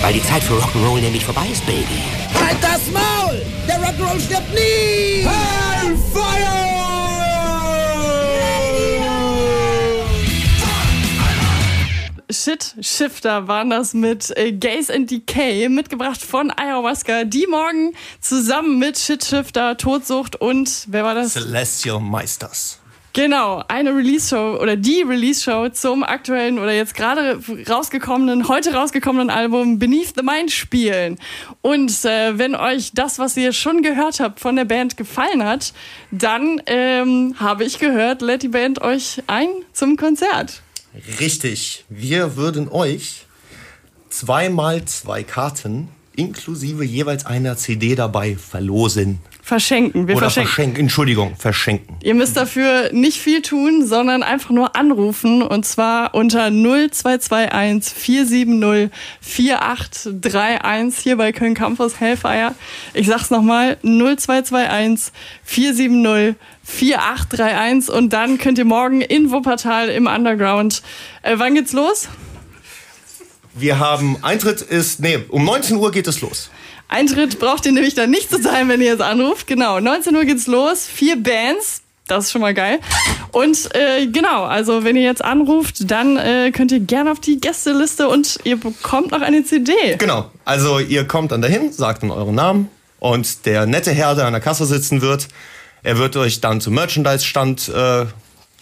Weil 0.02 0.14
die 0.14 0.22
Zeit 0.24 0.42
für 0.42 0.54
Rock'n'Roll 0.54 1.00
nämlich 1.00 1.24
vorbei 1.24 1.46
ist, 1.52 1.64
Baby. 1.64 1.86
Halt 2.34 2.58
das 2.60 2.90
Maul! 2.90 3.40
Der 3.68 3.76
Rock'n'Roll 3.76 4.20
stirbt 4.20 4.52
nie! 4.52 5.24
Hellfire! 5.24 6.62
Shit 12.32 12.74
Shifter 12.80 13.46
waren 13.46 13.70
das 13.70 13.94
mit 13.94 14.36
äh, 14.36 14.52
Gaze 14.52 14.92
and 14.92 15.08
Decay, 15.08 15.68
mitgebracht 15.68 16.20
von 16.20 16.50
Ayahuasca, 16.50 17.22
die 17.22 17.46
morgen 17.46 17.92
zusammen 18.20 18.80
mit 18.80 18.98
Shit 18.98 19.24
Shifter, 19.24 19.76
Todsucht 19.76 20.34
und, 20.34 20.86
wer 20.88 21.04
war 21.04 21.14
das? 21.14 21.34
Celestial 21.34 22.00
Meisters. 22.00 22.81
Genau, 23.14 23.62
eine 23.68 23.94
Release-Show 23.94 24.58
oder 24.58 24.74
die 24.74 25.02
Release-Show 25.02 25.68
zum 25.70 26.02
aktuellen 26.02 26.58
oder 26.58 26.72
jetzt 26.72 26.94
gerade 26.94 27.38
rausgekommenen, 27.68 28.48
heute 28.48 28.72
rausgekommenen 28.72 29.28
Album 29.28 29.78
Beneath 29.78 30.14
the 30.16 30.22
Mind 30.22 30.50
spielen. 30.50 31.18
Und 31.60 32.06
äh, 32.06 32.38
wenn 32.38 32.54
euch 32.54 32.92
das, 32.94 33.18
was 33.18 33.36
ihr 33.36 33.52
schon 33.52 33.82
gehört 33.82 34.18
habt 34.18 34.40
von 34.40 34.56
der 34.56 34.64
Band 34.64 34.96
gefallen 34.96 35.44
hat, 35.44 35.74
dann 36.10 36.62
ähm, 36.64 37.34
habe 37.38 37.64
ich 37.64 37.78
gehört, 37.78 38.22
lädt 38.22 38.44
die 38.44 38.48
Band 38.48 38.80
euch 38.80 39.22
ein 39.26 39.48
zum 39.74 39.98
Konzert. 39.98 40.62
Richtig. 41.20 41.84
Wir 41.90 42.36
würden 42.36 42.70
euch 42.70 43.26
zweimal 44.08 44.86
zwei 44.86 45.22
Karten 45.22 45.88
inklusive 46.16 46.84
jeweils 46.84 47.26
einer 47.26 47.58
CD 47.58 47.94
dabei 47.94 48.36
verlosen. 48.36 49.20
Verschenken. 49.42 50.06
Wir 50.06 50.14
Oder 50.14 50.26
verschenken. 50.26 50.48
verschenken. 50.48 50.80
Entschuldigung, 50.80 51.36
verschenken. 51.36 51.96
Ihr 52.02 52.14
müsst 52.14 52.36
dafür 52.36 52.90
nicht 52.92 53.18
viel 53.18 53.42
tun, 53.42 53.84
sondern 53.84 54.22
einfach 54.22 54.50
nur 54.50 54.76
anrufen 54.76 55.42
und 55.42 55.66
zwar 55.66 56.14
unter 56.14 56.50
0221 56.50 57.92
470 57.92 58.90
4831 59.20 61.02
hier 61.02 61.16
bei 61.16 61.32
Köln 61.32 61.54
Campus 61.54 61.98
Hellfire. 62.00 62.54
Ich 62.94 63.08
sag's 63.08 63.30
nochmal, 63.30 63.76
0221 63.82 65.12
470 65.44 66.36
4831 66.64 67.92
und 67.94 68.12
dann 68.12 68.38
könnt 68.38 68.58
ihr 68.58 68.64
morgen 68.64 69.00
in 69.00 69.32
Wuppertal 69.32 69.88
im 69.88 70.06
Underground. 70.06 70.82
Äh, 71.22 71.34
wann 71.38 71.54
geht's 71.54 71.72
los? 71.72 72.08
Wir 73.54 73.78
haben 73.78 74.16
Eintritt 74.22 74.62
ist, 74.62 75.00
nee, 75.00 75.18
um 75.28 75.44
19 75.44 75.76
Uhr 75.76 75.90
geht 75.90 76.06
es 76.06 76.20
los. 76.22 76.50
Eintritt 76.92 77.38
braucht 77.38 77.66
ihr 77.66 77.72
nämlich 77.72 77.94
dann 77.94 78.10
nicht 78.10 78.30
zu 78.30 78.40
zahlen, 78.40 78.68
wenn 78.68 78.80
ihr 78.80 78.88
jetzt 78.88 79.02
anruft. 79.02 79.46
Genau, 79.46 79.80
19 79.80 80.14
Uhr 80.14 80.24
geht's 80.24 80.46
los. 80.46 80.86
Vier 80.86 81.20
Bands. 81.20 81.82
Das 82.06 82.24
ist 82.24 82.32
schon 82.32 82.40
mal 82.40 82.52
geil. 82.52 82.80
Und 83.30 83.74
äh, 83.74 84.06
genau, 84.06 84.44
also 84.44 84.84
wenn 84.84 84.96
ihr 84.96 85.02
jetzt 85.02 85.24
anruft, 85.24 85.90
dann 85.90 86.18
äh, 86.18 86.50
könnt 86.50 86.72
ihr 86.72 86.80
gerne 86.80 87.10
auf 87.12 87.20
die 87.20 87.40
Gästeliste 87.40 88.08
und 88.08 88.38
ihr 88.44 88.58
bekommt 88.58 89.12
noch 89.12 89.20
eine 89.20 89.44
CD. 89.44 89.72
Genau. 89.98 90.30
Also 90.44 90.78
ihr 90.78 91.06
kommt 91.06 91.32
dann 91.32 91.40
dahin, 91.40 91.72
sagt 91.72 92.02
dann 92.02 92.10
euren 92.10 92.34
Namen 92.34 92.68
und 92.98 93.46
der 93.46 93.66
nette 93.66 93.92
Herr, 93.92 94.14
der 94.14 94.26
an 94.26 94.32
der 94.32 94.42
Kasse 94.42 94.66
sitzen 94.66 95.00
wird, 95.00 95.28
er 95.82 95.96
wird 95.98 96.16
euch 96.16 96.40
dann 96.40 96.60
zum 96.60 96.74
Merchandise-Stand 96.74 97.68
äh, 97.68 98.06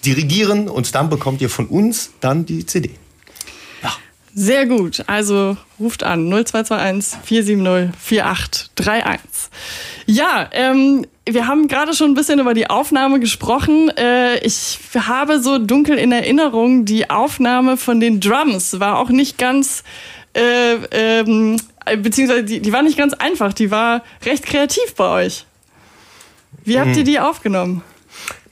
dirigieren 0.04 0.68
und 0.68 0.94
dann 0.94 1.10
bekommt 1.10 1.40
ihr 1.40 1.50
von 1.50 1.66
uns 1.66 2.10
dann 2.20 2.46
die 2.46 2.64
CD. 2.66 2.90
Sehr 4.34 4.66
gut. 4.66 5.02
Also 5.06 5.56
ruft 5.78 6.02
an 6.04 6.28
0221 6.28 7.18
470 7.24 7.90
4831. 8.00 9.50
Ja, 10.06 10.48
ähm, 10.52 11.06
wir 11.28 11.46
haben 11.46 11.68
gerade 11.68 11.94
schon 11.94 12.10
ein 12.12 12.14
bisschen 12.14 12.38
über 12.38 12.54
die 12.54 12.68
Aufnahme 12.70 13.18
gesprochen. 13.20 13.90
Äh, 13.96 14.38
ich 14.38 14.78
habe 14.96 15.40
so 15.40 15.58
dunkel 15.58 15.98
in 15.98 16.12
Erinnerung, 16.12 16.84
die 16.84 17.10
Aufnahme 17.10 17.76
von 17.76 18.00
den 18.00 18.20
Drums 18.20 18.78
war 18.80 18.98
auch 18.98 19.08
nicht 19.10 19.36
ganz, 19.38 19.82
äh, 20.34 20.74
ähm, 20.92 21.56
beziehungsweise 21.98 22.44
die, 22.44 22.60
die 22.60 22.72
war 22.72 22.82
nicht 22.82 22.96
ganz 22.98 23.14
einfach. 23.14 23.52
Die 23.52 23.70
war 23.70 24.02
recht 24.24 24.46
kreativ 24.46 24.94
bei 24.96 25.24
euch. 25.26 25.44
Wie 26.64 26.78
habt 26.78 26.94
ihr 26.96 27.02
Mhm. 27.02 27.06
die 27.06 27.20
aufgenommen? 27.20 27.82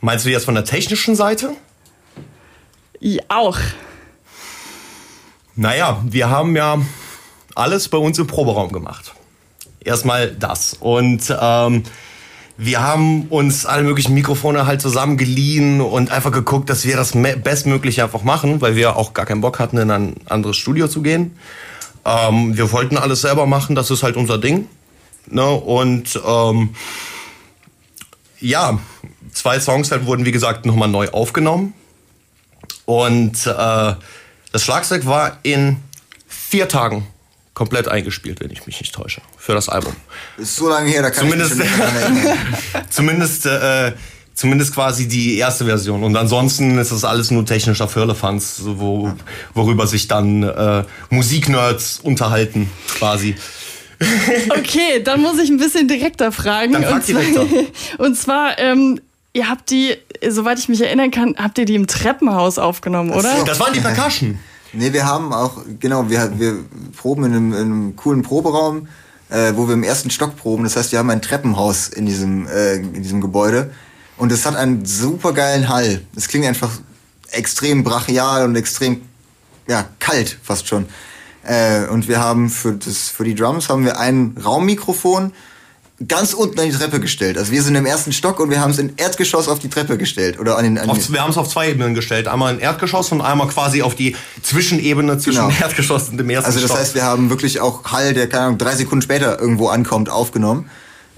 Meinst 0.00 0.24
du 0.24 0.30
jetzt 0.30 0.44
von 0.44 0.54
der 0.54 0.64
technischen 0.64 1.14
Seite? 1.14 1.52
Ja, 3.00 3.22
auch. 3.28 3.58
Naja, 5.60 6.00
wir 6.08 6.30
haben 6.30 6.54
ja 6.54 6.80
alles 7.56 7.88
bei 7.88 7.98
uns 7.98 8.16
im 8.20 8.28
Proberaum 8.28 8.70
gemacht. 8.70 9.12
Erstmal 9.80 10.30
das. 10.30 10.74
Und 10.78 11.36
ähm, 11.36 11.82
wir 12.56 12.80
haben 12.80 13.22
uns 13.22 13.66
alle 13.66 13.82
möglichen 13.82 14.14
Mikrofone 14.14 14.66
halt 14.66 14.80
zusammengeliehen 14.80 15.80
und 15.80 16.12
einfach 16.12 16.30
geguckt, 16.30 16.70
dass 16.70 16.84
wir 16.84 16.94
das 16.94 17.10
Bestmögliche 17.42 18.04
einfach 18.04 18.22
machen, 18.22 18.60
weil 18.60 18.76
wir 18.76 18.94
auch 18.94 19.14
gar 19.14 19.26
keinen 19.26 19.40
Bock 19.40 19.58
hatten, 19.58 19.78
in 19.78 19.90
ein 19.90 20.14
anderes 20.26 20.56
Studio 20.56 20.86
zu 20.86 21.02
gehen. 21.02 21.36
Ähm, 22.04 22.56
wir 22.56 22.70
wollten 22.70 22.96
alles 22.96 23.22
selber 23.22 23.46
machen, 23.46 23.74
das 23.74 23.90
ist 23.90 24.04
halt 24.04 24.14
unser 24.14 24.38
Ding. 24.38 24.68
Ne? 25.26 25.44
Und 25.44 26.20
ähm, 26.24 26.68
ja, 28.38 28.78
zwei 29.32 29.58
Songs 29.58 29.90
halt 29.90 30.06
wurden, 30.06 30.24
wie 30.24 30.30
gesagt, 30.30 30.66
nochmal 30.66 30.88
neu 30.88 31.08
aufgenommen. 31.08 31.74
Und 32.84 33.44
äh, 33.44 33.94
das 34.58 34.64
Schlagzeug 34.64 35.06
war 35.06 35.38
in 35.44 35.76
vier 36.26 36.68
Tagen 36.68 37.06
komplett 37.54 37.86
eingespielt, 37.86 38.40
wenn 38.40 38.50
ich 38.50 38.66
mich 38.66 38.80
nicht 38.80 38.92
täusche, 38.92 39.20
für 39.36 39.54
das 39.54 39.68
Album. 39.68 39.94
Ist 40.36 40.56
so 40.56 40.68
lange 40.68 40.90
her, 40.90 41.00
da 41.00 41.10
kann 41.10 41.28
Zumindest, 41.28 41.52
ich 41.52 41.58
mich 41.58 41.70
schon 41.70 42.82
zumindest, 42.90 43.46
äh, 43.46 43.92
zumindest 44.34 44.74
quasi 44.74 45.06
die 45.06 45.38
erste 45.38 45.64
Version. 45.64 46.02
Und 46.02 46.16
ansonsten 46.16 46.76
ist 46.76 46.90
das 46.90 47.04
alles 47.04 47.30
nur 47.30 47.46
technischer 47.46 47.86
Firlefanz, 47.86 48.56
so 48.56 48.80
wo, 48.80 49.12
worüber 49.54 49.86
sich 49.86 50.08
dann 50.08 50.42
äh, 50.42 50.82
Musiknerds 51.08 52.00
unterhalten, 52.02 52.68
quasi. 52.98 53.36
Okay, 54.50 55.04
dann 55.04 55.20
muss 55.20 55.38
ich 55.38 55.50
ein 55.50 55.58
bisschen 55.58 55.86
direkter 55.86 56.32
fragen. 56.32 56.72
Dann 56.72 56.82
frag 56.82 56.94
und, 56.94 57.04
zwar, 57.04 57.22
direkter. 57.22 57.46
und 57.98 58.16
zwar, 58.16 58.58
ähm, 58.58 59.00
ihr 59.38 59.48
habt 59.48 59.70
die, 59.70 59.96
soweit 60.28 60.58
ich 60.58 60.68
mich 60.68 60.80
erinnern 60.80 61.10
kann, 61.10 61.36
habt 61.38 61.58
ihr 61.58 61.64
die 61.64 61.76
im 61.76 61.86
Treppenhaus 61.86 62.58
aufgenommen, 62.58 63.10
oder? 63.10 63.44
Das 63.44 63.60
waren 63.60 63.72
die 63.72 63.80
Percussion. 63.80 64.38
Nee, 64.72 64.92
wir 64.92 65.06
haben 65.06 65.32
auch, 65.32 65.62
genau, 65.78 66.10
wir, 66.10 66.38
wir 66.38 66.64
proben 66.96 67.24
in 67.24 67.32
einem, 67.32 67.52
in 67.52 67.58
einem 67.58 67.96
coolen 67.96 68.22
Proberaum, 68.22 68.88
äh, 69.30 69.52
wo 69.54 69.66
wir 69.66 69.74
im 69.74 69.82
ersten 69.82 70.10
Stock 70.10 70.36
proben. 70.36 70.64
Das 70.64 70.76
heißt, 70.76 70.92
wir 70.92 70.98
haben 70.98 71.08
ein 71.08 71.22
Treppenhaus 71.22 71.88
in 71.88 72.04
diesem, 72.04 72.46
äh, 72.48 72.74
in 72.74 73.02
diesem 73.02 73.20
Gebäude. 73.20 73.70
Und 74.18 74.32
es 74.32 74.44
hat 74.44 74.56
einen 74.56 74.84
super 74.84 75.32
geilen 75.32 75.68
Hall. 75.68 76.02
Es 76.16 76.28
klingt 76.28 76.44
einfach 76.44 76.70
extrem 77.30 77.84
brachial 77.84 78.44
und 78.44 78.56
extrem, 78.56 79.02
ja, 79.68 79.86
kalt 80.00 80.36
fast 80.42 80.66
schon. 80.68 80.86
Äh, 81.44 81.86
und 81.86 82.08
wir 82.08 82.20
haben 82.20 82.50
für, 82.50 82.72
das, 82.72 83.08
für 83.08 83.24
die 83.24 83.34
Drums 83.34 83.68
haben 83.68 83.84
wir 83.84 83.98
ein 83.98 84.36
Raummikrofon 84.44 85.32
ganz 86.06 86.32
unten 86.32 86.60
an 86.60 86.66
die 86.66 86.72
Treppe 86.76 87.00
gestellt. 87.00 87.36
Also 87.38 87.50
wir 87.50 87.60
sind 87.62 87.74
im 87.74 87.84
ersten 87.84 88.12
Stock 88.12 88.38
und 88.38 88.50
wir 88.50 88.60
haben 88.60 88.70
es 88.70 88.78
in 88.78 88.92
Erdgeschoss 88.96 89.48
auf 89.48 89.58
die 89.58 89.68
Treppe 89.68 89.98
gestellt. 89.98 90.38
Oder 90.38 90.56
an 90.56 90.62
den, 90.64 90.78
an 90.78 90.88
Auf, 90.88 91.10
wir 91.12 91.20
haben 91.22 91.30
es 91.30 91.36
auf 91.36 91.48
zwei 91.48 91.70
Ebenen 91.70 91.94
gestellt. 91.94 92.28
Einmal 92.28 92.52
ein 92.54 92.60
Erdgeschoss 92.60 93.10
und 93.10 93.20
einmal 93.20 93.48
quasi 93.48 93.82
auf 93.82 93.96
die 93.96 94.14
Zwischenebene 94.42 95.18
zwischen 95.18 95.48
Genau. 95.48 95.60
Erdgeschoss 95.60 96.08
und 96.08 96.18
dem 96.18 96.30
ersten 96.30 96.46
Also 96.46 96.60
das 96.60 96.68
Stock. 96.70 96.78
heißt, 96.80 96.94
wir 96.94 97.02
haben 97.02 97.30
wirklich 97.30 97.60
auch 97.60 97.84
Hall, 97.84 98.14
der 98.14 98.28
keine 98.28 98.44
Ahnung, 98.44 98.58
drei 98.58 98.76
Sekunden 98.76 99.02
später 99.02 99.40
irgendwo 99.40 99.68
ankommt, 99.68 100.08
aufgenommen. 100.08 100.70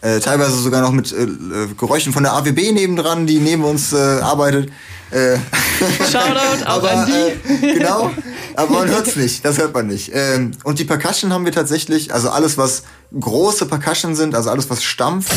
Äh, 0.03 0.21
teilweise 0.21 0.57
sogar 0.57 0.81
noch 0.81 0.93
mit 0.93 1.13
äh, 1.13 1.25
äh, 1.25 1.29
Geräuschen 1.77 2.13
von 2.13 2.23
der 2.23 2.33
AWB 2.33 2.73
nebendran, 2.73 3.27
die 3.27 3.39
neben 3.39 3.65
uns 3.65 3.93
äh, 3.93 3.97
arbeitet. 3.97 4.71
Äh, 5.11 5.37
Shoutout 6.11 6.65
auch 6.65 6.77
aber, 6.77 6.91
an 6.91 7.07
die. 7.07 7.67
Äh, 7.67 7.75
genau, 7.75 8.11
aber 8.57 8.71
man 8.71 8.89
hört's 8.89 9.17
nicht, 9.17 9.45
das 9.45 9.59
hört 9.59 9.75
man 9.75 9.89
nicht. 9.89 10.11
Ähm, 10.15 10.53
und 10.65 10.79
die 10.79 10.85
Percussion 10.85 11.33
haben 11.33 11.45
wir 11.45 11.53
tatsächlich, 11.53 12.15
also 12.15 12.31
alles, 12.31 12.57
was 12.57 12.85
große 13.19 13.67
Percussion 13.67 14.15
sind, 14.15 14.35
also 14.35 14.49
alles, 14.49 14.71
was 14.71 14.83
stampft, 14.83 15.33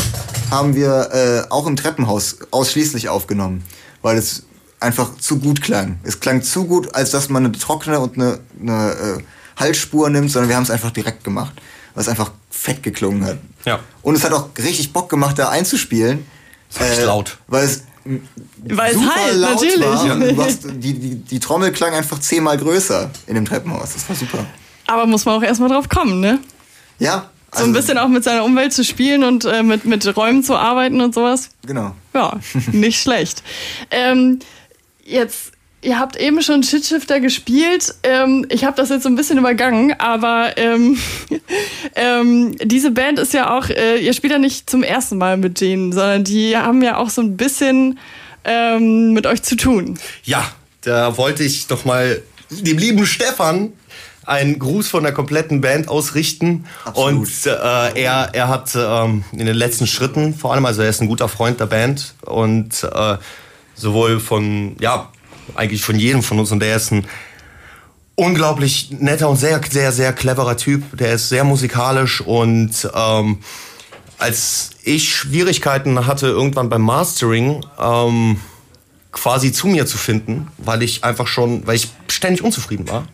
haben 0.50 0.76
wir 0.76 1.48
auch 1.50 1.66
im 1.66 1.76
Treppenhaus 1.76 2.38
ausschließlich 2.52 3.10
aufgenommen, 3.10 3.64
weil 4.04 4.18
es 4.18 4.44
einfach 4.80 5.18
zu 5.18 5.40
gut 5.40 5.62
klang. 5.62 6.00
Es 6.04 6.20
klang 6.20 6.44
zu 6.44 6.66
gut, 6.66 6.94
als 6.94 7.10
dass 7.10 7.30
man 7.30 7.46
eine 7.46 7.58
trockene 7.58 8.00
und 8.00 8.16
eine, 8.16 8.40
eine 8.62 9.24
Halsspur 9.58 10.10
nimmt, 10.12 10.30
sondern 10.30 10.50
wir 10.50 10.56
haben 10.56 10.64
es 10.64 10.70
einfach 10.70 10.92
direkt 10.92 11.24
gemacht, 11.24 11.54
weil 11.94 12.02
es 12.02 12.08
einfach 12.08 12.32
fett 12.50 12.84
geklungen 12.84 13.26
hat. 13.26 13.38
Ja. 13.66 13.80
Und 14.02 14.16
es 14.16 14.24
hat 14.24 14.34
auch 14.34 14.50
richtig 14.58 14.94
Bock 14.94 15.10
gemacht, 15.10 15.40
da 15.40 15.50
einzuspielen. 15.50 16.26
Das 16.70 16.80
war 16.80 16.90
echt 16.90 17.06
laut. 17.06 17.38
Weil 17.48 17.66
es 17.66 17.84
Weil 18.66 18.92
es 18.92 19.00
super 19.00 19.16
halt, 19.16 19.36
laut 19.36 19.54
natürlich. 19.62 20.38
war. 20.38 20.46
Hast, 20.46 20.64
die, 20.74 20.94
die, 20.94 21.16
die 21.16 21.40
Trommel 21.40 21.72
klang 21.72 21.94
einfach 21.94 22.20
zehnmal 22.20 22.58
größer 22.58 23.10
in 23.28 23.36
dem 23.36 23.46
Treppenhaus. 23.46 23.94
Das 23.94 24.10
war 24.10 24.16
super. 24.16 24.46
Aber 24.88 25.06
muss 25.06 25.26
man 25.26 25.38
auch 25.38 25.44
erstmal 25.44 25.70
drauf 25.70 25.88
kommen, 25.88 26.20
ne? 26.20 26.40
Ja. 27.00 27.30
so 27.56 27.64
ein 27.64 27.74
bisschen 27.74 27.98
auch 27.98 28.10
mit 28.10 28.24
seiner 28.24 28.44
Umwelt 28.44 28.74
zu 28.74 28.84
spielen 28.84 29.24
und 29.24 29.46
äh, 29.46 29.64
mit, 29.64 29.86
mit 29.86 30.18
Räumen 30.18 30.44
zu 30.44 30.56
arbeiten 30.56 31.00
und 31.02 31.14
sowas. 31.16 31.50
Genau. 31.66 31.96
Ja, 32.14 32.40
nicht 32.72 33.02
schlecht. 33.02 33.44
Ähm, 33.92 34.40
jetzt, 35.04 35.53
ihr 35.84 36.00
habt 36.00 36.16
eben 36.16 36.42
schon 36.42 36.64
Shitshifter 36.64 37.20
gespielt. 37.20 37.94
Ähm, 38.04 38.46
ich 38.50 38.64
habe 38.64 38.76
das 38.76 38.90
jetzt 38.90 39.04
so 39.04 39.10
ein 39.10 39.16
bisschen 39.16 39.38
übergangen, 39.38 39.94
aber 40.00 40.58
ähm, 40.58 40.98
ähm, 41.96 42.56
diese 42.64 42.92
Band 42.92 43.20
ist 43.20 43.34
ja 43.34 43.58
auch, 43.58 43.70
äh, 43.70 43.98
ihr 43.98 44.14
spielt 44.14 44.34
ja 44.34 44.40
nicht 44.40 44.70
zum 44.70 44.84
ersten 44.84 45.18
Mal 45.18 45.38
mit 45.38 45.62
denen, 45.62 45.92
sondern 45.92 46.24
die 46.24 46.58
haben 46.58 46.82
ja 46.82 46.98
auch 46.98 47.10
so 47.10 47.22
ein 47.22 47.38
bisschen 47.38 48.00
ähm, 48.44 49.14
mit 49.14 49.28
euch 49.28 49.44
zu 49.44 49.56
tun. 49.56 50.00
Ja, 50.24 50.46
da 50.82 51.18
wollte 51.18 51.44
ich 51.44 51.68
doch 51.68 51.86
mal 51.86 52.22
dem 52.50 52.78
lieben 52.78 53.06
Stefan 53.06 53.74
einen 54.26 54.58
Gruß 54.58 54.88
von 54.88 55.04
der 55.04 55.12
kompletten 55.12 55.62
Band 55.62 55.90
ausrichten. 55.90 56.66
Und 56.94 57.46
äh, 57.46 57.50
er, 57.50 58.30
er 58.34 58.48
hat 58.48 58.72
ähm, 58.76 59.24
in 59.34 59.46
den 59.46 59.56
letzten 59.56 59.88
Schritten, 59.88 60.34
vor 60.34 60.54
allem, 60.54 60.66
also 60.66 60.82
er 60.82 60.90
ist 60.90 61.02
ein 61.02 61.08
guter 61.08 61.28
Freund 61.28 61.60
der 61.60 61.66
Band 61.66 62.16
und 62.22 62.84
äh, 62.84 63.18
sowohl 63.76 64.20
von, 64.20 64.78
ja, 64.80 65.10
eigentlich 65.56 65.84
von 65.84 65.98
jedem 65.98 66.24
von 66.24 66.40
uns 66.40 66.52
und 66.52 66.60
der 66.60 66.76
ist 66.76 66.92
ein 66.92 67.06
unglaublich 68.16 68.92
netter 68.92 69.30
und 69.30 69.38
sehr, 69.38 69.62
sehr, 69.70 69.92
sehr 69.92 70.14
cleverer 70.14 70.58
Typ. 70.58 70.98
Der 70.98 71.14
ist 71.14 71.30
sehr 71.30 71.44
musikalisch 71.44 72.22
und 72.22 72.90
ähm, 72.94 73.40
als 74.20 74.72
ich 74.84 75.14
Schwierigkeiten 75.14 76.06
hatte 76.08 76.28
irgendwann 76.28 76.70
beim 76.70 76.82
Mastering, 76.82 77.66
ähm, 77.80 78.40
quasi 79.12 79.52
zu 79.52 79.68
mir 79.68 79.86
zu 79.86 79.98
finden, 79.98 80.48
weil 80.58 80.82
ich 80.84 81.04
einfach 81.04 81.28
schon, 81.28 81.66
weil 81.68 81.76
ich 81.76 81.90
ständig 82.08 82.44
unzufrieden 82.44 82.88
war, 82.90 83.08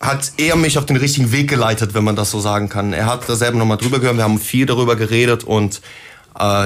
hat 0.00 0.32
er 0.36 0.56
mich 0.56 0.78
auf 0.78 0.86
den 0.86 0.96
richtigen 0.96 1.32
Weg 1.32 1.48
geleitet, 1.48 1.94
wenn 1.94 2.04
man 2.04 2.14
das 2.14 2.30
so 2.30 2.40
sagen 2.40 2.68
kann. 2.68 2.92
Er 2.92 3.06
hat 3.06 3.28
da 3.28 3.36
selber 3.36 3.58
nochmal 3.58 3.78
drüber 3.78 4.00
gehört, 4.00 4.16
wir 4.16 4.24
haben 4.24 4.38
viel 4.38 4.66
darüber 4.66 4.96
geredet 4.96 5.44
und 5.44 5.80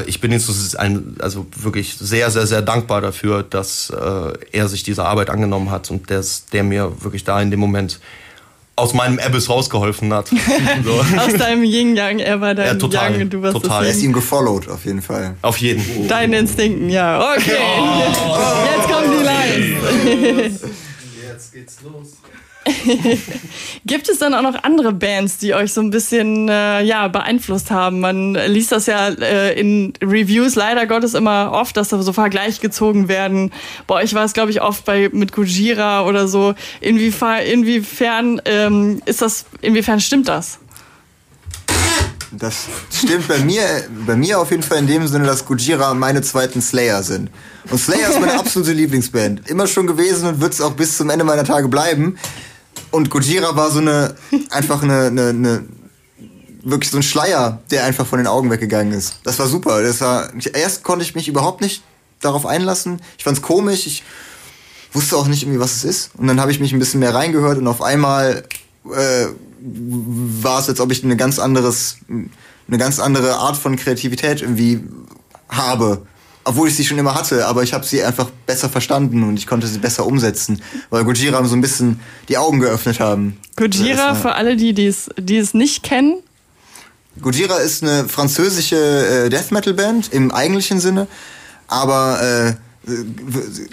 ich 0.07 0.21
bin 0.21 0.33
jetzt 0.33 0.79
ein, 0.79 1.16
also 1.21 1.47
wirklich 1.55 1.97
sehr, 1.99 2.31
sehr, 2.31 2.47
sehr 2.47 2.62
dankbar 2.62 3.01
dafür, 3.01 3.43
dass 3.43 3.91
äh, 3.91 4.33
er 4.53 4.69
sich 4.69 4.83
dieser 4.83 5.07
Arbeit 5.07 5.29
angenommen 5.29 5.71
hat 5.71 5.91
und 5.91 6.09
der, 6.09 6.25
der 6.53 6.64
mir 6.64 6.93
wirklich 7.03 7.25
da 7.25 7.41
in 7.43 7.51
dem 7.51 7.61
Moment 7.61 8.01
aus 8.77 8.95
meinem 8.95 9.19
Abyss 9.19 9.51
rausgeholfen 9.51 10.12
hat. 10.14 10.31
So. 10.85 10.93
Aus 11.19 11.35
deinem 11.35 11.64
Yin-Yang, 11.64 12.21
er 12.21 12.41
war 12.41 12.55
dein 12.55 12.66
Ja, 12.66 12.75
total, 12.75 13.12
Yang 13.12 13.23
und 13.23 13.33
du 13.33 13.43
warst 13.43 13.61
total. 13.61 13.85
Er 13.85 13.91
ist 13.91 14.03
ihm 14.03 14.12
gefollowt, 14.12 14.69
auf 14.69 14.85
jeden 14.85 15.03
Fall. 15.03 15.35
Auf 15.43 15.59
jeden. 15.59 16.09
Deinen 16.09 16.33
Instinkten, 16.35 16.89
ja. 16.89 17.33
Okay. 17.35 17.57
Jetzt 18.77 18.89
kommen 18.89 19.11
die 19.19 19.25
Lines. 19.25 20.61
Jetzt 21.29 21.53
geht's 21.53 21.79
los. 21.83 22.16
Gibt 23.87 24.09
es 24.09 24.19
dann 24.19 24.35
auch 24.35 24.43
noch 24.43 24.62
andere 24.62 24.93
Bands, 24.93 25.39
die 25.39 25.55
euch 25.55 25.73
so 25.73 25.81
ein 25.81 25.91
bisschen 25.91 26.49
äh, 26.49 26.83
ja, 26.83 27.09
beeinflusst 27.09 27.71
haben? 27.71 28.01
Man 28.01 28.35
liest 28.35 28.73
das 28.73 28.87
ja 28.87 29.09
äh, 29.09 29.59
in 29.59 29.93
Reviews 30.03 30.55
leider 30.55 30.87
Gottes 30.87 31.14
immer 31.14 31.53
oft, 31.53 31.77
dass 31.77 31.89
da 31.89 32.01
so 32.03 32.12
Vergleiche 32.12 32.61
gezogen 32.61 33.09
werden. 33.09 33.53
Bei 33.87 33.97
euch 33.97 34.14
war 34.14 34.25
es, 34.25 34.33
glaube 34.33 34.51
ich, 34.51 34.62
oft 34.62 34.85
bei 34.85 35.09
mit 35.12 35.33
Gojira 35.33 36.05
oder 36.05 36.29
so. 36.29 36.55
Inwiefern, 36.81 37.43
inwiefern 37.43 38.41
ähm, 38.45 39.03
ist 39.05 39.23
das, 39.23 39.47
inwiefern 39.61 40.01
stimmt 40.01 40.29
das? 40.29 40.59
Das 42.31 42.66
stimmt 42.93 43.27
bei 43.27 43.39
mir, 43.39 43.62
bei 44.07 44.14
mir 44.14 44.39
auf 44.39 44.51
jeden 44.51 44.62
Fall 44.62 44.79
in 44.79 44.87
dem 44.87 45.07
Sinne, 45.09 45.25
dass 45.25 45.47
Gojira 45.47 45.95
meine 45.95 46.21
zweiten 46.21 46.61
Slayer 46.61 47.03
sind. 47.03 47.31
Und 47.71 47.79
Slayer 47.79 48.11
ist 48.11 48.21
meine 48.21 48.35
absolute 48.39 48.73
Lieblingsband. 48.73 49.49
Immer 49.49 49.66
schon 49.66 49.87
gewesen 49.87 50.29
und 50.29 50.41
wird 50.41 50.53
es 50.53 50.61
auch 50.61 50.73
bis 50.73 50.97
zum 50.99 51.09
Ende 51.09 51.25
meiner 51.25 51.45
Tage 51.45 51.69
bleiben. 51.69 52.19
Und 52.91 53.11
Gojira 53.11 53.57
war 53.57 53.70
so 53.70 53.80
eine, 53.80 54.14
einfach 54.51 54.82
eine, 54.82 55.07
eine, 55.07 55.28
eine, 55.28 55.64
wirklich 56.62 56.91
so 56.91 56.97
ein 56.97 57.03
Schleier, 57.03 57.61
der 57.70 57.84
einfach 57.84 58.07
von 58.07 58.18
den 58.18 58.26
Augen 58.26 58.51
weggegangen 58.51 58.93
ist. 58.93 59.20
Das 59.24 59.39
war 59.39 59.47
super. 59.47 59.82
Das 59.82 60.01
war, 60.01 60.30
erst 60.55 60.82
konnte 60.82 61.05
ich 61.05 61.14
mich 61.14 61.28
überhaupt 61.28 61.61
nicht 61.61 61.82
darauf 62.20 62.47
einlassen. 62.47 63.01
Ich 63.16 63.24
fand's 63.24 63.43
komisch. 63.43 63.86
Ich 63.86 64.03
wusste 64.93 65.16
auch 65.16 65.26
nicht 65.26 65.43
irgendwie, 65.43 65.61
was 65.61 65.76
es 65.76 65.84
ist. 65.84 66.11
Und 66.16 66.26
dann 66.26 66.41
habe 66.41 66.51
ich 66.51 66.61
mich 66.61 66.72
ein 66.72 66.78
bisschen 66.78 67.01
mehr 67.01 67.14
reingehört 67.14 67.59
und 67.59 67.66
auf 67.66 67.82
einmal 67.82 68.45
äh, 68.86 69.26
war 69.61 70.61
es, 70.61 70.68
als 70.68 70.80
ob 70.80 70.93
ich 70.93 71.05
eine 71.05 71.16
ganz 71.16 71.39
anderes, 71.39 71.99
eine 72.09 72.78
ganz 72.78 72.99
andere 72.99 73.36
Art 73.36 73.57
von 73.57 73.76
Kreativität 73.76 74.43
irgendwie 74.43 74.84
habe. 75.49 76.07
Obwohl 76.49 76.68
ich 76.68 76.76
sie 76.76 76.84
schon 76.84 76.96
immer 76.99 77.14
hatte, 77.14 77.46
aber 77.46 77.62
ich 77.62 77.74
habe 77.74 77.84
sie 77.84 78.03
einfach 78.03 78.30
besser 78.46 78.68
verstanden 78.70 79.22
und 79.22 79.36
ich 79.38 79.46
konnte 79.46 79.66
sie 79.66 79.78
besser 79.78 80.07
umsetzen, 80.07 80.62
weil 80.88 81.05
Gojira 81.05 81.44
so 81.44 81.55
ein 81.55 81.61
bisschen 81.61 82.01
die 82.30 82.38
Augen 82.38 82.59
geöffnet 82.61 83.01
haben. 83.01 83.36
Gojira, 83.57 83.99
war- 84.09 84.14
für 84.16 84.32
alle, 84.34 84.57
die 84.57 84.72
dies- 84.72 85.11
die 85.18 85.36
es 85.36 85.53
nicht 85.53 85.82
kennen, 85.82 86.22
Gojira 87.20 87.57
ist 87.59 87.82
eine 87.82 88.09
französische 88.09 88.76
äh, 89.26 89.28
Death 89.28 89.51
Metal 89.51 89.74
Band 89.74 90.12
im 90.12 90.30
eigentlichen 90.30 90.78
Sinne, 90.80 91.07
aber 91.66 92.22
äh, 92.22 92.55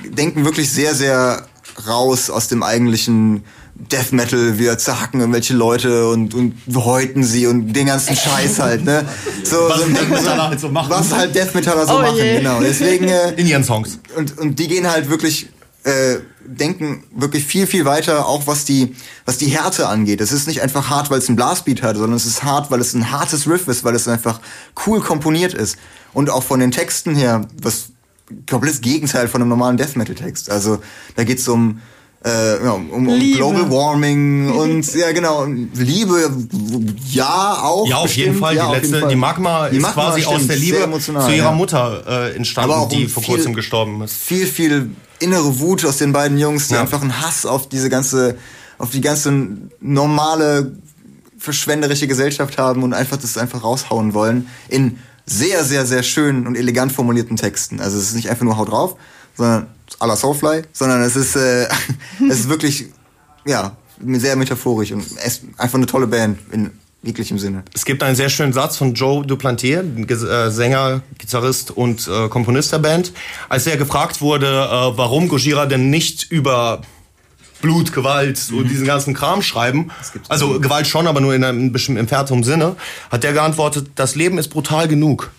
denken 0.09 0.43
wirklich 0.45 0.69
sehr, 0.71 0.95
sehr 0.95 1.45
raus 1.87 2.29
aus 2.29 2.47
dem 2.47 2.63
eigentlichen 2.63 3.43
Death 3.75 4.13
Metal. 4.13 4.57
Wir 4.57 4.77
zerhacken 4.77 5.19
irgendwelche 5.19 5.53
Leute 5.53 6.07
und, 6.09 6.33
und 6.33 6.53
häuten 6.75 7.23
sie 7.23 7.45
und 7.47 7.73
den 7.73 7.87
ganzen 7.87 8.15
Scheiß 8.15 8.59
halt, 8.59 8.85
ne? 8.85 9.05
So, 9.43 9.57
Was 9.69 9.81
so, 9.81 9.87
Death 9.89 10.09
Metaller 10.09 10.47
halt 10.49 10.59
so 10.59 10.69
machen. 10.69 10.89
Was 10.89 11.11
halt 11.13 11.35
Death 11.35 11.53
Metaller 11.53 11.85
so 11.85 11.97
Oh 11.97 12.01
machen, 12.01 12.15
je. 12.15 12.37
genau. 12.37 12.61
Deswegen, 12.61 13.07
äh, 13.09 13.33
In 13.33 13.45
ihren 13.47 13.63
Songs. 13.63 13.99
und, 14.17 14.37
und 14.37 14.57
die 14.59 14.67
gehen 14.69 14.89
halt 14.89 15.09
wirklich, 15.09 15.49
äh, 15.83 16.17
denken 16.47 17.03
wirklich 17.15 17.43
viel, 17.45 17.67
viel 17.67 17.85
weiter, 17.85 18.27
auch 18.27 18.47
was 18.47 18.65
die, 18.65 18.95
was 19.25 19.37
die 19.37 19.47
Härte 19.47 19.87
angeht. 19.87 20.21
Es 20.21 20.31
ist 20.31 20.47
nicht 20.47 20.61
einfach 20.61 20.89
hart, 20.89 21.11
weil 21.11 21.19
es 21.19 21.27
ein 21.27 21.35
Blastbeat 21.35 21.81
hat, 21.81 21.97
sondern 21.97 22.15
es 22.15 22.25
ist 22.25 22.43
hart, 22.43 22.71
weil 22.71 22.79
es 22.79 22.93
ein 22.93 23.11
hartes 23.11 23.47
Riff 23.47 23.67
ist, 23.67 23.83
weil 23.83 23.93
es 23.95 24.07
einfach 24.07 24.39
cool 24.87 25.01
komponiert 25.01 25.53
ist. 25.53 25.77
Und 26.13 26.29
auch 26.29 26.43
von 26.43 26.59
den 26.61 26.71
Texten 26.71 27.13
her, 27.15 27.41
was 27.61 27.87
komplettes 28.49 28.81
Gegenteil 28.81 29.27
von 29.27 29.41
einem 29.41 29.49
normalen 29.49 29.75
Death 29.77 29.95
Metal 29.97 30.15
Text. 30.15 30.49
Also 30.49 30.79
da 31.15 31.23
geht's 31.25 31.47
um, 31.47 31.81
äh, 32.25 32.63
ja, 32.65 32.71
um, 32.71 32.89
um. 32.89 33.05
Global 33.07 33.69
Warming 33.69 34.49
und 34.51 34.93
ja 34.95 35.11
genau 35.11 35.45
Liebe 35.75 36.29
ja 37.11 37.59
auch 37.61 37.87
Ja, 37.87 37.97
auf 37.97 38.15
jeden 38.15 38.31
bestimmt, 38.33 38.39
Fall. 38.39 38.55
ja, 38.55 38.63
die, 38.63 38.67
auf 38.69 38.73
jeden 38.75 38.83
letzte, 38.83 38.99
Fall. 39.01 39.09
die 39.09 39.15
Magma 39.15 39.69
Die 39.69 39.77
ist 39.77 39.81
Magma, 39.83 40.03
quasi 40.09 40.25
aus 40.25 40.33
stimmt, 40.35 40.49
der 40.49 40.57
sehr 40.57 40.87
Liebe 40.87 40.99
zu 40.99 41.11
ihrer 41.11 41.29
ja. 41.31 41.51
Mutter 41.51 42.03
äh, 42.07 42.35
entstanden, 42.35 42.71
Aber 42.71 42.81
auch 42.81 42.89
die 42.89 43.03
um 43.05 43.09
vor 43.09 43.21
viel- 43.23 43.35
kurzem 43.35 43.53
gestorben 43.53 44.01
ist. 44.01 44.13
viel, 44.15 44.47
viel 44.47 44.89
innere 45.19 45.59
Wut 45.59 45.85
aus 45.85 45.97
den 45.97 46.11
beiden 46.13 46.37
Jungs, 46.39 46.67
die 46.67 46.73
Ja. 46.73 46.81
einfach 46.81 47.01
einen 47.01 47.21
Hass 47.21 47.45
auf 47.45 47.69
diese 47.69 47.89
ganze, 47.89 48.35
auf 48.79 48.89
die 48.89 49.01
ganze 49.01 49.31
normale, 49.79 50.73
verschwenderische 51.37 52.07
Gesellschaft 52.07 52.57
haben 52.57 52.81
und 52.83 52.93
einfach 52.93 53.17
das 53.17 53.37
einfach 53.37 53.63
raushauen 53.63 54.13
wollen 54.13 54.47
in 54.67 54.97
sehr, 55.27 55.63
sehr, 55.63 55.85
sehr 55.85 56.01
schönen 56.03 56.47
und 56.47 56.55
elegant 56.55 56.91
formulierten 56.91 57.37
Texten. 57.37 57.79
Also 57.79 57.97
es 57.97 58.05
ist 58.09 58.15
nicht 58.15 58.29
einfach 58.29 58.45
nur 58.45 58.57
Haut 58.57 58.69
drauf, 58.71 58.95
sondern 59.37 59.67
à 59.99 60.07
la 60.07 60.15
Soulfly, 60.15 60.63
sondern 60.71 61.01
es 61.01 61.15
ist, 61.15 61.35
äh, 61.35 61.67
es 62.29 62.39
ist 62.41 62.49
wirklich, 62.49 62.85
ja, 63.45 63.75
sehr 63.99 64.35
metaphorisch 64.35 64.91
und 64.91 65.05
es 65.23 65.41
einfach 65.57 65.77
eine 65.77 65.85
tolle 65.85 66.07
Band 66.07 66.39
in 66.51 66.71
jeglichem 67.05 67.39
Sinne. 67.39 67.63
Es 67.73 67.85
gibt 67.85 68.03
einen 68.03 68.15
sehr 68.15 68.29
schönen 68.29 68.51
Satz 68.51 68.77
von 68.77 68.93
Joe 68.93 69.25
Duplantier, 69.25 69.83
äh, 69.83 70.49
Sänger, 70.49 71.01
Gitarrist 71.17 71.71
und 71.71 72.07
äh, 72.07 72.27
Komponist 72.29 72.71
der 72.71 72.79
Band, 72.79 73.13
als 73.47 73.67
er 73.67 73.77
gefragt 73.77 74.21
wurde, 74.21 74.47
äh, 74.47 74.97
warum 74.97 75.27
Gojira 75.27 75.65
denn 75.65 75.89
nicht 75.89 76.31
über 76.31 76.81
Blut, 77.61 77.93
Gewalt 77.93 78.39
und 78.51 78.69
diesen 78.69 78.85
ganzen 78.85 79.13
Kram 79.13 79.41
schreiben, 79.41 79.91
also 80.27 80.59
Gewalt 80.59 80.87
schon, 80.87 81.07
aber 81.07 81.21
nur 81.21 81.33
in 81.33 81.43
einem 81.43 81.71
bestimmten 81.71 81.99
entfernten 81.99 82.43
Sinne, 82.43 82.75
hat 83.09 83.23
er 83.23 83.33
geantwortet, 83.33 83.91
das 83.95 84.15
Leben 84.15 84.37
ist 84.37 84.49
brutal 84.49 84.87
genug. 84.87 85.31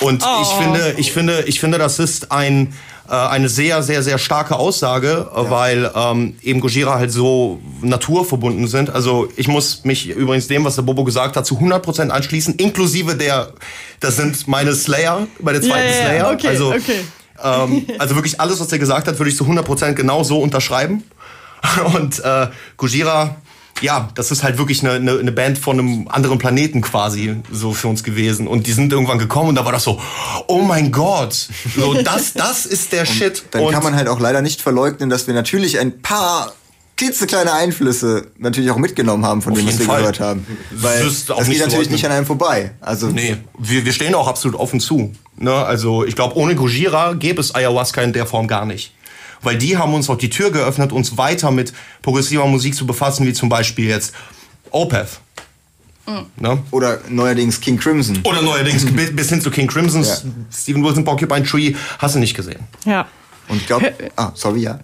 Und 0.00 0.22
ich 0.22 0.28
Oh. 0.28 0.60
finde, 0.62 0.94
ich 0.98 1.12
finde, 1.12 1.42
ich 1.46 1.58
finde, 1.60 1.78
das 1.78 1.98
ist 1.98 2.30
ein, 2.30 2.74
äh, 3.08 3.12
eine 3.14 3.48
sehr, 3.48 3.82
sehr, 3.82 4.02
sehr 4.02 4.18
starke 4.18 4.56
Aussage, 4.56 5.26
äh, 5.34 5.50
weil 5.50 5.90
ähm, 5.94 6.36
eben 6.42 6.60
Gojira 6.60 6.96
halt 6.98 7.10
so 7.10 7.60
naturverbunden 7.80 8.68
sind. 8.68 8.90
Also 8.90 9.28
ich 9.36 9.48
muss 9.48 9.84
mich 9.84 10.08
übrigens 10.08 10.48
dem, 10.48 10.64
was 10.64 10.74
der 10.76 10.82
Bobo 10.82 11.02
gesagt 11.04 11.36
hat, 11.36 11.46
zu 11.46 11.58
100% 11.58 12.10
anschließen, 12.10 12.56
inklusive 12.56 13.14
der, 13.16 13.52
das 14.00 14.16
sind 14.16 14.46
meine 14.48 14.74
Slayer, 14.74 15.26
meine 15.40 15.58
Ja, 15.58 15.64
zweiten 15.64 15.88
ja, 15.88 15.94
ja, 15.94 16.02
Slayer. 16.04 16.30
okay, 16.34 16.48
also, 16.48 16.68
okay. 16.74 17.00
Ähm, 17.42 17.86
also 17.98 18.14
wirklich 18.16 18.38
alles, 18.40 18.60
was 18.60 18.70
er 18.72 18.78
gesagt 18.78 19.08
hat, 19.08 19.18
würde 19.18 19.30
ich 19.30 19.36
zu 19.36 19.44
100% 19.44 19.92
genau 19.94 20.22
so 20.24 20.40
unterschreiben. 20.40 21.04
Und 21.94 22.18
äh, 22.22 22.48
Gojira, 22.76 23.36
ja, 23.80 24.08
das 24.14 24.30
ist 24.30 24.42
halt 24.42 24.58
wirklich 24.58 24.82
eine, 24.82 24.92
eine, 24.94 25.18
eine 25.18 25.32
Band 25.32 25.58
von 25.58 25.78
einem 25.78 26.08
anderen 26.08 26.38
Planeten 26.38 26.80
quasi 26.80 27.36
so 27.50 27.72
für 27.72 27.88
uns 27.88 28.02
gewesen. 28.02 28.46
Und 28.46 28.66
die 28.66 28.72
sind 28.72 28.92
irgendwann 28.92 29.18
gekommen 29.18 29.50
und 29.50 29.54
da 29.54 29.64
war 29.64 29.72
das 29.72 29.84
so, 29.84 30.00
oh 30.46 30.62
mein 30.62 30.92
Gott, 30.92 31.48
so 31.76 31.94
das, 31.94 32.32
das 32.32 32.66
ist 32.66 32.92
der 32.92 33.04
Shit. 33.04 33.44
Dann 33.50 33.62
und 33.64 33.72
kann 33.72 33.82
man 33.82 33.94
halt 33.94 34.08
auch 34.08 34.20
leider 34.20 34.42
nicht 34.42 34.60
verleugnen, 34.62 35.10
dass 35.10 35.26
wir 35.26 35.34
natürlich 35.34 35.78
ein 35.78 36.00
paar 36.00 36.52
klitzekleine 36.96 37.52
Einflüsse 37.52 38.28
natürlich 38.38 38.70
auch 38.70 38.78
mitgenommen 38.78 39.24
haben 39.26 39.42
von 39.42 39.52
Auf 39.52 39.58
dem, 39.58 39.68
was 39.68 39.78
wir 39.78 39.86
Fall. 39.86 39.98
gehört 39.98 40.20
haben. 40.20 40.46
Weil 40.70 41.04
Das 41.04 41.12
ist 41.12 41.30
auch 41.30 41.38
das 41.38 41.48
geht 41.48 41.60
natürlich 41.60 41.90
nicht 41.90 42.04
an 42.06 42.12
einem 42.12 42.26
vorbei. 42.26 42.72
Also 42.80 43.08
Nee, 43.08 43.36
wir, 43.58 43.84
wir 43.84 43.92
stehen 43.92 44.14
auch 44.14 44.26
absolut 44.26 44.58
offen 44.58 44.80
zu. 44.80 45.12
Ne? 45.36 45.52
Also 45.52 46.04
ich 46.04 46.16
glaube, 46.16 46.36
ohne 46.36 46.54
Gojira 46.54 47.12
gäbe 47.12 47.40
es 47.40 47.54
Ayahuasca 47.54 48.00
in 48.00 48.14
der 48.14 48.24
Form 48.26 48.48
gar 48.48 48.64
nicht. 48.64 48.92
Weil 49.42 49.58
die 49.58 49.76
haben 49.76 49.94
uns 49.94 50.08
auch 50.10 50.18
die 50.18 50.30
Tür 50.30 50.50
geöffnet, 50.50 50.92
uns 50.92 51.16
weiter 51.16 51.50
mit 51.50 51.72
progressiver 52.02 52.46
Musik 52.46 52.74
zu 52.74 52.86
befassen, 52.86 53.26
wie 53.26 53.32
zum 53.32 53.48
Beispiel 53.48 53.88
jetzt 53.88 54.12
Opeth. 54.70 55.20
Ne? 56.36 56.58
Oder 56.70 57.00
neuerdings 57.08 57.60
King 57.60 57.78
Crimson. 57.78 58.20
Oder 58.24 58.42
neuerdings 58.42 58.86
bis 59.12 59.28
hin 59.28 59.40
zu 59.40 59.50
King 59.50 59.66
Crimson, 59.66 60.04
Ja. 60.04 60.16
Steven 60.52 60.84
Wilson, 60.84 61.04
Porcupine 61.04 61.44
Tree, 61.44 61.74
hast 61.98 62.14
du 62.14 62.20
nicht 62.20 62.36
gesehen. 62.36 62.60
Ja. 62.84 63.06
Und 63.48 63.56
ich 63.56 63.66
glaube, 63.66 63.92
ah, 64.16 64.30
sorry, 64.34 64.60
ja. 64.60 64.80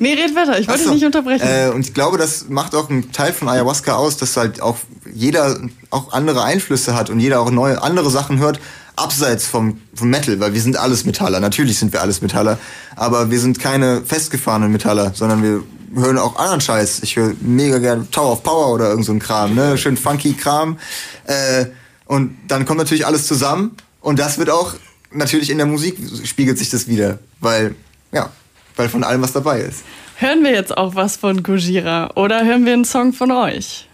Nee, 0.00 0.14
red 0.14 0.34
weiter, 0.36 0.58
ich 0.58 0.68
wollte 0.68 0.84
so. 0.84 0.90
dich 0.90 1.02
nicht 1.02 1.06
unterbrechen. 1.06 1.46
Äh, 1.46 1.70
und 1.74 1.80
ich 1.80 1.92
glaube, 1.92 2.18
das 2.18 2.48
macht 2.48 2.74
auch 2.74 2.88
einen 2.88 3.10
Teil 3.12 3.32
von 3.32 3.48
Ayahuasca 3.48 3.96
aus, 3.96 4.16
dass 4.16 4.36
halt 4.36 4.62
auch 4.62 4.76
jeder 5.12 5.58
auch 5.90 6.12
andere 6.12 6.44
Einflüsse 6.44 6.94
hat 6.94 7.10
und 7.10 7.18
jeder 7.18 7.40
auch 7.40 7.50
neue 7.50 7.82
andere 7.82 8.08
Sachen 8.10 8.38
hört, 8.38 8.60
abseits 8.98 9.46
vom, 9.46 9.80
vom 9.94 10.10
Metal, 10.10 10.38
weil 10.40 10.54
wir 10.54 10.60
sind 10.60 10.76
alles 10.76 11.04
Metaller. 11.04 11.40
Natürlich 11.40 11.78
sind 11.78 11.92
wir 11.92 12.02
alles 12.02 12.20
Metaller, 12.22 12.58
aber 12.96 13.30
wir 13.30 13.40
sind 13.40 13.60
keine 13.60 14.02
festgefahrenen 14.02 14.72
Metaller, 14.72 15.12
sondern 15.14 15.42
wir 15.42 15.62
hören 15.94 16.18
auch 16.18 16.36
anderen 16.36 16.60
Scheiß. 16.60 17.00
Ich 17.02 17.16
höre 17.16 17.32
mega 17.40 17.78
gerne 17.78 18.10
Tower 18.10 18.32
of 18.32 18.42
Power 18.42 18.74
oder 18.74 18.90
irgend 18.90 19.06
so 19.06 19.12
ein 19.12 19.18
Kram, 19.18 19.54
ne? 19.54 19.78
Schön 19.78 19.96
funky 19.96 20.34
Kram. 20.34 20.78
Äh, 21.24 21.66
und 22.06 22.36
dann 22.48 22.64
kommt 22.64 22.78
natürlich 22.78 23.06
alles 23.06 23.26
zusammen 23.26 23.72
und 24.00 24.18
das 24.18 24.38
wird 24.38 24.50
auch 24.50 24.74
natürlich 25.10 25.50
in 25.50 25.58
der 25.58 25.66
Musik 25.66 25.98
spiegelt 26.24 26.58
sich 26.58 26.70
das 26.70 26.88
wieder, 26.88 27.18
weil 27.40 27.74
ja, 28.12 28.30
weil 28.76 28.88
von 28.88 29.04
allem 29.04 29.22
was 29.22 29.32
dabei 29.32 29.60
ist. 29.60 29.82
Hören 30.16 30.42
wir 30.42 30.50
jetzt 30.50 30.76
auch 30.76 30.94
was 30.94 31.16
von 31.16 31.42
Gojira 31.42 32.10
oder 32.16 32.44
hören 32.44 32.64
wir 32.66 32.72
einen 32.72 32.84
Song 32.84 33.12
von 33.12 33.30
euch? 33.30 33.88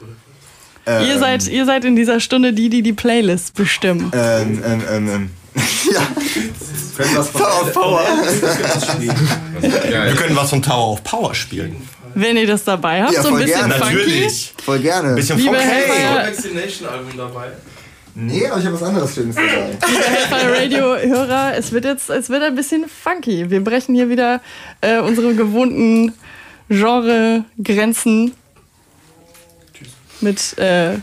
Ähm, 0.87 1.07
ihr, 1.09 1.19
seid, 1.19 1.49
ihr 1.49 1.65
seid 1.65 1.85
in 1.85 1.97
dieser 1.97 2.21
Stunde 2.21 2.53
die, 2.53 2.69
die 2.69 2.83
die 2.83 2.93
Playlist 2.93 3.55
bestimmen. 3.55 4.13
Ähm, 4.15 4.63
ähm, 4.65 4.83
ähm, 4.91 5.09
ähm. 5.09 5.31
ja. 5.93 6.07
Tower 7.33 7.63
of 7.63 7.73
Power. 7.73 8.01
Wir 9.61 10.15
können 10.15 10.37
was 10.37 10.51
von 10.51 10.63
Tower 10.63 10.93
of 10.93 11.05
Power 11.05 11.35
spielen. 11.35 11.77
Wenn 12.15 12.37
ihr 12.37 12.47
das 12.47 12.65
dabei 12.65 13.03
habt, 13.03 13.13
Ja, 13.13 13.23
so 13.23 13.29
ein 13.29 13.37
bisschen 13.37 13.69
gerne. 13.69 13.75
funky. 13.75 13.95
Natürlich. 13.97 14.55
Voll 14.65 14.79
gerne. 14.79 15.15
Bisschen 15.15 15.39
Liebe 15.39 15.57
Funk. 15.57 15.65
Hey. 15.65 15.89
Hellfire, 15.89 16.27
Vaccination-Album 16.29 17.17
dabei. 17.17 17.49
Nee, 18.15 18.47
aber 18.47 18.61
ich 18.61 18.67
habe 18.67 18.75
was 18.77 18.83
anderes 18.85 19.15
Schönes 19.15 19.35
dabei. 19.35 19.77
liebe 19.89 20.05
Hellfire 20.05 20.57
Radio-Hörer, 20.57 21.57
es 21.57 21.73
wird 21.73 21.85
jetzt 21.85 22.11
es 22.11 22.31
wird 22.31 22.45
ein 22.45 22.55
bisschen 22.55 22.85
funky. 22.89 23.51
Wir 23.51 23.63
brechen 23.65 23.95
hier 23.97 24.09
wieder 24.09 24.41
äh, 24.81 25.01
unsere 25.01 25.35
gewohnten 25.35 26.13
Genre-Grenzen. 26.69 28.33
Mit 30.25 30.57
äh, 30.59 30.97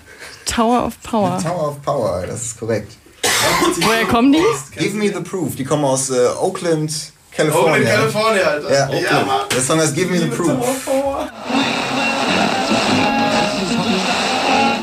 Tower 0.47 0.88
of 0.88 0.99
Power. 1.03 1.38
Tower 1.38 1.67
of 1.69 1.82
Power, 1.84 2.24
das 2.26 2.41
ist 2.41 2.59
korrekt. 2.59 2.93
Woher 3.82 4.05
kommen 4.05 4.34
die? 4.34 4.39
Give 4.76 4.97
me 4.97 5.09
the 5.13 5.22
proof. 5.22 5.55
Die 5.55 5.63
kommen 5.63 5.86
aus 5.86 6.09
äh, 6.09 6.15
Oakland, 6.41 6.91
California. 7.32 7.74
Oakland, 7.74 7.88
California, 7.95 8.43
Alter. 8.43 8.72
Ja, 8.74 8.89
Ja, 8.89 9.24
Mann. 9.24 9.41
Der 9.53 9.61
Song 9.61 9.80
heißt 9.80 9.93
Give 9.93 10.09
me 10.09 10.17
the 10.22 10.26
proof. 10.26 10.49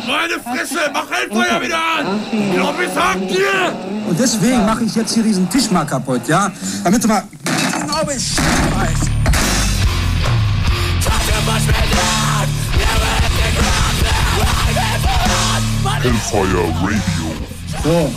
Meine 0.06 0.34
Fresse, 0.40 0.78
mach 0.92 1.10
Hellfeuer 1.10 1.60
wieder 1.60 1.76
an! 1.98 2.20
Glaub 2.54 2.74
ich 2.80 2.90
sag 2.94 3.18
dir! 3.28 3.76
Und 4.08 4.18
deswegen 4.20 4.64
mache 4.64 4.84
ich 4.84 4.94
jetzt 4.94 5.14
hier 5.14 5.24
diesen 5.24 5.50
Tisch 5.50 5.68
mal 5.72 5.84
kaputt, 5.84 6.28
ja? 6.28 6.52
Damit 6.84 7.02
du 7.02 7.08
mal 7.08 7.24
genau 7.72 8.04
Bescheid 8.04 8.44
weißt. 8.76 9.08
Hellfire 16.00 16.62
Radio. 16.80 17.00
So, 17.82 18.12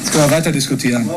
jetzt 0.00 0.12
können 0.12 0.24
wir 0.24 0.36
weiter 0.36 0.52
diskutieren. 0.52 1.08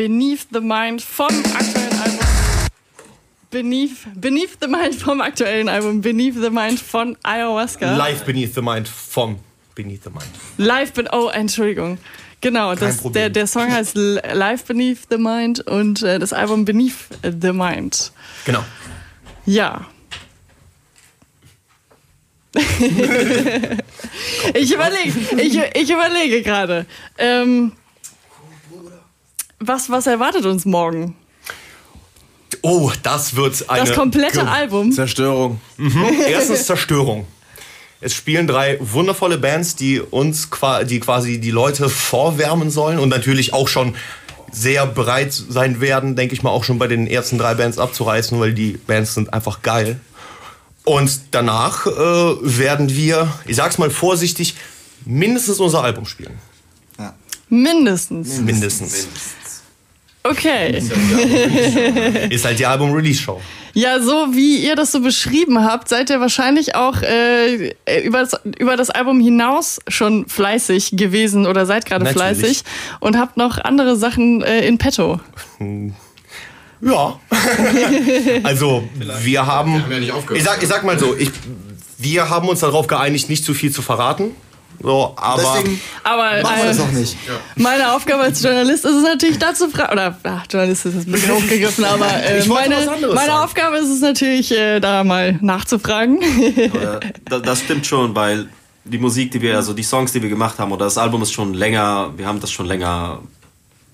Beneath 0.00 0.46
the 0.50 0.62
Mind 0.62 1.02
vom 1.02 1.28
aktuellen 1.28 1.92
Album. 1.92 2.26
Beneath, 3.50 4.06
Beneath 4.14 4.56
the 4.58 4.66
Mind 4.66 4.94
vom 4.94 5.20
aktuellen 5.20 5.68
Album. 5.68 6.00
Beneath 6.00 6.40
the 6.40 6.48
Mind 6.48 6.80
von 6.80 7.18
Ayahuasca. 7.22 7.98
Live 7.98 8.24
Beneath 8.24 8.54
the 8.54 8.62
Mind 8.62 8.88
vom 8.88 9.38
Beneath 9.74 10.04
the 10.04 10.08
Mind. 10.08 10.30
Live, 10.56 10.94
ben 10.94 11.06
oh, 11.12 11.28
Entschuldigung. 11.28 11.98
Genau, 12.40 12.74
das, 12.74 13.02
der, 13.12 13.28
der 13.28 13.46
Song 13.46 13.70
heißt 13.70 13.94
Live 13.94 14.64
Beneath 14.64 15.00
the 15.10 15.18
Mind 15.18 15.60
und 15.66 16.02
äh, 16.02 16.18
das 16.18 16.32
Album 16.32 16.64
Beneath 16.64 16.94
the 17.22 17.52
Mind. 17.52 18.10
Genau. 18.46 18.64
Ja. 19.44 19.86
ich 24.54 24.72
überlege, 24.72 25.12
ich, 25.36 25.58
ich 25.74 25.90
überlege 25.90 26.40
gerade. 26.40 26.86
Ähm, 27.18 27.72
was, 29.60 29.90
was 29.90 30.06
erwartet 30.06 30.44
uns 30.46 30.64
morgen? 30.64 31.14
Oh, 32.62 32.90
das 33.02 33.36
wird 33.36 33.68
eine. 33.70 33.86
Das 33.86 33.94
komplette 33.94 34.40
Ge- 34.40 34.48
Album? 34.48 34.92
Zerstörung. 34.92 35.60
Mhm. 35.76 36.04
Erstens 36.28 36.66
Zerstörung. 36.66 37.26
Es 38.02 38.14
spielen 38.14 38.46
drei 38.46 38.78
wundervolle 38.80 39.38
Bands, 39.38 39.76
die 39.76 40.00
uns 40.00 40.48
die 40.88 41.00
quasi 41.00 41.38
die 41.38 41.50
Leute 41.50 41.88
vorwärmen 41.88 42.70
sollen 42.70 42.98
und 42.98 43.10
natürlich 43.10 43.52
auch 43.52 43.68
schon 43.68 43.94
sehr 44.50 44.86
bereit 44.86 45.32
sein 45.32 45.80
werden, 45.80 46.16
denke 46.16 46.34
ich 46.34 46.42
mal, 46.42 46.50
auch 46.50 46.64
schon 46.64 46.78
bei 46.78 46.88
den 46.88 47.06
ersten 47.06 47.38
drei 47.38 47.54
Bands 47.54 47.78
abzureißen, 47.78 48.40
weil 48.40 48.52
die 48.54 48.72
Bands 48.72 49.14
sind 49.14 49.32
einfach 49.32 49.62
geil. 49.62 50.00
Und 50.84 51.20
danach 51.30 51.86
äh, 51.86 51.90
werden 51.90 52.88
wir, 52.90 53.32
ich 53.46 53.56
sag's 53.56 53.76
mal 53.78 53.90
vorsichtig, 53.90 54.56
mindestens 55.04 55.60
unser 55.60 55.84
Album 55.84 56.06
spielen. 56.06 56.38
Mindestens. 57.48 58.38
Mindestens. 58.38 59.08
Okay. 60.22 60.76
Ist 62.30 62.44
halt 62.44 62.58
die 62.58 62.66
Album-Release-Show. 62.66 63.40
Ja, 63.72 64.00
so 64.00 64.28
wie 64.32 64.56
ihr 64.58 64.74
das 64.74 64.92
so 64.92 65.00
beschrieben 65.00 65.64
habt, 65.64 65.88
seid 65.88 66.10
ihr 66.10 66.20
wahrscheinlich 66.20 66.74
auch 66.74 67.02
äh, 67.02 67.72
über, 68.04 68.20
das, 68.20 68.40
über 68.58 68.76
das 68.76 68.90
Album 68.90 69.20
hinaus 69.20 69.80
schon 69.88 70.26
fleißig 70.26 70.90
gewesen 70.92 71.46
oder 71.46 71.66
seid 71.66 71.86
gerade 71.86 72.06
fleißig 72.06 72.62
und 72.98 73.16
habt 73.16 73.36
noch 73.36 73.58
andere 73.58 73.96
Sachen 73.96 74.42
äh, 74.42 74.66
in 74.66 74.78
petto. 74.78 75.20
Ja. 76.80 77.20
also, 78.42 78.88
wir 79.22 79.46
haben. 79.46 79.74
Wir 79.74 79.82
haben 79.82 79.92
ja 79.92 79.98
nicht 80.00 80.12
aufgehört. 80.12 80.38
ich, 80.38 80.44
sag, 80.44 80.62
ich 80.62 80.68
sag 80.68 80.84
mal 80.84 80.98
so, 80.98 81.14
ich, 81.16 81.30
wir 81.98 82.28
haben 82.28 82.48
uns 82.48 82.60
darauf 82.60 82.86
geeinigt, 82.86 83.28
nicht 83.28 83.44
zu 83.44 83.54
viel 83.54 83.70
zu 83.70 83.82
verraten. 83.82 84.32
So, 84.82 85.12
aber. 85.16 85.42
Deswegen 85.42 85.80
Aber 86.04 86.42
machen 86.42 86.56
wir 86.56 86.64
äh, 86.64 86.66
das 86.68 86.80
auch 86.80 86.90
nicht. 86.92 87.16
meine 87.56 87.92
Aufgabe 87.94 88.22
als 88.22 88.42
Journalist 88.42 88.84
ist 88.84 88.94
es 88.94 89.02
natürlich 89.02 89.38
dazu 89.38 89.68
fragen, 89.68 89.92
oder 89.92 90.16
ach, 90.22 90.46
Journalist 90.50 90.86
ist 90.86 90.94
jetzt 90.94 91.06
ein 91.06 91.12
bisschen 91.12 91.34
hochgegriffen, 91.34 91.84
aber 91.84 92.06
äh, 92.06 92.38
Ich 92.38 92.48
wollte 92.48 92.70
meine, 92.70 92.86
was 92.86 92.94
anderes 92.94 93.14
meine. 93.14 93.40
Aufgabe 93.42 93.76
ist 93.76 93.88
es 93.90 94.00
natürlich, 94.00 94.50
äh, 94.52 94.80
da 94.80 95.04
mal 95.04 95.38
nachzufragen. 95.42 96.22
Äh, 96.22 96.70
da- 97.28 97.40
das 97.40 97.60
stimmt 97.60 97.86
schon, 97.86 98.14
weil 98.14 98.48
die 98.84 98.98
Musik, 98.98 99.30
die 99.32 99.42
wir, 99.42 99.56
also 99.56 99.74
die 99.74 99.82
Songs, 99.82 100.12
die 100.12 100.22
wir 100.22 100.30
gemacht 100.30 100.58
haben, 100.58 100.72
oder 100.72 100.86
das 100.86 100.96
Album 100.96 101.20
ist 101.22 101.32
schon 101.32 101.52
länger, 101.52 102.12
wir 102.16 102.26
haben 102.26 102.40
das 102.40 102.50
schon 102.50 102.64
länger 102.66 103.18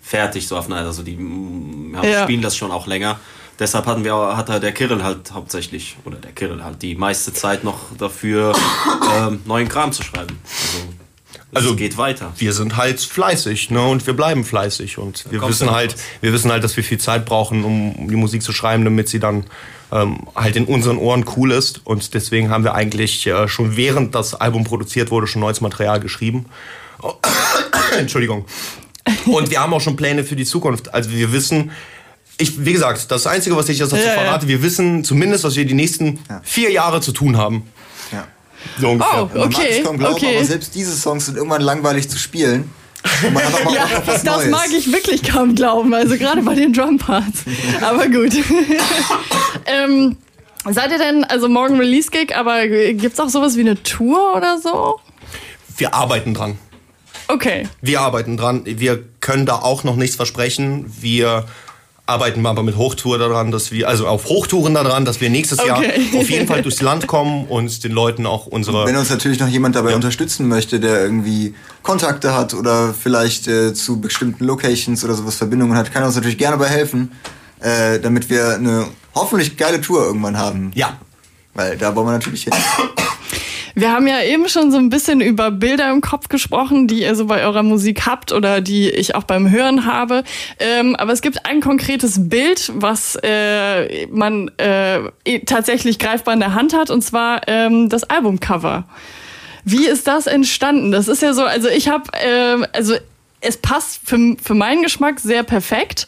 fertig, 0.03 0.47
so 0.47 0.57
auf 0.57 0.67
eine, 0.67 0.77
also 0.77 1.03
die 1.03 1.19
wir 1.19 1.99
haben- 1.99 2.09
Ja. 2.09 2.23
spielen 2.23 2.43
das 2.43 2.57
schon 2.57 2.71
auch 2.71 2.87
länger. 2.87 3.19
Deshalb 3.59 3.87
hatten 3.87 4.05
wir, 4.05 4.37
hatte 4.37 4.61
der 4.61 4.73
Kirill 4.73 5.03
halt 5.03 5.33
hauptsächlich, 5.33 5.97
oder 6.05 6.19
der 6.19 6.33
Kirill 6.33 6.63
halt 6.63 6.83
die 6.83 6.95
meiste 6.95 7.33
Zeit 7.33 7.65
noch 7.65 7.79
dafür, 7.97 8.55
ähm, 9.19 9.41
neuen 9.47 9.69
Kram 9.69 9.93
zu 9.93 10.03
schreiben. 10.03 10.39
Also, 11.55 11.69
Also, 11.69 11.71
es 11.71 11.77
geht 11.77 11.97
weiter. 11.97 12.33
wir 12.37 12.53
sind 12.53 12.77
halt 12.77 13.01
fleißig, 13.01 13.71
ne? 13.71 13.83
Und 13.87 14.07
wir 14.07 14.15
bleiben 14.15 14.45
fleißig. 14.45 14.99
Und 14.99 15.25
wir 15.31 15.41
wissen 15.43 15.71
halt, 15.71 15.95
was. 15.95 16.03
wir 16.21 16.33
wissen 16.33 16.51
halt, 16.53 16.65
dass 16.65 16.77
wir 16.77 16.85
viel 16.85 16.99
Zeit 16.99 17.25
brauchen, 17.25 17.65
um 17.65 17.93
um 17.93 18.09
die 18.11 18.17
Musik 18.17 18.43
zu 18.43 18.53
schreiben, 18.53 18.85
damit 18.85 19.09
sie 19.09 19.21
dann 19.21 19.45
ähm, 19.93 20.27
halt 20.35 20.57
in 20.57 20.65
unseren 20.65 20.99
Ohren 20.99 21.25
cool 21.37 21.53
ist. 21.53 21.81
Und 21.87 22.13
deswegen 22.15 22.51
haben 22.51 22.65
wir 22.65 22.75
eigentlich 22.75 23.27
äh, 23.27 23.49
schon 23.49 23.77
während 23.77 24.15
das 24.15 24.35
Album 24.35 24.65
produziert 24.65 25.11
wurde, 25.11 25.27
schon 25.27 25.41
neues 25.41 25.61
Material 25.61 26.01
geschrieben. 26.01 26.47
Oh, 27.01 27.15
Entschuldigung. 27.99 28.45
Und 29.27 29.51
wir 29.51 29.61
haben 29.61 29.73
auch 29.73 29.81
schon 29.81 29.97
Pläne 29.97 30.25
für 30.25 30.37
die 30.37 30.45
Zukunft. 30.45 30.93
Also 30.93 31.11
wir 31.11 31.33
wissen, 31.33 31.71
ich, 32.39 32.65
wie 32.65 32.73
gesagt, 32.73 33.11
das 33.11 33.27
Einzige, 33.27 33.57
was 33.57 33.69
ich 33.69 33.79
jetzt 33.79 33.93
dazu 33.93 34.03
Ja, 34.03 34.15
ja. 34.15 34.21
verrate, 34.21 34.49
wir 34.49 34.63
wissen 34.63 35.05
zumindest, 35.05 35.45
was 35.45 35.57
wir 35.57 35.65
die 35.65 35.75
nächsten 35.75 36.19
vier 36.43 36.71
Jahre 36.71 37.01
zu 37.01 37.13
tun 37.13 37.37
haben. 37.37 37.63
Ja. 38.13 38.27
So 38.81 38.91
ungefähr. 38.91 39.23
Oh, 39.23 39.27
Man 39.39 39.49
mag 39.49 39.59
okay, 39.59 39.79
es 39.79 39.85
kaum 39.85 39.99
glauben, 39.99 40.15
okay. 40.15 40.37
aber 40.37 40.45
selbst 40.45 40.75
diese 40.75 40.95
Songs 40.97 41.27
sind 41.27 41.37
irgendwann 41.37 41.63
langweilig 41.63 42.09
zu 42.09 42.19
spielen. 42.19 42.71
Ja, 43.73 43.89
das 44.05 44.25
Neues. 44.25 44.51
mag 44.51 44.69
ich 44.77 44.91
wirklich 44.93 45.23
kaum 45.23 45.55
glauben, 45.55 45.95
also 45.95 46.17
gerade 46.17 46.43
bei 46.43 46.55
den 46.57 46.73
Drumparts. 46.73 47.45
Aber 47.81 48.09
gut. 48.09 48.33
ähm, 49.67 50.17
seid 50.69 50.91
ihr 50.91 50.99
denn, 50.99 51.23
also 51.23 51.49
morgen 51.49 51.79
Release-Gig, 51.79 52.35
aber 52.35 52.67
gibt's 52.67 53.21
auch 53.21 53.29
sowas 53.29 53.57
wie 53.57 53.61
eine 53.61 53.81
Tour 53.81 54.35
oder 54.37 54.59
so? 54.59 54.99
Wir 55.77 55.95
arbeiten 55.95 56.35
dran. 56.35 56.59
Okay. 57.29 57.69
Wir 57.81 58.01
arbeiten 58.01 58.37
dran. 58.37 58.63
Wir 58.65 59.05
können 59.21 59.47
da 59.47 59.57
auch 59.57 59.85
noch 59.85 59.97
nichts 59.97 60.17
versprechen. 60.17 60.87
Wir 61.01 61.45
arbeiten 62.07 62.47
aber 62.47 62.63
mit 62.63 62.77
Hochtour 62.77 63.19
daran, 63.19 63.51
dass 63.51 63.73
wir, 63.73 63.89
also 63.89 64.07
auf 64.07 64.27
Hochtouren 64.27 64.75
daran, 64.75 65.05
dass 65.05 65.21
wir 65.21 65.29
nächstes 65.29 65.59
Okay. 65.59 65.69
Jahr 65.69 66.21
auf 66.21 66.31
jeden 66.31 66.47
Fall 66.47 66.63
durchs 66.63 66.81
Land 66.81 67.07
kommen 67.09 67.47
und 67.47 67.83
den 67.83 67.93
Leuten 67.93 68.27
auch 68.27 68.47
unsere. 68.47 68.87
Wenn 68.87 68.97
uns 68.97 69.11
natürlich 69.11 69.41
noch 69.41 69.49
jemand 69.49 69.75
dabei 69.75 69.95
unterstützen 69.95 70.47
möchte, 70.47 70.79
der 70.79 71.03
irgendwie 71.03 71.55
Kontakte 71.83 72.35
hat 72.35 72.55
oder 72.55 72.95
vielleicht 72.95 73.49
äh, 73.49 73.75
zu 73.75 74.01
bestimmten 74.01 74.45
Locations 74.45 75.05
oder 75.05 75.15
sowas 75.15 75.37
Verbindungen 75.37 75.77
hat, 75.77 75.93
kann 75.93 76.03
er 76.03 76.07
uns 76.07 76.17
natürlich 76.17 76.39
gerne 76.39 76.57
dabei 76.57 76.71
helfen, 76.71 77.13
äh, 77.61 77.99
damit 77.99 78.31
wir 78.31 78.55
eine 78.55 78.87
hoffentlich 79.15 79.57
geile 79.57 79.81
Tour 79.81 80.05
irgendwann 80.05 80.39
haben. 80.39 80.71
Ja. 80.75 80.99
Weil 81.55 81.77
da 81.77 81.95
wollen 81.97 82.07
wir 82.07 82.13
natürlich 82.13 82.45
hin. 82.45 82.53
Wir 83.79 83.93
haben 83.93 84.07
ja 84.07 84.23
eben 84.23 84.49
schon 84.49 84.73
so 84.73 84.79
ein 84.79 84.89
bisschen 84.89 85.21
über 85.21 85.51
Bilder 85.51 85.91
im 85.91 86.01
Kopf 86.01 86.29
gesprochen, 86.29 86.89
die 86.89 87.03
ihr 87.03 87.15
so 87.15 87.27
bei 87.27 87.45
eurer 87.45 87.63
Musik 87.63 88.07
habt 88.07 88.33
oder 88.33 88.63
die 88.63 88.89
ich 88.89 89.15
auch 89.15 89.25
beim 89.25 89.51
Hören 89.51 89.85
habe. 89.85 90.25
Ähm, 90.59 90.97
aber 90.97 91.13
es 91.13 91.21
gibt 91.21 91.45
ein 91.45 91.61
konkretes 91.61 92.31
Bild, 92.31 92.73
was 92.75 93.19
äh, 93.23 94.07
man 94.07 94.51
äh, 94.57 95.11
tatsächlich 95.45 95.99
greifbar 95.99 96.33
in 96.33 96.41
der 96.41 96.55
Hand 96.55 96.75
hat, 96.75 96.89
und 96.89 97.03
zwar 97.03 97.43
ähm, 97.49 97.91
das 97.91 98.05
Albumcover. 98.05 98.85
Wie 99.65 99.87
ist 99.87 100.07
das 100.07 100.27
entstanden? 100.27 100.91
Das 100.91 101.07
ist 101.07 101.21
ja 101.21 101.35
so, 101.35 101.45
also 101.45 101.69
ich 101.69 101.91
habe, 101.91 102.05
äh, 102.15 102.67
also 102.73 102.95
es 103.47 103.57
passt 103.57 104.01
für, 104.05 104.37
für 104.43 104.55
meinen 104.55 104.83
Geschmack 104.83 105.21
sehr 105.21 105.43
perfekt. 105.43 106.07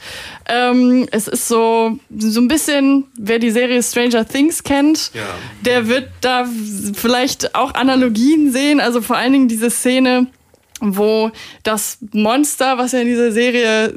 Ähm, 0.49 1.07
es 1.13 1.29
ist 1.29 1.49
so, 1.49 1.99
so 2.17 2.41
ein 2.41 2.49
bisschen, 2.49 3.05
wer 3.17 3.39
die 3.39 3.51
Serie 3.51 3.83
Stranger 3.83 4.27
Things 4.27 4.63
kennt, 4.63 5.11
Ja. 5.15 5.23
der 5.65 5.89
wird 5.89 6.09
da 6.21 6.47
vielleicht 6.95 7.55
auch 7.55 7.75
Analogien 7.75 8.53
sehen. 8.53 8.81
Also 8.81 9.01
vor 9.03 9.17
allen 9.17 9.33
Dingen 9.33 9.49
diese 9.49 9.71
Szene, 9.71 10.27
wo 10.81 11.31
das 11.63 11.99
Monster, 12.13 12.79
was 12.79 12.93
ja 12.93 13.01
in 13.01 13.07
dieser 13.09 13.33
Serie 13.33 13.93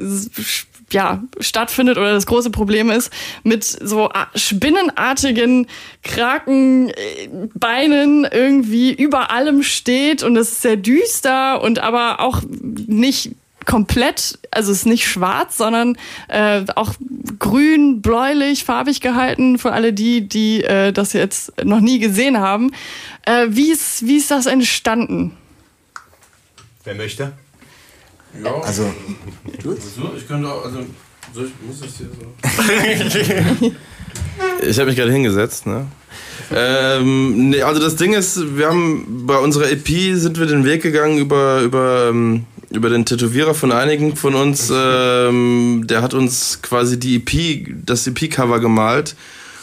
ja, 0.92 1.22
stattfindet 1.40 1.98
oder 1.98 2.12
das 2.12 2.26
große 2.26 2.50
Problem 2.50 2.90
ist, 2.90 3.12
mit 3.42 3.64
so 3.64 4.10
spinnenartigen 4.34 5.66
Krakenbeinen 6.02 8.24
irgendwie 8.24 8.92
über 8.92 9.30
allem 9.30 9.62
steht 9.62 10.22
und 10.22 10.36
es 10.36 10.52
ist 10.52 10.62
sehr 10.62 10.76
düster 10.76 11.62
und 11.62 11.78
aber 11.78 12.20
auch 12.20 12.42
nicht 12.48 13.32
komplett, 13.64 14.38
also 14.50 14.72
es 14.72 14.78
ist 14.78 14.86
nicht 14.86 15.06
schwarz, 15.06 15.56
sondern 15.56 15.96
äh, 16.28 16.64
auch 16.74 16.94
grün, 17.38 18.02
bläulich, 18.02 18.64
farbig 18.64 19.00
gehalten 19.00 19.58
für 19.58 19.72
alle 19.72 19.92
die, 19.92 20.28
die 20.28 20.64
äh, 20.64 20.92
das 20.92 21.12
jetzt 21.12 21.64
noch 21.64 21.80
nie 21.80 21.98
gesehen 21.98 22.38
haben. 22.38 22.72
Äh, 23.24 23.46
wie, 23.50 23.70
ist, 23.70 24.06
wie 24.06 24.16
ist 24.16 24.30
das 24.30 24.46
entstanden? 24.46 25.36
Wer 26.84 26.94
möchte? 26.94 27.32
Ja. 28.42 28.54
Also, 28.60 28.92
So, 29.62 30.12
ich 30.16 30.26
könnte 30.26 30.48
auch, 30.48 30.64
also, 30.64 30.78
soll 31.34 31.46
ich, 31.46 31.52
muss 31.66 31.80
das 31.80 31.96
hier 31.96 32.08
so? 32.08 33.72
ich 34.66 34.78
habe 34.78 34.88
mich 34.88 34.96
gerade 34.96 35.12
hingesetzt, 35.12 35.66
ne? 35.66 35.86
Ähm, 36.54 37.50
nee, 37.50 37.62
also 37.62 37.80
das 37.80 37.96
Ding 37.96 38.12
ist, 38.12 38.56
wir 38.56 38.68
haben 38.68 39.26
bei 39.26 39.38
unserer 39.38 39.70
EP 39.70 39.86
sind 40.14 40.38
wir 40.38 40.46
den 40.46 40.64
Weg 40.64 40.82
gegangen 40.82 41.18
über, 41.18 41.60
über, 41.62 42.08
ähm, 42.10 42.44
über 42.70 42.90
den 42.90 43.04
Tätowierer 43.04 43.54
von 43.54 43.72
einigen 43.72 44.16
von 44.16 44.34
uns. 44.34 44.72
Ähm, 44.74 45.86
der 45.86 46.02
hat 46.02 46.14
uns 46.14 46.60
quasi 46.62 46.98
die 46.98 47.16
EP, 47.16 47.84
das 47.84 48.06
EP-Cover 48.06 48.60
gemalt. 48.60 49.14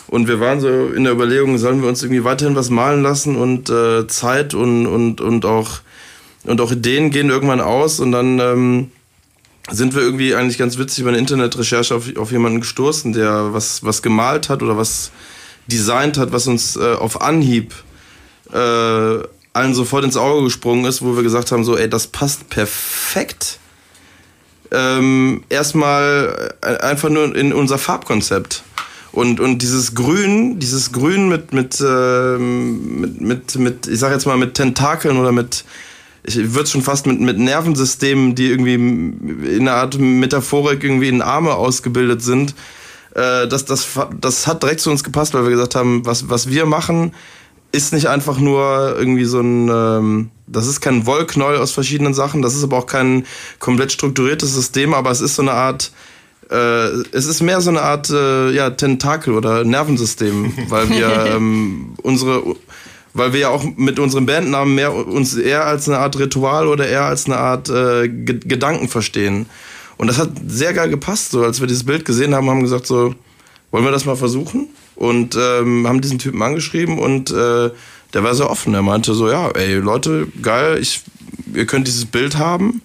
Und 0.07 0.28
wir 0.28 0.39
waren 0.39 0.59
so 0.59 0.88
in 0.88 1.03
der 1.03 1.13
Überlegung, 1.13 1.59
sollen 1.59 1.84
wir 1.84 1.89
uns 1.89 2.01
irgendwie 2.01 2.24
weiterhin 2.24 2.55
was 2.55 2.72
malen 2.72 3.03
lassen 3.03 3.36
und 3.36 3.70
äh, 3.70 4.07
Zeit 4.07 4.55
und, 4.55 4.88
und, 4.88 5.22
und, 5.22 5.45
auch, 5.45 5.82
und 6.49 6.61
auch 6.61 6.71
Ideen 6.71 7.11
gehen 7.11 7.29
irgendwann 7.29 7.61
aus 7.61 7.99
und 7.99 8.11
dann 8.11 8.39
ähm, 8.39 8.91
sind 9.69 9.93
wir 9.93 10.01
irgendwie 10.01 10.33
eigentlich 10.33 10.57
ganz 10.57 10.77
witzig 10.77 11.01
über 11.01 11.09
eine 11.09 11.19
Internetrecherche 11.19 11.95
auf, 11.95 12.15
auf 12.17 12.31
jemanden 12.31 12.61
gestoßen, 12.61 13.13
der 13.13 13.53
was, 13.53 13.83
was 13.83 14.01
gemalt 14.01 14.49
hat 14.49 14.63
oder 14.63 14.75
was 14.75 15.11
designt 15.67 16.17
hat, 16.17 16.31
was 16.31 16.47
uns 16.47 16.75
äh, 16.75 16.93
auf 16.93 17.21
Anhieb 17.21 17.73
äh, 18.51 18.57
allen 19.53 19.73
sofort 19.73 20.03
ins 20.03 20.17
Auge 20.17 20.43
gesprungen 20.43 20.85
ist, 20.85 21.03
wo 21.03 21.15
wir 21.15 21.23
gesagt 21.23 21.51
haben, 21.51 21.63
so, 21.63 21.77
ey, 21.77 21.89
das 21.89 22.07
passt 22.07 22.49
perfekt 22.49 23.59
ähm, 24.71 25.43
erstmal 25.49 26.53
äh, 26.61 26.77
einfach 26.77 27.09
nur 27.09 27.35
in 27.35 27.53
unser 27.53 27.77
Farbkonzept. 27.77 28.63
Und, 29.11 29.39
und 29.39 29.63
dieses 29.63 29.95
Grün, 29.95 30.59
dieses 30.59 30.91
Grün 30.91 31.29
mit, 31.29 31.51
mit, 31.51 31.81
ähm, 31.81 33.01
mit, 33.01 33.21
mit, 33.21 33.55
mit, 33.55 33.87
ich 33.87 33.99
sag 33.99 34.11
jetzt 34.11 34.27
mal, 34.27 34.37
mit 34.37 34.53
Tentakeln 34.53 35.17
oder 35.17 35.31
mit, 35.31 35.65
ich 36.24 36.53
würde 36.53 36.70
schon 36.70 36.82
fast 36.82 37.05
mit, 37.05 37.20
mit 37.20 37.38
Nervensystemen, 37.38 38.36
die 38.36 38.49
irgendwie 38.49 38.76
in 38.76 39.61
einer 39.61 39.74
Art 39.74 39.97
Metaphorik 39.97 40.84
irgendwie 40.84 41.09
in 41.09 41.22
Arme 41.22 41.53
ausgebildet 41.53 42.22
sind, 42.22 42.55
äh, 43.15 43.47
das, 43.47 43.65
das, 43.65 43.88
das 44.20 44.47
hat 44.47 44.63
direkt 44.63 44.82
zu 44.82 44.91
uns 44.91 45.03
gepasst, 45.03 45.34
weil 45.34 45.43
wir 45.43 45.51
gesagt 45.51 45.76
haben, 45.76 46.05
was, 46.05 46.30
was 46.30 46.49
wir 46.49 46.65
machen, 46.65 47.13
ist 47.72 47.93
nicht 47.93 48.07
einfach 48.07 48.39
nur 48.39 48.95
irgendwie 48.97 49.26
so 49.26 49.41
ein, 49.41 49.70
ähm, 49.70 50.32
das 50.47 50.67
ist 50.67 50.82
kein 50.82 51.05
Wollknäuel 51.05 51.59
aus 51.59 51.72
verschiedenen 51.72 52.13
Sachen, 52.13 52.41
das 52.41 52.55
ist 52.55 52.63
aber 52.63 52.78
auch 52.78 52.88
kein 52.88 53.26
komplett 53.59 53.91
strukturiertes 53.91 54.53
System, 54.53 54.93
aber 54.93 55.11
es 55.11 55.22
ist 55.22 55.36
so 55.36 55.43
eine 55.43 55.51
Art, 55.51 55.91
äh, 56.49 56.55
es 57.11 57.26
ist 57.26 57.41
mehr 57.41 57.61
so 57.61 57.70
eine 57.70 57.82
Art 57.82 58.09
äh, 58.09 58.51
ja, 58.51 58.72
Tentakel 58.72 59.34
oder 59.36 59.63
Nervensystem, 59.63 60.53
weil 60.70 60.89
wir 60.89 61.26
ähm, 61.28 61.93
unsere, 62.01 62.55
weil 63.14 63.34
wir 63.34 63.39
ja 63.39 63.49
auch 63.49 63.64
mit 63.76 63.99
unserem 63.99 64.26
Bandnamen 64.26 64.76
mehr 64.76 64.93
uns 64.93 65.36
eher 65.36 65.66
als 65.66 65.88
eine 65.88 65.97
Art 65.97 66.18
Ritual 66.20 66.68
oder 66.68 66.88
eher 66.88 67.05
als 67.05 67.26
eine 67.26 67.38
Art 67.38 67.70
äh, 67.70 68.07
Ge- 68.07 68.39
Gedanken 68.45 68.88
verstehen. 68.88 69.47
Und 69.97 70.07
das 70.07 70.18
hat 70.18 70.32
sehr 70.47 70.74
geil 70.74 70.89
gepasst, 70.89 71.32
so 71.32 71.43
als 71.43 71.60
wir 71.60 71.68
dieses 71.68 71.84
Bild 71.84 72.05
gesehen 72.05 72.34
haben, 72.34 72.49
haben 72.49 72.62
gesagt 72.64 72.88
so, 72.88 73.16
wollen 73.72 73.84
wir 73.84 73.91
das 73.91 74.05
mal 74.05 74.16
versuchen? 74.16 74.70
Und 74.95 75.38
ähm, 75.39 75.88
haben 75.88 76.01
diesen 76.01 76.20
Typen 76.20 76.41
angeschrieben 76.41 76.99
und 76.99 77.32
äh, 77.32 77.70
der 78.14 78.24
war 78.24 78.36
sehr 78.36 78.49
offen. 78.49 78.74
Er 78.74 78.82
meinte 78.82 79.14
so, 79.14 79.30
ja, 79.30 79.49
ey 79.51 79.76
Leute, 79.76 80.28
geil, 80.41 80.78
ich, 80.82 81.01
ihr 81.53 81.66
könnt 81.66 81.88
dieses 81.88 82.05
Bild 82.05 82.38
haben, 82.38 82.82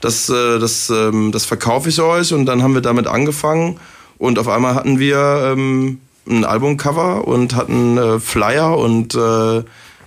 das, 0.00 0.28
äh, 0.28 0.60
das, 0.60 0.88
ähm, 0.88 1.32
das 1.32 1.46
verkaufe 1.46 1.88
ich 1.88 2.00
euch. 2.00 2.32
Und 2.32 2.46
dann 2.46 2.62
haben 2.62 2.74
wir 2.74 2.80
damit 2.80 3.08
angefangen 3.08 3.80
und 4.18 4.38
auf 4.38 4.46
einmal 4.46 4.76
hatten 4.76 5.00
wir 5.00 5.52
ähm, 5.52 6.00
ein 6.28 6.44
Albumcover 6.44 7.26
und 7.26 7.54
hatten 7.54 7.96
äh, 7.98 8.20
Flyer 8.20 8.76
und, 8.76 9.14
äh, 9.14 9.18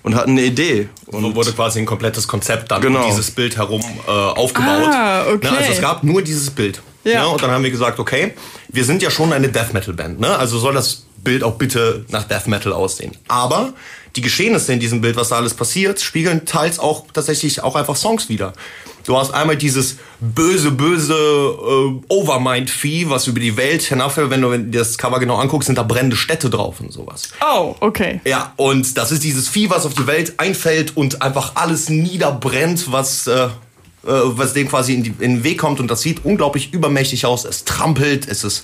und 0.03 0.15
hatten 0.15 0.31
eine 0.31 0.43
Idee. 0.43 0.89
Und 1.07 1.21
so 1.23 1.35
wurde 1.35 1.51
quasi 1.53 1.79
ein 1.79 1.85
komplettes 1.85 2.27
Konzept 2.27 2.71
dann 2.71 2.81
Genau. 2.81 3.01
um 3.03 3.09
dieses 3.09 3.31
Bild 3.31 3.57
herum 3.57 3.81
äh, 4.07 4.11
aufgebaut. 4.11 4.87
Ah, 4.91 5.25
okay. 5.27 5.49
Ne, 5.49 5.57
also 5.57 5.71
es 5.71 5.81
gab 5.81 6.03
nur 6.03 6.21
dieses 6.21 6.49
Bild. 6.51 6.81
Ja. 7.03 7.23
Ne, 7.23 7.29
und 7.29 7.41
dann 7.41 7.51
haben 7.51 7.63
wir 7.63 7.71
gesagt, 7.71 7.99
okay, 7.99 8.33
wir 8.69 8.85
sind 8.85 9.01
ja 9.01 9.09
schon 9.09 9.33
eine 9.33 9.49
Death 9.49 9.73
Metal 9.73 9.93
Band, 9.93 10.19
ne? 10.19 10.35
Also 10.37 10.59
soll 10.59 10.73
das 10.73 11.05
Bild 11.23 11.43
auch 11.43 11.55
bitte 11.55 12.05
nach 12.09 12.23
Death 12.23 12.47
Metal 12.47 12.73
aussehen. 12.73 13.17
Aber 13.27 13.73
die 14.15 14.21
Geschehnisse 14.21 14.73
in 14.73 14.79
diesem 14.79 15.01
Bild, 15.01 15.15
was 15.15 15.29
da 15.29 15.37
alles 15.37 15.53
passiert, 15.53 15.99
spiegeln 16.01 16.45
teils 16.45 16.77
auch 16.79 17.05
tatsächlich 17.13 17.63
auch 17.63 17.75
einfach 17.75 17.95
Songs 17.95 18.29
wieder. 18.29 18.53
Du 19.05 19.17
hast 19.17 19.31
einmal 19.33 19.57
dieses 19.57 19.97
böse, 20.19 20.71
böse 20.71 21.13
äh, 21.13 22.13
Overmind-Vieh, 22.13 23.09
was 23.09 23.27
über 23.27 23.39
die 23.39 23.57
Welt 23.57 23.81
hinabfällt. 23.81 24.29
Wenn 24.29 24.41
du 24.41 24.51
du 24.51 24.77
das 24.77 24.97
Cover 24.97 25.19
genau 25.19 25.37
anguckst, 25.37 25.67
sind 25.67 25.77
da 25.77 25.83
brennende 25.83 26.15
Städte 26.15 26.49
drauf 26.49 26.79
und 26.79 26.91
sowas. 26.91 27.29
Oh, 27.41 27.75
okay. 27.79 28.21
Ja, 28.25 28.53
und 28.57 28.97
das 28.97 29.11
ist 29.11 29.23
dieses 29.23 29.49
Vieh, 29.49 29.69
was 29.69 29.85
auf 29.85 29.93
die 29.93 30.07
Welt 30.07 30.35
einfällt 30.37 30.95
und 30.97 31.21
einfach 31.21 31.53
alles 31.55 31.89
niederbrennt, 31.89 32.91
was, 32.91 33.27
äh, 33.27 33.45
äh, 33.45 33.49
was 34.03 34.53
dem 34.53 34.69
quasi 34.69 34.93
in, 34.93 35.03
die, 35.03 35.13
in 35.19 35.35
den 35.37 35.43
Weg 35.43 35.57
kommt. 35.59 35.79
Und 35.79 35.89
das 35.89 36.01
sieht 36.01 36.23
unglaublich 36.23 36.73
übermächtig 36.73 37.25
aus. 37.25 37.45
Es 37.45 37.65
trampelt, 37.65 38.27
es 38.27 38.43
ist. 38.43 38.63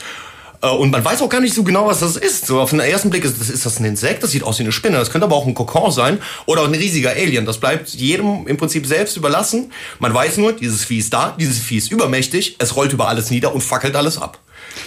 Äh, 0.62 0.70
und 0.70 0.91
man 0.91 1.03
weiß 1.03 1.22
auch 1.22 1.30
gar 1.30 1.41
nicht 1.41 1.53
so 1.53 1.64
genau, 1.64 1.88
was 1.88 1.99
das 1.99 2.16
ist. 2.16 2.47
So 2.47 2.60
auf 2.60 2.72
den 2.72 2.80
ersten 2.80 3.10
Blick 3.10 3.24
ist 3.26 3.39
das, 3.39 3.49
ist 3.49 3.66
das 3.66 3.80
ein 3.80 3.86
Insekt, 3.86 4.24
das 4.24 4.32
sieht 4.32 4.43
aus 4.43 4.60
wie 4.60 4.64
eine 4.64 4.72
Spinne. 4.72 4.97
Das 4.97 5.12
könnte 5.12 5.26
aber 5.26 5.36
auch 5.36 5.45
ein 5.45 5.53
Kokon 5.53 5.91
sein 5.91 6.20
oder 6.45 6.64
ein 6.64 6.74
riesiger 6.74 7.12
Alien. 7.12 7.45
Das 7.45 7.60
bleibt 7.60 7.89
jedem 7.89 8.47
im 8.47 8.58
Prinzip 8.58 8.86
selbst 8.86 9.18
überlassen. 9.18 9.72
Man 9.99 10.14
weiß 10.14 10.38
nur, 10.38 10.53
dieses 10.53 10.86
Vieh 10.86 10.99
ist 10.99 11.14
da, 11.14 11.36
dieses 11.39 11.60
Vieh 11.60 11.78
ist 11.78 11.91
übermächtig, 11.91 12.55
es 12.60 12.76
rollt 12.76 12.93
über 12.93 13.08
alles 13.08 13.30
nieder 13.30 13.53
und 13.53 13.62
fackelt 13.62 13.95
alles 13.95 14.18
ab. 14.18 14.39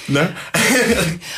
Ne? 0.09 0.33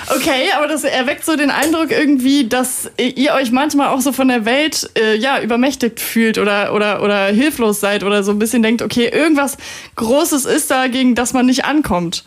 Okay, 0.08 0.50
aber 0.56 0.66
das 0.66 0.84
erweckt 0.84 1.24
so 1.24 1.36
den 1.36 1.50
Eindruck 1.50 1.90
irgendwie, 1.90 2.46
dass 2.46 2.90
ihr 2.98 3.32
euch 3.34 3.50
manchmal 3.50 3.88
auch 3.88 4.00
so 4.00 4.12
von 4.12 4.28
der 4.28 4.44
Welt 4.44 4.90
äh, 4.98 5.16
ja 5.16 5.40
übermächtigt 5.40 6.00
fühlt 6.00 6.38
oder, 6.38 6.74
oder, 6.74 7.02
oder 7.02 7.26
hilflos 7.26 7.80
seid 7.80 8.04
oder 8.04 8.22
so 8.22 8.30
ein 8.30 8.38
bisschen 8.38 8.62
denkt, 8.62 8.82
okay, 8.82 9.08
irgendwas 9.08 9.56
Großes 9.96 10.44
ist 10.44 10.70
da, 10.70 10.88
gegen 10.88 11.14
das 11.14 11.32
man 11.32 11.46
nicht 11.46 11.64
ankommt. 11.64 12.24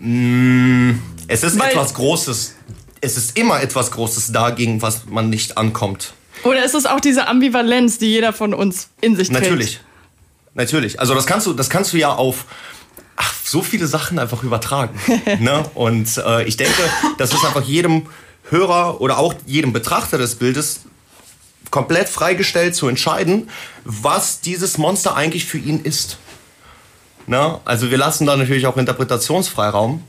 Mm, 0.00 0.98
Es 1.28 1.42
ist 1.42 1.58
Weil- 1.58 1.70
etwas 1.70 1.94
Großes. 1.94 2.54
Es 3.00 3.16
ist 3.16 3.38
immer 3.38 3.60
etwas 3.62 3.90
Großes 3.90 4.32
dagegen, 4.32 4.80
was 4.82 5.06
man 5.06 5.28
nicht 5.28 5.58
ankommt. 5.58 6.14
Oder 6.42 6.64
ist 6.64 6.74
es 6.74 6.86
auch 6.86 7.00
diese 7.00 7.26
Ambivalenz, 7.28 7.98
die 7.98 8.06
jeder 8.06 8.32
von 8.32 8.54
uns 8.54 8.88
in 9.00 9.16
sich 9.16 9.28
trägt? 9.28 9.42
Natürlich. 9.42 9.80
Natürlich. 10.54 11.00
Also 11.00 11.14
das 11.14 11.26
kannst 11.26 11.46
du, 11.46 11.52
das 11.52 11.68
kannst 11.70 11.92
du 11.92 11.96
ja 11.98 12.12
auf 12.14 12.44
ach, 13.16 13.32
so 13.44 13.62
viele 13.62 13.86
Sachen 13.86 14.18
einfach 14.18 14.42
übertragen. 14.42 14.98
ne? 15.40 15.64
Und 15.74 16.16
äh, 16.18 16.44
ich 16.44 16.56
denke, 16.56 16.82
das 17.18 17.32
ist 17.32 17.44
einfach 17.44 17.62
jedem 17.62 18.06
Hörer 18.50 19.00
oder 19.00 19.18
auch 19.18 19.34
jedem 19.46 19.72
Betrachter 19.72 20.18
des 20.18 20.36
Bildes 20.36 20.80
komplett 21.70 22.08
freigestellt 22.08 22.74
zu 22.76 22.88
entscheiden, 22.88 23.48
was 23.84 24.40
dieses 24.40 24.78
Monster 24.78 25.16
eigentlich 25.16 25.44
für 25.44 25.58
ihn 25.58 25.80
ist. 25.82 26.18
Ne? 27.26 27.58
Also 27.64 27.90
wir 27.90 27.98
lassen 27.98 28.26
da 28.26 28.36
natürlich 28.36 28.66
auch 28.66 28.76
Interpretationsfreiraum. 28.76 30.02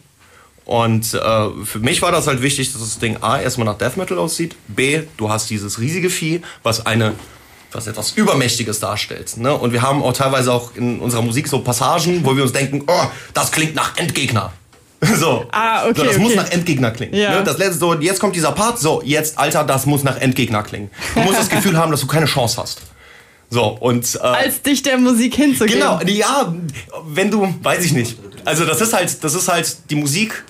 Und 0.65 1.13
äh, 1.13 1.49
für 1.63 1.79
mich 1.79 2.01
war 2.01 2.11
das 2.11 2.25
halt 2.25 2.41
wichtig, 2.41 2.73
dass 2.73 2.81
das 2.81 2.97
Ding 2.97 3.17
A 3.21 3.39
erstmal 3.39 3.65
nach 3.65 3.77
Death 3.77 3.97
Metal 3.97 4.17
aussieht, 4.17 4.55
B, 4.67 5.03
du 5.17 5.29
hast 5.29 5.49
dieses 5.51 5.79
riesige 5.79 6.09
Vieh, 6.09 6.41
was 6.63 6.85
eine 6.85 7.13
was 7.75 7.87
etwas 7.87 8.13
Übermächtiges 8.13 8.79
darstellt. 8.79 9.37
Ne? 9.37 9.53
Und 9.53 9.73
wir 9.73 9.81
haben 9.81 10.01
auch 10.01 10.13
teilweise 10.13 10.51
auch 10.53 10.75
in 10.75 10.99
unserer 10.99 11.21
Musik 11.21 11.47
so 11.47 11.59
Passagen, 11.59 12.25
wo 12.25 12.35
wir 12.35 12.43
uns 12.43 12.53
denken, 12.53 12.83
oh, 12.87 13.03
das 13.33 13.51
klingt 13.51 13.75
nach 13.75 13.97
Endgegner. 13.97 14.53
So. 15.19 15.45
Ah, 15.51 15.83
okay, 15.83 15.93
so, 15.97 16.03
das 16.05 16.17
muss 16.17 16.31
okay. 16.31 16.41
nach 16.41 16.49
Endgegner 16.51 16.89
klingen. 16.89 17.13
Ja. 17.13 17.35
Ne? 17.35 17.43
Das 17.43 17.57
letzte 17.57 17.77
so, 17.77 17.93
jetzt 17.93 18.19
kommt 18.19 18.35
dieser 18.35 18.53
Part, 18.53 18.79
so, 18.79 19.03
jetzt, 19.03 19.37
Alter, 19.37 19.63
das 19.63 19.85
muss 19.85 20.03
nach 20.03 20.17
Endgegner 20.17 20.63
klingen. 20.63 20.89
Du 21.13 21.19
musst 21.19 21.37
das 21.39 21.49
Gefühl 21.49 21.77
haben, 21.77 21.91
dass 21.91 22.01
du 22.01 22.07
keine 22.07 22.25
Chance 22.25 22.59
hast. 22.59 22.81
So, 23.49 23.77
und. 23.79 24.15
Äh, 24.15 24.19
Als 24.19 24.61
dich 24.61 24.81
der 24.83 24.97
Musik 24.97 25.35
hinzugeben. 25.35 25.79
Genau, 25.79 26.01
ja, 26.01 26.53
wenn 27.07 27.31
du, 27.31 27.53
weiß 27.61 27.85
ich 27.85 27.93
nicht. 27.93 28.17
Also 28.43 28.65
das 28.65 28.81
ist 28.81 28.93
halt, 28.93 29.23
das 29.23 29.33
ist 29.33 29.47
halt 29.47 29.77
die 29.89 29.95
Musik 29.95 30.43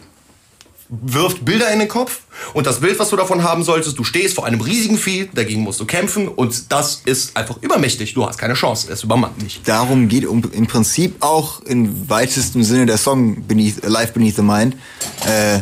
wirft 0.89 1.43
Bilder 1.43 1.71
in 1.71 1.79
den 1.79 1.87
Kopf 1.87 2.21
und 2.53 2.67
das 2.67 2.79
Bild, 2.79 2.99
was 2.99 3.09
du 3.09 3.15
davon 3.15 3.43
haben 3.43 3.63
solltest, 3.63 3.97
du 3.97 4.03
stehst 4.03 4.35
vor 4.35 4.45
einem 4.45 4.61
riesigen 4.61 4.97
Vieh, 4.97 5.29
dagegen 5.33 5.61
musst 5.61 5.79
du 5.79 5.85
kämpfen 5.85 6.27
und 6.27 6.71
das 6.71 7.01
ist 7.05 7.35
einfach 7.35 7.57
übermächtig. 7.61 8.13
Du 8.13 8.25
hast 8.25 8.37
keine 8.37 8.53
Chance, 8.53 8.91
es 8.91 9.03
übermannt 9.03 9.41
dich. 9.41 9.61
Darum 9.63 10.07
geht 10.07 10.25
um, 10.25 10.43
im 10.51 10.67
Prinzip 10.67 11.15
auch 11.21 11.61
im 11.61 12.09
weitesten 12.09 12.63
Sinne 12.63 12.85
der 12.85 12.97
Song 12.97 13.47
Beneath, 13.47 13.83
Life 13.83 14.13
Beneath 14.13 14.35
the 14.35 14.43
Mind. 14.43 14.75
Äh, 15.25 15.61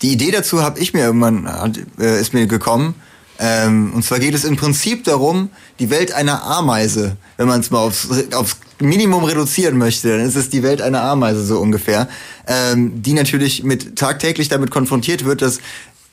die 0.00 0.12
Idee 0.12 0.30
dazu 0.30 0.62
habe 0.62 0.80
ich 0.80 0.94
mir 0.94 1.00
irgendwann, 1.00 1.74
äh, 1.98 2.20
ist 2.20 2.32
mir 2.32 2.46
gekommen. 2.46 2.94
Ähm, 3.38 3.92
und 3.94 4.04
zwar 4.04 4.18
geht 4.20 4.34
es 4.34 4.44
im 4.44 4.56
Prinzip 4.56 5.04
darum, 5.04 5.50
die 5.78 5.90
Welt 5.90 6.12
einer 6.12 6.44
Ameise, 6.44 7.16
wenn 7.36 7.48
man 7.48 7.60
es 7.60 7.70
mal 7.70 7.80
aufs, 7.80 8.08
aufs 8.34 8.56
Minimum 8.80 9.24
reduzieren 9.24 9.78
möchte, 9.78 10.08
dann 10.08 10.26
ist 10.26 10.36
es 10.36 10.50
die 10.50 10.62
Welt 10.62 10.82
einer 10.82 11.02
Ameise 11.02 11.44
so 11.44 11.58
ungefähr, 11.58 12.08
ähm, 12.46 13.02
die 13.02 13.12
natürlich 13.12 13.62
mit 13.62 13.96
tagtäglich 13.96 14.48
damit 14.48 14.70
konfrontiert 14.70 15.24
wird, 15.24 15.42
dass 15.42 15.60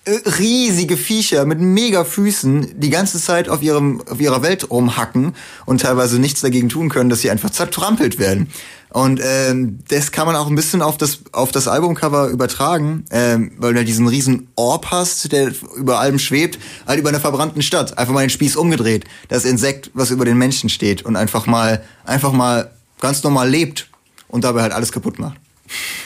riesige 0.08 0.98
Viecher 0.98 1.46
mit 1.46 1.60
mega 1.60 2.04
Füßen 2.04 2.80
die 2.80 2.90
ganze 2.90 3.20
Zeit 3.20 3.50
auf, 3.50 3.62
ihrem, 3.62 4.02
auf 4.10 4.20
ihrer 4.20 4.42
Welt 4.42 4.72
rumhacken 4.72 5.36
und 5.66 5.82
teilweise 5.82 6.20
nichts 6.20 6.42
dagegen 6.42 6.70
tun 6.70 6.90
können, 6.90 7.10
dass 7.10 7.22
sie 7.22 7.30
einfach 7.30 7.52
zertrampelt 7.52 8.18
werden. 8.18 8.50
Und 8.90 9.22
ähm, 9.24 9.80
das 9.88 10.12
kann 10.12 10.26
man 10.26 10.36
auch 10.36 10.48
ein 10.48 10.56
bisschen 10.56 10.82
auf 10.82 10.98
das, 10.98 11.20
auf 11.32 11.52
das 11.52 11.68
Albumcover 11.68 12.28
übertragen, 12.28 13.06
ähm, 13.12 13.52
weil 13.58 13.74
du 13.74 13.78
halt 13.78 13.88
diesen 13.88 14.08
riesen 14.08 14.50
Orb 14.56 14.88
hast, 14.88 15.32
der 15.32 15.52
über 15.78 16.00
allem 16.00 16.20
schwebt, 16.20 16.60
halt 16.88 17.00
über 17.00 17.10
einer 17.10 17.22
verbrannten 17.22 17.62
Stadt. 17.62 17.98
Einfach 17.98 18.14
mal 18.14 18.22
den 18.22 18.30
Spieß 18.30 18.58
umgedreht. 18.58 19.06
Das 19.30 19.46
Insekt, 19.46 19.92
was 19.94 20.12
über 20.12 20.26
den 20.26 20.38
Menschen 20.38 20.70
steht 20.70 21.04
und 21.04 21.16
einfach 21.16 21.46
mal, 21.46 21.84
einfach 22.04 22.34
mal 22.34 22.72
ganz 23.00 23.24
normal 23.24 23.50
lebt 23.50 23.88
und 24.28 24.44
dabei 24.44 24.64
halt 24.64 24.74
alles 24.74 24.92
kaputt 24.92 25.20
macht. 25.20 25.41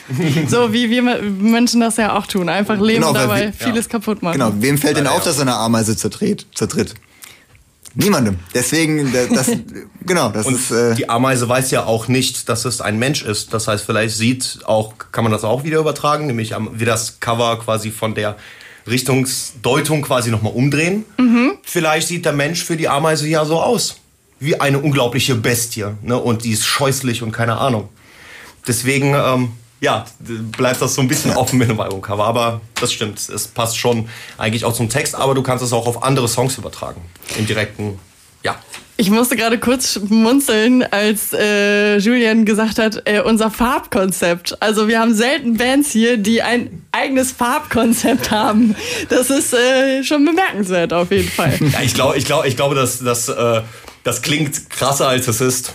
So 0.48 0.72
wie 0.74 0.90
wir 0.90 1.02
Menschen 1.02 1.82
das 1.82 1.98
ja 1.98 2.16
auch 2.18 2.28
tun. 2.28 2.50
Einfach 2.50 2.80
leben 2.80 3.02
Genau, 3.02 3.14
dabei 3.14 3.46
wir- 3.46 3.54
vieles 3.54 3.90
kaputt 3.90 4.22
machen. 4.22 4.34
Genau, 4.40 4.54
wem 4.60 4.78
fällt 4.78 4.98
denn 4.98 5.08
auf, 5.08 5.24
dass 5.24 5.40
eine 5.40 5.56
Ameise 5.56 5.96
zertritt? 5.98 6.46
zertritt? 6.54 6.94
Niemandem. 7.98 8.38
Deswegen, 8.54 9.12
da- 9.14 9.26
das, 9.34 9.50
genau, 10.06 10.30
das 10.30 10.46
Und 10.46 10.56
ist. 10.56 10.70
Äh, 10.72 10.96
die 10.96 11.08
Ameise 11.10 11.48
weiß 11.48 11.72
ja 11.72 11.86
auch 11.86 12.08
nicht, 12.10 12.50
dass 12.50 12.66
es 12.66 12.82
ein 12.82 13.00
Mensch 13.00 13.24
ist. 13.24 13.54
Das 13.54 13.68
heißt, 13.70 13.86
vielleicht 13.86 14.16
sieht 14.18 14.60
auch, 14.66 14.94
kann 15.14 15.24
man 15.24 15.32
das 15.32 15.44
auch 15.46 15.64
wieder 15.64 15.80
übertragen, 15.80 16.28
nämlich 16.28 16.54
am- 16.56 16.72
wie 16.80 16.86
das 16.86 17.20
Cover 17.22 17.58
quasi 17.60 17.92
von 17.92 18.14
der 18.14 18.36
Richtungsdeutung 18.88 20.02
quasi 20.02 20.30
nochmal 20.30 20.54
umdrehen. 20.54 21.06
Vielleicht 21.64 22.08
sieht 22.10 22.26
der 22.26 22.34
Mensch 22.34 22.64
für 22.64 22.78
die 22.78 22.88
Ameise 22.90 23.28
ja 23.28 23.46
so 23.46 23.60
aus. 23.62 23.96
Wie 24.40 24.60
eine 24.60 24.80
unglaubliche 24.80 25.34
Bestie. 25.36 25.86
Ne? 26.04 26.18
Und 26.18 26.44
die 26.44 26.52
ist 26.52 26.66
scheußlich 26.66 27.24
und 27.24 27.32
keine 27.32 27.58
Ahnung. 27.58 27.90
Deswegen, 28.68 29.14
ähm, 29.14 29.52
ja, 29.82 30.06
bleibt 30.58 30.82
das 30.82 30.96
so 30.96 31.02
ein 31.02 31.08
bisschen 31.08 31.32
offen 31.36 31.60
mit 31.60 31.70
dem 31.70 31.80
Albumcover. 31.80 32.26
Aber 32.26 32.62
das 32.80 32.92
stimmt. 32.94 33.20
Es 33.30 33.48
passt 33.48 33.78
schon 33.78 34.10
eigentlich 34.38 34.66
auch 34.66 34.74
zum 34.74 34.90
Text, 34.90 35.16
aber 35.16 35.34
du 35.36 35.44
kannst 35.44 35.64
es 35.64 35.74
auch 35.74 35.88
auf 35.88 36.04
andere 36.04 36.28
Songs 36.28 36.58
übertragen. 36.58 37.02
Im 37.38 37.46
direkten 37.46 38.00
Ja. 38.44 38.56
Ich 38.98 39.10
musste 39.10 39.36
gerade 39.36 39.60
kurz 39.60 39.92
schmunzeln, 39.92 40.82
als 40.82 41.34
äh, 41.34 41.98
Julian 41.98 42.46
gesagt 42.46 42.80
hat, 42.80 43.02
äh, 43.04 43.20
unser 43.20 43.52
Farbkonzept. 43.52 44.62
Also 44.62 44.88
wir 44.88 45.02
haben 45.02 45.14
selten 45.14 45.58
Bands 45.58 45.92
hier, 45.92 46.16
die 46.16 46.42
ein 46.42 46.82
eigenes 46.94 47.34
Farbkonzept 47.34 48.32
haben. 48.32 48.74
Das 49.10 49.30
ist 49.30 49.54
äh, 49.54 50.02
schon 50.02 50.24
bemerkenswert 50.24 50.94
auf 50.94 51.12
jeden 51.12 51.28
Fall. 51.28 51.60
Ja, 51.74 51.82
ich 51.82 51.94
glaube, 51.94 52.18
ich 52.18 52.24
glaube, 52.24 52.48
ich 52.48 52.56
glaube, 52.56 52.76
dass 52.76 53.00
das, 53.00 53.28
äh, 53.28 53.62
das 54.06 54.22
klingt 54.22 54.70
krasser 54.70 55.10
als 55.10 55.28
es 55.28 55.42
ist. 55.42 55.74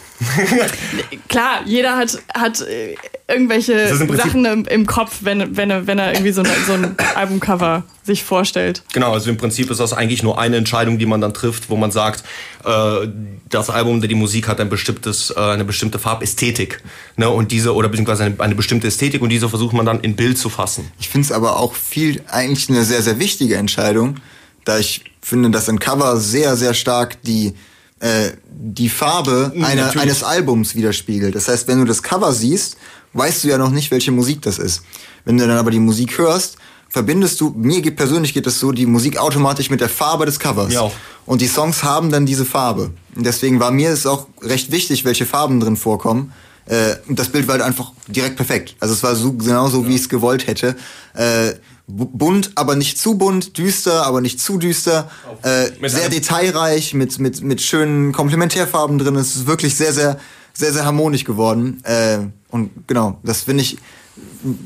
Klar, 1.29 1.61
jeder 1.67 1.97
hat, 1.97 2.19
hat 2.35 2.61
äh, 2.63 2.95
irgendwelche 3.29 3.89
Sachen 3.97 4.45
im, 4.45 4.65
im 4.67 4.87
Kopf, 4.87 5.19
wenn, 5.23 5.57
wenn, 5.57 5.71
er, 5.71 5.87
wenn 5.87 5.99
er 5.99 6.13
irgendwie 6.13 6.33
so, 6.33 6.43
ein- 6.43 6.51
so 6.67 6.73
ein 6.75 6.97
Albumcover 7.17 7.83
sich 8.05 8.23
vorstellt. 8.25 8.83
Genau, 8.93 9.13
also 9.13 9.31
im 9.31 9.37
Prinzip 9.37 9.71
ist 9.71 9.79
das 9.81 9.93
eigentlich 9.93 10.23
nur 10.23 10.39
eine 10.39 10.57
Entscheidung, 10.57 10.99
die 10.99 11.07
man 11.07 11.21
dann 11.21 11.35
trifft, 11.35 11.71
wo 11.71 11.77
man 11.77 11.91
sagt, 11.91 12.25
äh, 12.65 13.09
das 13.49 13.69
Album, 13.69 14.01
die 14.01 14.15
Musik 14.15 14.47
hat 14.49 14.61
ein 14.61 14.69
bestimmtes, 14.69 15.31
äh, 15.31 15.39
eine 15.41 15.65
bestimmte 15.65 15.99
Farbästhetik. 15.99 16.81
Ne? 17.17 17.29
Und 17.29 17.51
diese, 17.53 17.75
oder 17.75 17.89
beziehungsweise 17.89 18.25
eine, 18.25 18.35
eine 18.39 18.55
bestimmte 18.55 18.87
Ästhetik 18.87 19.23
und 19.23 19.31
diese 19.31 19.49
versucht 19.49 19.73
man 19.75 19.87
dann 19.87 20.01
in 20.01 20.15
Bild 20.17 20.39
zu 20.39 20.49
fassen. 20.49 20.91
Ich 21.01 21.09
finde 21.09 21.27
es 21.27 21.33
aber 21.33 21.59
auch 21.59 21.75
viel, 21.75 22.23
eigentlich 22.29 22.69
eine 22.69 22.85
sehr, 22.85 23.03
sehr 23.03 23.19
wichtige 23.19 23.57
Entscheidung, 23.57 24.17
da 24.65 24.79
ich 24.79 25.05
finde, 25.21 25.51
dass 25.51 25.69
ein 25.69 25.79
Cover 25.81 26.17
sehr, 26.17 26.57
sehr 26.57 26.75
stark 26.75 27.21
die, 27.23 27.55
äh, 28.01 28.31
die 28.51 28.89
Farbe 28.89 29.53
Mhm, 29.55 29.65
einer, 29.65 29.97
eines 30.01 30.23
Albums 30.23 30.75
widerspiegelt. 30.75 31.35
Das 31.35 31.49
heißt, 31.49 31.69
wenn 31.69 31.79
du 31.79 31.85
das 31.85 32.03
Cover 32.03 32.33
siehst, 32.33 32.77
weißt 33.13 33.45
du 33.45 33.49
ja 33.49 33.59
noch 33.59 33.71
nicht, 33.71 33.91
welche 33.91 34.11
Musik 34.11 34.43
das 34.43 34.59
ist. 34.59 34.83
Wenn 35.25 35.37
du 35.37 35.47
dann 35.47 35.57
aber 35.57 35.71
die 35.71 35.79
Musik 35.79 36.19
hörst, 36.19 36.57
verbindest 36.89 37.41
du, 37.41 37.55
mir 37.57 37.81
geht 37.81 37.97
persönlich 37.97 38.35
geht 38.35 38.47
es 38.47 38.59
so, 38.59 38.73
die 38.73 38.87
Musik 38.87 39.19
automatisch 39.19 39.71
mit 39.71 39.81
der 39.81 39.89
Farbe 39.89 40.27
des 40.27 40.39
Covers. 40.39 40.73
Ja. 40.73 40.91
Und 41.27 41.41
die 41.41 41.47
Songs 41.47 41.85
haben 41.85 42.11
dann 42.11 42.27
diese 42.27 42.45
Farbe. 42.45 42.91
Und 43.15 43.25
deswegen 43.25 43.61
war 43.61 43.71
mir 43.71 43.91
es 43.91 44.07
auch 44.07 44.27
recht 44.43 44.73
wichtig, 44.73 45.05
welche 45.05 45.27
Farben 45.27 45.61
drin 45.61 45.77
vorkommen. 45.77 46.33
Äh, 46.67 46.97
und 47.09 47.19
das 47.19 47.29
Bild 47.29 47.47
war 47.47 47.55
halt 47.55 47.63
einfach 47.63 47.93
direkt 48.09 48.37
perfekt. 48.37 48.77
Also 48.81 48.95
es 48.95 49.03
war 49.03 49.15
so, 49.15 49.33
genauso, 49.33 49.87
wie 49.87 49.95
ich 49.95 50.03
es 50.03 50.09
gewollt 50.09 50.47
hätte. 50.47 50.77
Äh, 51.15 51.53
bunt, 51.91 52.53
aber 52.55 52.77
nicht 52.77 52.99
zu 52.99 53.17
bunt, 53.19 53.59
düster, 53.59 54.07
aber 54.07 54.21
nicht 54.21 54.41
zu 54.41 54.59
düster. 54.59 55.11
Äh, 55.43 55.89
sehr 55.89 56.09
detailreich, 56.09 56.95
mit, 56.95 57.19
mit, 57.19 57.43
mit 57.43 57.61
schönen 57.61 58.13
Komplementärfarben 58.13 58.99
drin. 58.99 59.17
Es 59.17 59.37
ist 59.37 59.47
wirklich 59.47 59.75
sehr, 59.75 59.93
sehr, 59.93 60.19
sehr, 60.53 60.73
sehr 60.73 60.85
harmonisch 60.85 61.25
geworden. 61.25 61.83
Äh, 61.85 62.19
und 62.49 62.71
genau, 62.87 63.19
das 63.23 63.43
finde 63.43 63.63
ich, 63.63 63.79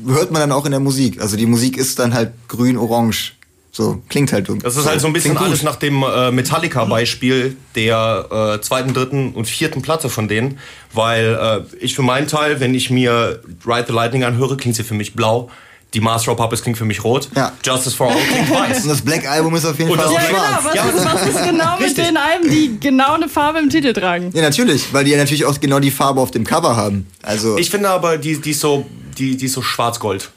hört 0.07 0.31
man 0.31 0.41
dann 0.41 0.51
auch 0.51 0.65
in 0.65 0.71
der 0.71 0.79
Musik. 0.79 1.21
Also 1.21 1.37
die 1.37 1.45
Musik 1.45 1.77
ist 1.77 1.99
dann 1.99 2.13
halt 2.13 2.33
grün-orange. 2.47 3.33
So, 3.71 4.01
klingt 4.07 4.31
halt 4.31 4.47
so. 4.47 4.55
Das 4.55 4.77
ist 4.77 4.85
halt 4.85 5.01
so 5.01 5.07
ein 5.07 5.11
bisschen 5.11 5.35
alles 5.35 5.61
nach 5.61 5.75
dem 5.75 6.01
äh, 6.01 6.31
Metallica-Beispiel 6.31 7.57
der 7.75 8.55
äh, 8.55 8.61
zweiten, 8.61 8.93
dritten 8.93 9.33
und 9.33 9.49
vierten 9.49 9.81
Platte 9.81 10.07
von 10.07 10.29
denen. 10.29 10.59
Weil 10.93 11.65
äh, 11.69 11.75
ich 11.83 11.93
für 11.93 12.01
meinen 12.01 12.27
Teil, 12.27 12.61
wenn 12.61 12.73
ich 12.73 12.89
mir 12.89 13.41
Ride 13.65 13.85
the 13.87 13.93
Lightning 13.93 14.23
anhöre, 14.23 14.55
klingt 14.55 14.77
sie 14.77 14.85
für 14.85 14.93
mich 14.93 15.13
blau. 15.13 15.49
Die 15.95 16.01
Master 16.01 16.33
of 16.33 16.37
Puppets 16.37 16.61
klingt 16.61 16.77
für 16.77 16.85
mich 16.85 17.03
rot. 17.03 17.29
Ja. 17.35 17.53
Justice 17.63 17.95
for 17.95 18.09
All 18.11 18.17
klingt 18.17 18.51
weiß. 18.51 18.83
Und 18.83 18.89
das 18.89 19.01
Black 19.01 19.25
Album 19.27 19.55
ist 19.55 19.65
auf 19.65 19.79
jeden 19.79 19.89
Und 19.91 19.97
Fall 19.99 20.13
das 20.13 20.15
auch 20.15 20.21
Ja, 20.21 20.27
schwarz. 20.27 20.59
genau. 20.61 20.65
Was, 20.67 20.75
Ja, 20.75 20.83
ist, 20.83 21.05
was 21.23 21.27
ist 21.35 21.43
genau 21.49 21.79
mit 21.79 21.97
den 21.97 22.17
Alben, 22.17 22.49
die 22.51 22.77
genau 22.79 23.13
eine 23.13 23.29
Farbe 23.29 23.59
im 23.59 23.69
Titel 23.69 23.93
tragen? 23.93 24.29
Ja, 24.33 24.41
natürlich, 24.41 24.93
weil 24.93 25.05
die 25.05 25.11
ja 25.11 25.17
natürlich 25.17 25.45
auch 25.45 25.59
genau 25.59 25.79
die 25.79 25.91
Farbe 25.91 26.19
auf 26.19 26.31
dem 26.31 26.43
Cover 26.43 26.75
haben. 26.75 27.07
Also 27.23 27.57
Ich 27.57 27.69
finde 27.69 27.89
aber, 27.89 28.17
die, 28.17 28.39
die 28.41 28.51
ist 28.51 28.59
so, 28.59 28.85
die, 29.17 29.37
die 29.37 29.45
ist 29.45 29.53
so 29.53 29.61
schwarz-gold. 29.61 30.29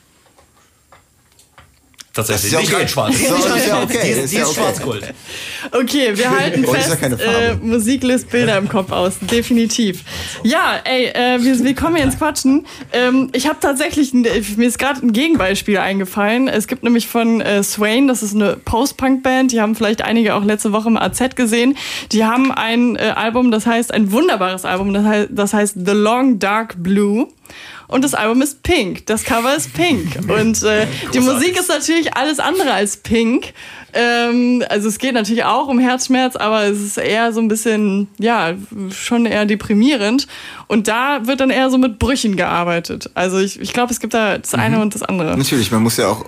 Tatsächlich. 2.19 2.53
Das 2.53 2.63
ist 2.65 2.71
ja 2.71 2.77
okay. 2.79 2.89
schwarz. 2.89 3.15
Das 3.29 3.57
ist 3.57 3.67
ja- 3.69 3.83
okay. 3.83 3.99
Die 4.03 4.09
ist, 4.11 4.33
die 4.33 4.37
ja 4.39 4.43
ist 4.43 4.49
okay. 4.49 4.61
schwarz-gold. 4.61 5.15
Okay, 5.71 6.11
wir 6.19 6.31
halten 6.37 6.65
Oh, 6.67 6.75
ja 6.75 6.81
fest, 6.81 7.03
äh, 7.03 7.55
Musik 7.63 8.03
löst 8.03 8.29
Bilder 8.31 8.59
im 8.59 8.69
Kopf 8.69 8.91
aus. 8.91 9.19
Definitiv. 9.21 10.03
Ja, 10.43 10.81
ey, 10.83 11.07
äh, 11.07 11.41
wir, 11.41 11.63
wir 11.63 11.75
kommen 11.77 11.95
hier 11.95 12.05
ins 12.05 12.19
Quatschen. 12.19 12.67
Ähm, 12.93 13.31
ich 13.33 13.47
habe 13.47 13.59
tatsächlich, 13.61 14.13
ein- 14.15 14.23
mir 14.57 14.67
ist 14.67 14.81
gerade 14.81 15.01
ein 15.07 15.13
Gegenbeispiel 15.13 15.79
eingefallen. 15.79 16.49
Es 16.49 16.67
gibt 16.67 16.83
nämlich 16.83 17.07
von 17.07 17.41
äh, 17.41 17.63
Swain, 17.63 18.09
das 18.09 18.25
ist 18.25 18.35
eine 18.35 18.57
Post-Punk-Band, 18.57 19.53
die 19.53 19.61
haben 19.61 19.77
vielleicht 19.77 20.03
einige 20.03 20.35
auch 20.35 20.43
letzte 20.45 20.73
Woche 20.73 20.89
im 20.89 20.97
AZ 20.97 21.37
gesehen. 21.37 21.77
Die 22.11 22.25
haben 22.25 22.51
ein 22.51 22.97
äh, 22.97 23.13
Album, 23.15 23.53
das 23.53 23.65
heißt, 23.65 23.95
ein 23.95 24.11
wunderbares 24.11 24.65
Album, 24.65 24.93
das 24.93 25.05
heißt, 25.05 25.29
das 25.31 25.53
heißt 25.55 25.75
The 25.87 25.93
Long 25.93 26.41
Dark 26.41 26.83
Blue. 26.83 27.29
Und 27.89 28.05
das 28.05 28.15
Album 28.15 28.43
ist 28.43 28.63
pink. 28.63 29.07
Das 29.07 29.25
Cover 29.25 29.57
ist 29.57 29.73
pink. 29.75 30.17
Und 30.29 30.63
äh, 30.63 30.87
die 31.15 31.21
Musik 31.21 31.59
ist 31.59 31.69
natürlich 31.69 32.15
alles 32.15 32.39
andere 32.39 32.73
als 32.73 32.99
pink. 32.99 33.53
Ähm, 33.95 34.63
also 34.69 34.89
es 34.89 34.99
geht 34.99 35.15
natürlich 35.15 35.45
auch 35.45 35.67
um 35.69 35.79
Herzschmerz, 35.79 36.37
aber 36.37 36.65
es 36.65 36.79
ist 36.81 36.99
eher 36.99 37.33
so 37.33 37.41
ein 37.41 37.49
bisschen, 37.49 38.09
ja, 38.19 38.55
schon 38.91 39.25
eher 39.25 39.47
deprimierend. 39.47 40.27
Und 40.67 40.87
da 40.87 41.27
wird 41.27 41.41
dann 41.41 41.49
eher 41.51 41.71
so 41.71 41.79
mit 41.79 41.99
Brüchen 41.99 42.37
gearbeitet. 42.37 43.11
Also 43.15 43.39
ich, 43.39 43.59
ich 43.59 43.73
glaube, 43.73 43.91
es 43.93 44.01
gibt 44.01 44.13
da 44.13 44.37
das 44.39 44.53
eine 44.55 44.81
und 44.81 44.95
das 44.95 45.03
andere. 45.03 45.37
natürlich, 45.37 45.71
man 45.73 45.83
muss 45.83 45.97
ja 45.97 46.09
auch, 46.09 46.27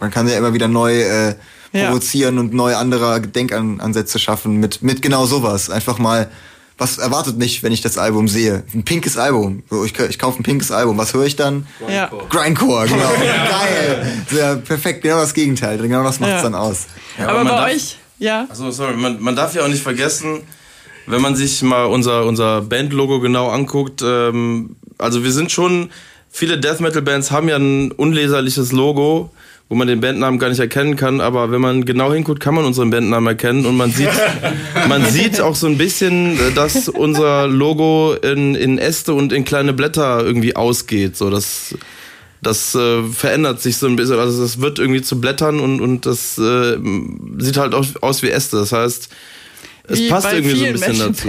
man 0.00 0.10
kann 0.10 0.26
ja 0.28 0.36
immer 0.36 0.52
wieder 0.52 0.66
neu 0.68 1.00
äh, 1.00 1.34
Ja. 1.72 1.86
provozieren 1.86 2.38
und 2.38 2.52
neue 2.54 2.76
andere 2.76 3.20
Denkansätze 3.20 4.18
schaffen 4.18 4.56
mit, 4.56 4.82
mit 4.82 5.00
genau 5.02 5.26
sowas. 5.26 5.70
Einfach 5.70 5.98
mal, 5.98 6.28
was 6.78 6.98
erwartet 6.98 7.38
mich, 7.38 7.62
wenn 7.62 7.72
ich 7.72 7.80
das 7.80 7.96
Album 7.96 8.28
sehe? 8.28 8.62
Ein 8.74 8.84
pinkes 8.84 9.16
Album. 9.16 9.62
So, 9.70 9.84
ich, 9.84 9.98
ich 9.98 10.18
kaufe 10.18 10.40
ein 10.40 10.42
pinkes 10.42 10.70
Album. 10.70 10.98
Was 10.98 11.14
höre 11.14 11.24
ich 11.24 11.36
dann? 11.36 11.66
Ja. 11.88 12.10
Grindcore, 12.28 12.86
genau. 12.88 13.08
Geil. 13.14 14.12
Sehr 14.30 14.56
perfekt, 14.56 15.02
genau 15.02 15.16
das 15.20 15.32
Gegenteil. 15.32 15.78
Genau 15.78 16.02
das 16.02 16.20
macht's 16.20 16.34
Ja. 16.34 16.42
dann 16.42 16.54
aus. 16.54 16.86
Ja, 17.18 17.28
aber 17.28 17.38
man 17.44 17.48
bei 17.48 17.56
darf- 17.56 17.70
euch, 17.74 17.96
ja. 18.18 18.46
Also 18.50 18.70
sorry, 18.70 18.94
man, 18.94 19.22
man 19.22 19.34
darf 19.34 19.54
ja 19.54 19.62
auch 19.64 19.68
nicht 19.68 19.82
vergessen, 19.82 20.42
wenn 21.06 21.22
man 21.22 21.34
sich 21.36 21.62
mal 21.62 21.86
unser, 21.86 22.26
unser 22.26 22.60
Bandlogo 22.62 23.20
genau 23.20 23.48
anguckt, 23.48 24.02
ähm, 24.04 24.76
also 24.98 25.22
wir 25.24 25.32
sind 25.32 25.50
schon, 25.52 25.90
viele 26.30 26.58
Death 26.58 26.80
Metal 26.80 27.00
Bands 27.02 27.30
haben 27.30 27.48
ja 27.48 27.56
ein 27.56 27.92
unleserliches 27.92 28.72
Logo, 28.72 29.30
wo 29.68 29.74
man 29.74 29.88
den 29.88 30.00
Bandnamen 30.00 30.38
gar 30.38 30.48
nicht 30.48 30.60
erkennen 30.60 30.94
kann, 30.94 31.20
aber 31.20 31.50
wenn 31.50 31.60
man 31.60 31.84
genau 31.84 32.12
hinguckt, 32.12 32.40
kann 32.40 32.54
man 32.54 32.64
unseren 32.64 32.90
Bandnamen 32.90 33.26
erkennen 33.26 33.66
und 33.66 33.76
man 33.76 33.90
sieht, 33.90 34.10
man 34.88 35.04
sieht 35.06 35.40
auch 35.40 35.56
so 35.56 35.66
ein 35.66 35.76
bisschen, 35.76 36.36
äh, 36.36 36.52
dass 36.54 36.88
unser 36.88 37.48
Logo 37.48 38.14
in, 38.14 38.54
in 38.54 38.78
Äste 38.78 39.14
und 39.14 39.32
in 39.32 39.44
kleine 39.44 39.72
Blätter 39.72 40.24
irgendwie 40.24 40.54
ausgeht, 40.54 41.16
so 41.16 41.30
das 41.30 41.74
das 42.42 42.74
äh, 42.74 43.02
verändert 43.02 43.60
sich 43.60 43.76
so 43.78 43.86
ein 43.86 43.96
bisschen. 43.96 44.18
Also 44.18 44.40
das 44.40 44.60
wird 44.60 44.78
irgendwie 44.78 45.02
zu 45.02 45.20
Blättern 45.20 45.58
und, 45.58 45.80
und 45.80 46.06
das 46.06 46.38
äh, 46.38 46.76
sieht 47.38 47.56
halt 47.56 47.74
aus, 47.74 47.96
aus 48.02 48.22
wie 48.22 48.30
Äste. 48.30 48.58
Das 48.58 48.72
heißt, 48.72 49.08
es 49.88 50.00
Wie 50.00 50.08
passt 50.08 50.28
bei 50.28 50.36
irgendwie 50.36 50.56
so 50.56 50.64
ein 50.64 50.72
bisschen 50.72 50.98
dazu. 50.98 51.28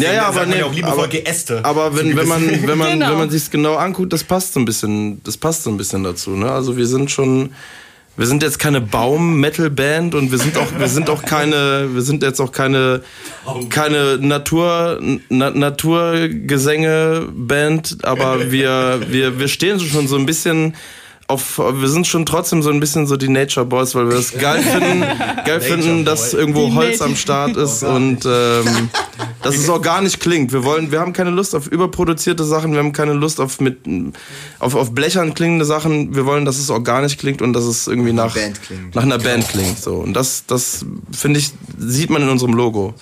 Ja, 0.00 0.12
ja, 0.12 0.26
aber, 0.26 0.46
nee, 0.46 0.58
ja 0.58 0.64
auch 0.66 0.74
liebevoll 0.74 0.98
aber, 0.98 1.08
Geäste. 1.08 1.64
aber 1.64 1.96
wenn, 1.96 2.16
wenn 2.16 2.28
man, 2.28 2.42
wenn 2.66 2.78
man, 2.78 2.92
Genau. 2.92 3.10
wenn 3.10 3.18
man 3.18 3.30
sich's 3.30 3.50
genau 3.50 3.74
anguckt, 3.76 4.12
das 4.12 4.22
passt 4.24 4.52
so 4.54 4.60
ein 4.60 4.64
bisschen, 4.64 5.20
das 5.24 5.36
passt 5.36 5.64
so 5.64 5.70
ein 5.70 5.76
bisschen 5.76 6.02
dazu. 6.04 6.30
Ne? 6.30 6.50
Also 6.50 6.76
wir 6.76 6.86
sind 6.86 7.10
schon, 7.10 7.50
wir 8.16 8.26
sind 8.26 8.42
jetzt 8.42 8.58
keine 8.58 8.80
Baum-Metal-Band 8.80 10.14
und 10.14 10.30
wir 10.30 10.38
sind 10.38 10.56
auch, 10.58 10.66
wir 10.78 10.88
sind 10.88 11.08
auch 11.10 11.22
keine, 11.22 11.88
wir 11.94 12.02
sind 12.02 12.22
jetzt 12.22 12.40
auch 12.40 12.52
keine, 12.52 13.02
keine 13.70 14.18
Natur, 14.18 15.00
Na, 15.28 15.50
Naturgesänge-Band, 15.50 17.98
aber 18.02 18.50
wir, 18.52 19.00
wir, 19.08 19.38
wir 19.38 19.48
stehen 19.48 19.80
schon 19.80 20.06
so 20.08 20.16
ein 20.16 20.26
bisschen 20.26 20.74
auf, 21.30 21.58
wir 21.58 21.88
sind 21.88 22.06
schon 22.06 22.26
trotzdem 22.26 22.62
so 22.62 22.70
ein 22.70 22.80
bisschen 22.80 23.06
so 23.06 23.16
die 23.16 23.28
Nature 23.28 23.64
Boys, 23.64 23.94
weil 23.94 24.08
wir 24.08 24.16
es 24.16 24.32
geil 24.32 24.62
finden, 24.62 25.04
geil 25.46 25.60
finden, 25.60 26.04
dass 26.04 26.34
irgendwo 26.34 26.66
Die 26.68 26.74
Holz 26.74 27.00
am 27.00 27.16
Start 27.16 27.56
ist 27.56 27.82
und 27.82 28.26
ähm, 28.26 28.90
dass 29.42 29.56
es 29.56 29.68
organisch 29.68 30.18
klingt. 30.18 30.52
Wir 30.52 30.64
wollen, 30.64 30.92
wir 30.92 31.00
haben 31.00 31.12
keine 31.12 31.30
Lust 31.30 31.54
auf 31.54 31.66
überproduzierte 31.66 32.44
Sachen, 32.44 32.72
wir 32.72 32.80
haben 32.80 32.92
keine 32.92 33.14
Lust 33.14 33.40
auf 33.40 33.60
mit 33.60 33.78
auf, 34.58 34.74
auf 34.74 34.92
Blechern 34.92 35.34
klingende 35.34 35.64
Sachen. 35.64 36.14
Wir 36.14 36.26
wollen, 36.26 36.44
dass 36.44 36.58
es 36.58 36.70
organisch 36.70 37.16
klingt 37.16 37.40
und 37.42 37.52
dass 37.52 37.64
es 37.64 37.86
irgendwie 37.86 38.12
nach, 38.12 38.36
nach 38.94 39.02
einer 39.02 39.18
Band 39.18 39.48
klingt. 39.48 39.78
So. 39.78 39.94
Und 39.94 40.14
das, 40.14 40.44
das 40.46 40.84
finde 41.12 41.40
ich, 41.40 41.52
sieht 41.78 42.10
man 42.10 42.22
in 42.22 42.28
unserem 42.28 42.52
Logo. 42.54 42.94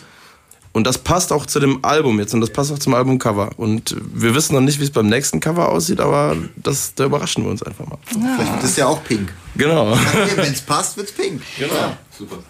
Und 0.78 0.86
das 0.86 0.96
passt 0.96 1.32
auch 1.32 1.44
zu 1.44 1.58
dem 1.58 1.84
Album 1.84 2.20
jetzt 2.20 2.34
und 2.34 2.40
das 2.40 2.50
passt 2.50 2.70
auch 2.70 2.78
zum 2.78 2.94
Albumcover. 2.94 3.50
Und 3.56 3.96
wir 4.14 4.36
wissen 4.36 4.54
noch 4.54 4.60
nicht, 4.60 4.78
wie 4.78 4.84
es 4.84 4.92
beim 4.92 5.08
nächsten 5.08 5.40
Cover 5.40 5.70
aussieht, 5.70 5.98
aber 5.98 6.36
das, 6.54 6.94
da 6.94 7.06
überraschen 7.06 7.42
wir 7.42 7.50
uns 7.50 7.64
einfach 7.64 7.84
mal. 7.84 7.98
Vielleicht 8.06 8.52
wird 8.52 8.62
es 8.62 8.76
ja 8.76 8.86
auch 8.86 9.02
pink. 9.02 9.28
Genau. 9.56 9.98
Wenn 10.36 10.52
es 10.52 10.60
passt, 10.60 10.96
wird's 10.96 11.10
pink. 11.10 11.42
Genau. 11.58 11.96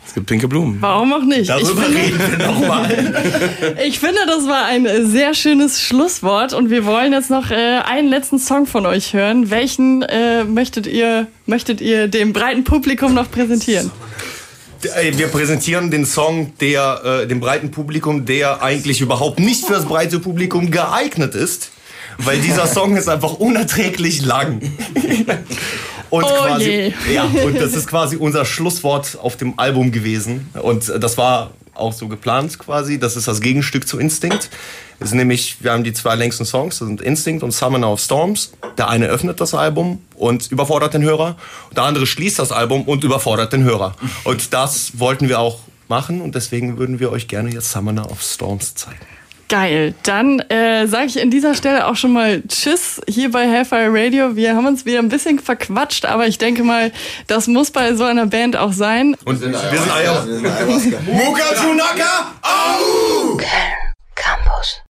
Es 0.07 0.13
gibt 0.13 0.27
pinke 0.27 0.47
Blumen. 0.47 0.77
Warum 0.81 1.11
auch 1.15 1.23
nicht? 1.23 1.41
Ich 1.41 1.47
Darüber 1.47 1.81
finde, 1.81 1.99
reden 1.99 2.19
wir 2.19 2.47
nochmal. 2.47 3.77
ich 3.87 3.99
finde, 3.99 4.19
das 4.27 4.47
war 4.47 4.67
ein 4.67 4.87
sehr 5.07 5.33
schönes 5.33 5.81
Schlusswort 5.81 6.53
und 6.53 6.69
wir 6.69 6.85
wollen 6.85 7.15
jetzt 7.15 7.31
noch 7.31 7.51
äh, 7.51 7.79
einen 7.79 8.09
letzten 8.09 8.39
Song 8.39 8.67
von 8.67 8.85
euch 8.85 9.15
hören. 9.15 9.49
Welchen 9.49 10.03
äh, 10.03 10.45
möchtet 10.45 10.87
ihr 10.87 11.29
möchtet 11.47 11.81
ihr 11.81 12.09
dem 12.09 12.35
breiten 12.35 12.65
Publikum 12.65 13.15
noch 13.15 13.31
präsentieren? 13.31 13.91
Äh, 14.83 15.17
Wir 15.17 15.29
präsentieren 15.29 15.91
den 15.91 16.05
Song 16.07 16.53
der, 16.61 17.03
äh, 17.23 17.27
dem 17.27 17.41
breiten 17.41 17.71
Publikum, 17.71 18.25
der 18.25 18.63
eigentlich 18.63 19.01
überhaupt 19.01 19.39
nicht 19.41 19.65
für 19.67 19.75
das 19.75 19.85
breite 19.87 20.19
Publikum 20.21 20.71
geeignet 20.71 21.35
ist. 21.35 21.71
Weil 22.19 22.39
dieser 22.41 22.67
Song 22.75 22.97
ist 22.97 23.09
einfach 23.09 23.35
unerträglich 23.35 24.23
lang. 24.25 24.61
Und 26.11 26.25
Oh 26.25 26.27
quasi, 26.29 26.71
je. 26.71 26.93
ja, 27.15 27.25
und 27.45 27.61
das 27.61 27.75
ist 27.75 27.87
quasi 27.87 28.17
unser 28.17 28.47
Schlusswort 28.47 29.19
auf 29.21 29.37
dem 29.37 29.59
Album 29.59 29.93
gewesen. 29.93 30.49
Und 30.63 30.91
das 31.01 31.19
war 31.19 31.51
auch 31.79 31.93
so 31.93 32.09
geplant 32.09 32.59
quasi. 32.59 32.99
Das 32.99 33.17
ist 33.17 33.29
das 33.29 33.41
Gegenstück 33.41 33.87
zu 33.87 33.99
Instinct. 33.99 34.51
Es 35.01 35.09
ist 35.09 35.15
nämlich, 35.15 35.59
wir 35.61 35.73
haben 35.73 35.85
die 35.85 35.93
zwei 35.93 36.17
längsten 36.17 36.45
Songs, 36.45 36.79
das 36.79 36.89
sind 36.89 37.01
Instinct 37.01 37.43
und 37.43 37.53
Summoner 37.53 37.93
of 37.93 38.01
Storms. 38.01 38.53
Der 38.77 38.89
eine 38.89 39.07
öffnet 39.07 39.41
das 39.41 39.55
Album 39.55 40.03
und 40.15 40.51
überfordert 40.51 40.95
den 40.95 41.03
Hörer. 41.03 41.37
Der 41.75 41.85
andere 41.85 42.07
schließt 42.07 42.39
das 42.39 42.53
Album 42.53 42.83
und 42.83 43.05
überfordert 43.05 43.53
den 43.53 43.63
Hörer. 43.63 43.95
Und 44.25 44.53
das 44.53 44.99
wollten 44.99 45.29
wir 45.29 45.39
auch 45.39 45.61
machen 45.89 46.21
und 46.21 46.35
deswegen 46.35 46.79
würden 46.79 47.01
wir 47.01 47.11
euch 47.11 47.29
gerne 47.29 47.51
jetzt 47.51 47.71
Summoner 47.71 48.11
of 48.11 48.23
Storms 48.23 48.75
zeigen. 48.75 49.18
Geil. 49.49 49.95
Dann 50.03 50.41
äh, 50.41 50.87
sage 50.87 51.07
ich 51.07 51.23
an 51.23 51.31
dieser 51.31 51.55
Stelle 51.55 51.87
auch 51.87 51.97
schon 51.97 52.13
mal 52.13 52.43
Tschüss 52.47 53.01
hier 53.09 53.31
bei 53.31 53.49
Hellfire 53.49 53.89
Radio. 53.91 54.37
Wir 54.37 54.55
haben 54.55 54.67
uns 54.67 54.85
wieder 54.85 54.99
ein 54.99 55.09
bisschen 55.09 55.39
verquatscht, 55.39 56.05
aber 56.05 56.27
ich 56.27 56.37
denke 56.37 56.63
mal, 56.65 56.93
das 57.29 57.47
muss 57.47 57.71
bei 57.71 57.95
so 57.95 58.05
einer 58.05 58.27
Band 58.27 58.57
auch 58.57 58.73
sein. 58.73 59.17
Und 59.25 59.41
wir 59.41 59.49
sind 59.49 59.57
Ayahuasca. 59.57 60.99
Muka 61.07 61.55
Tunaka, 61.63 62.33
au! 62.43 63.39
Campus. 64.15 64.83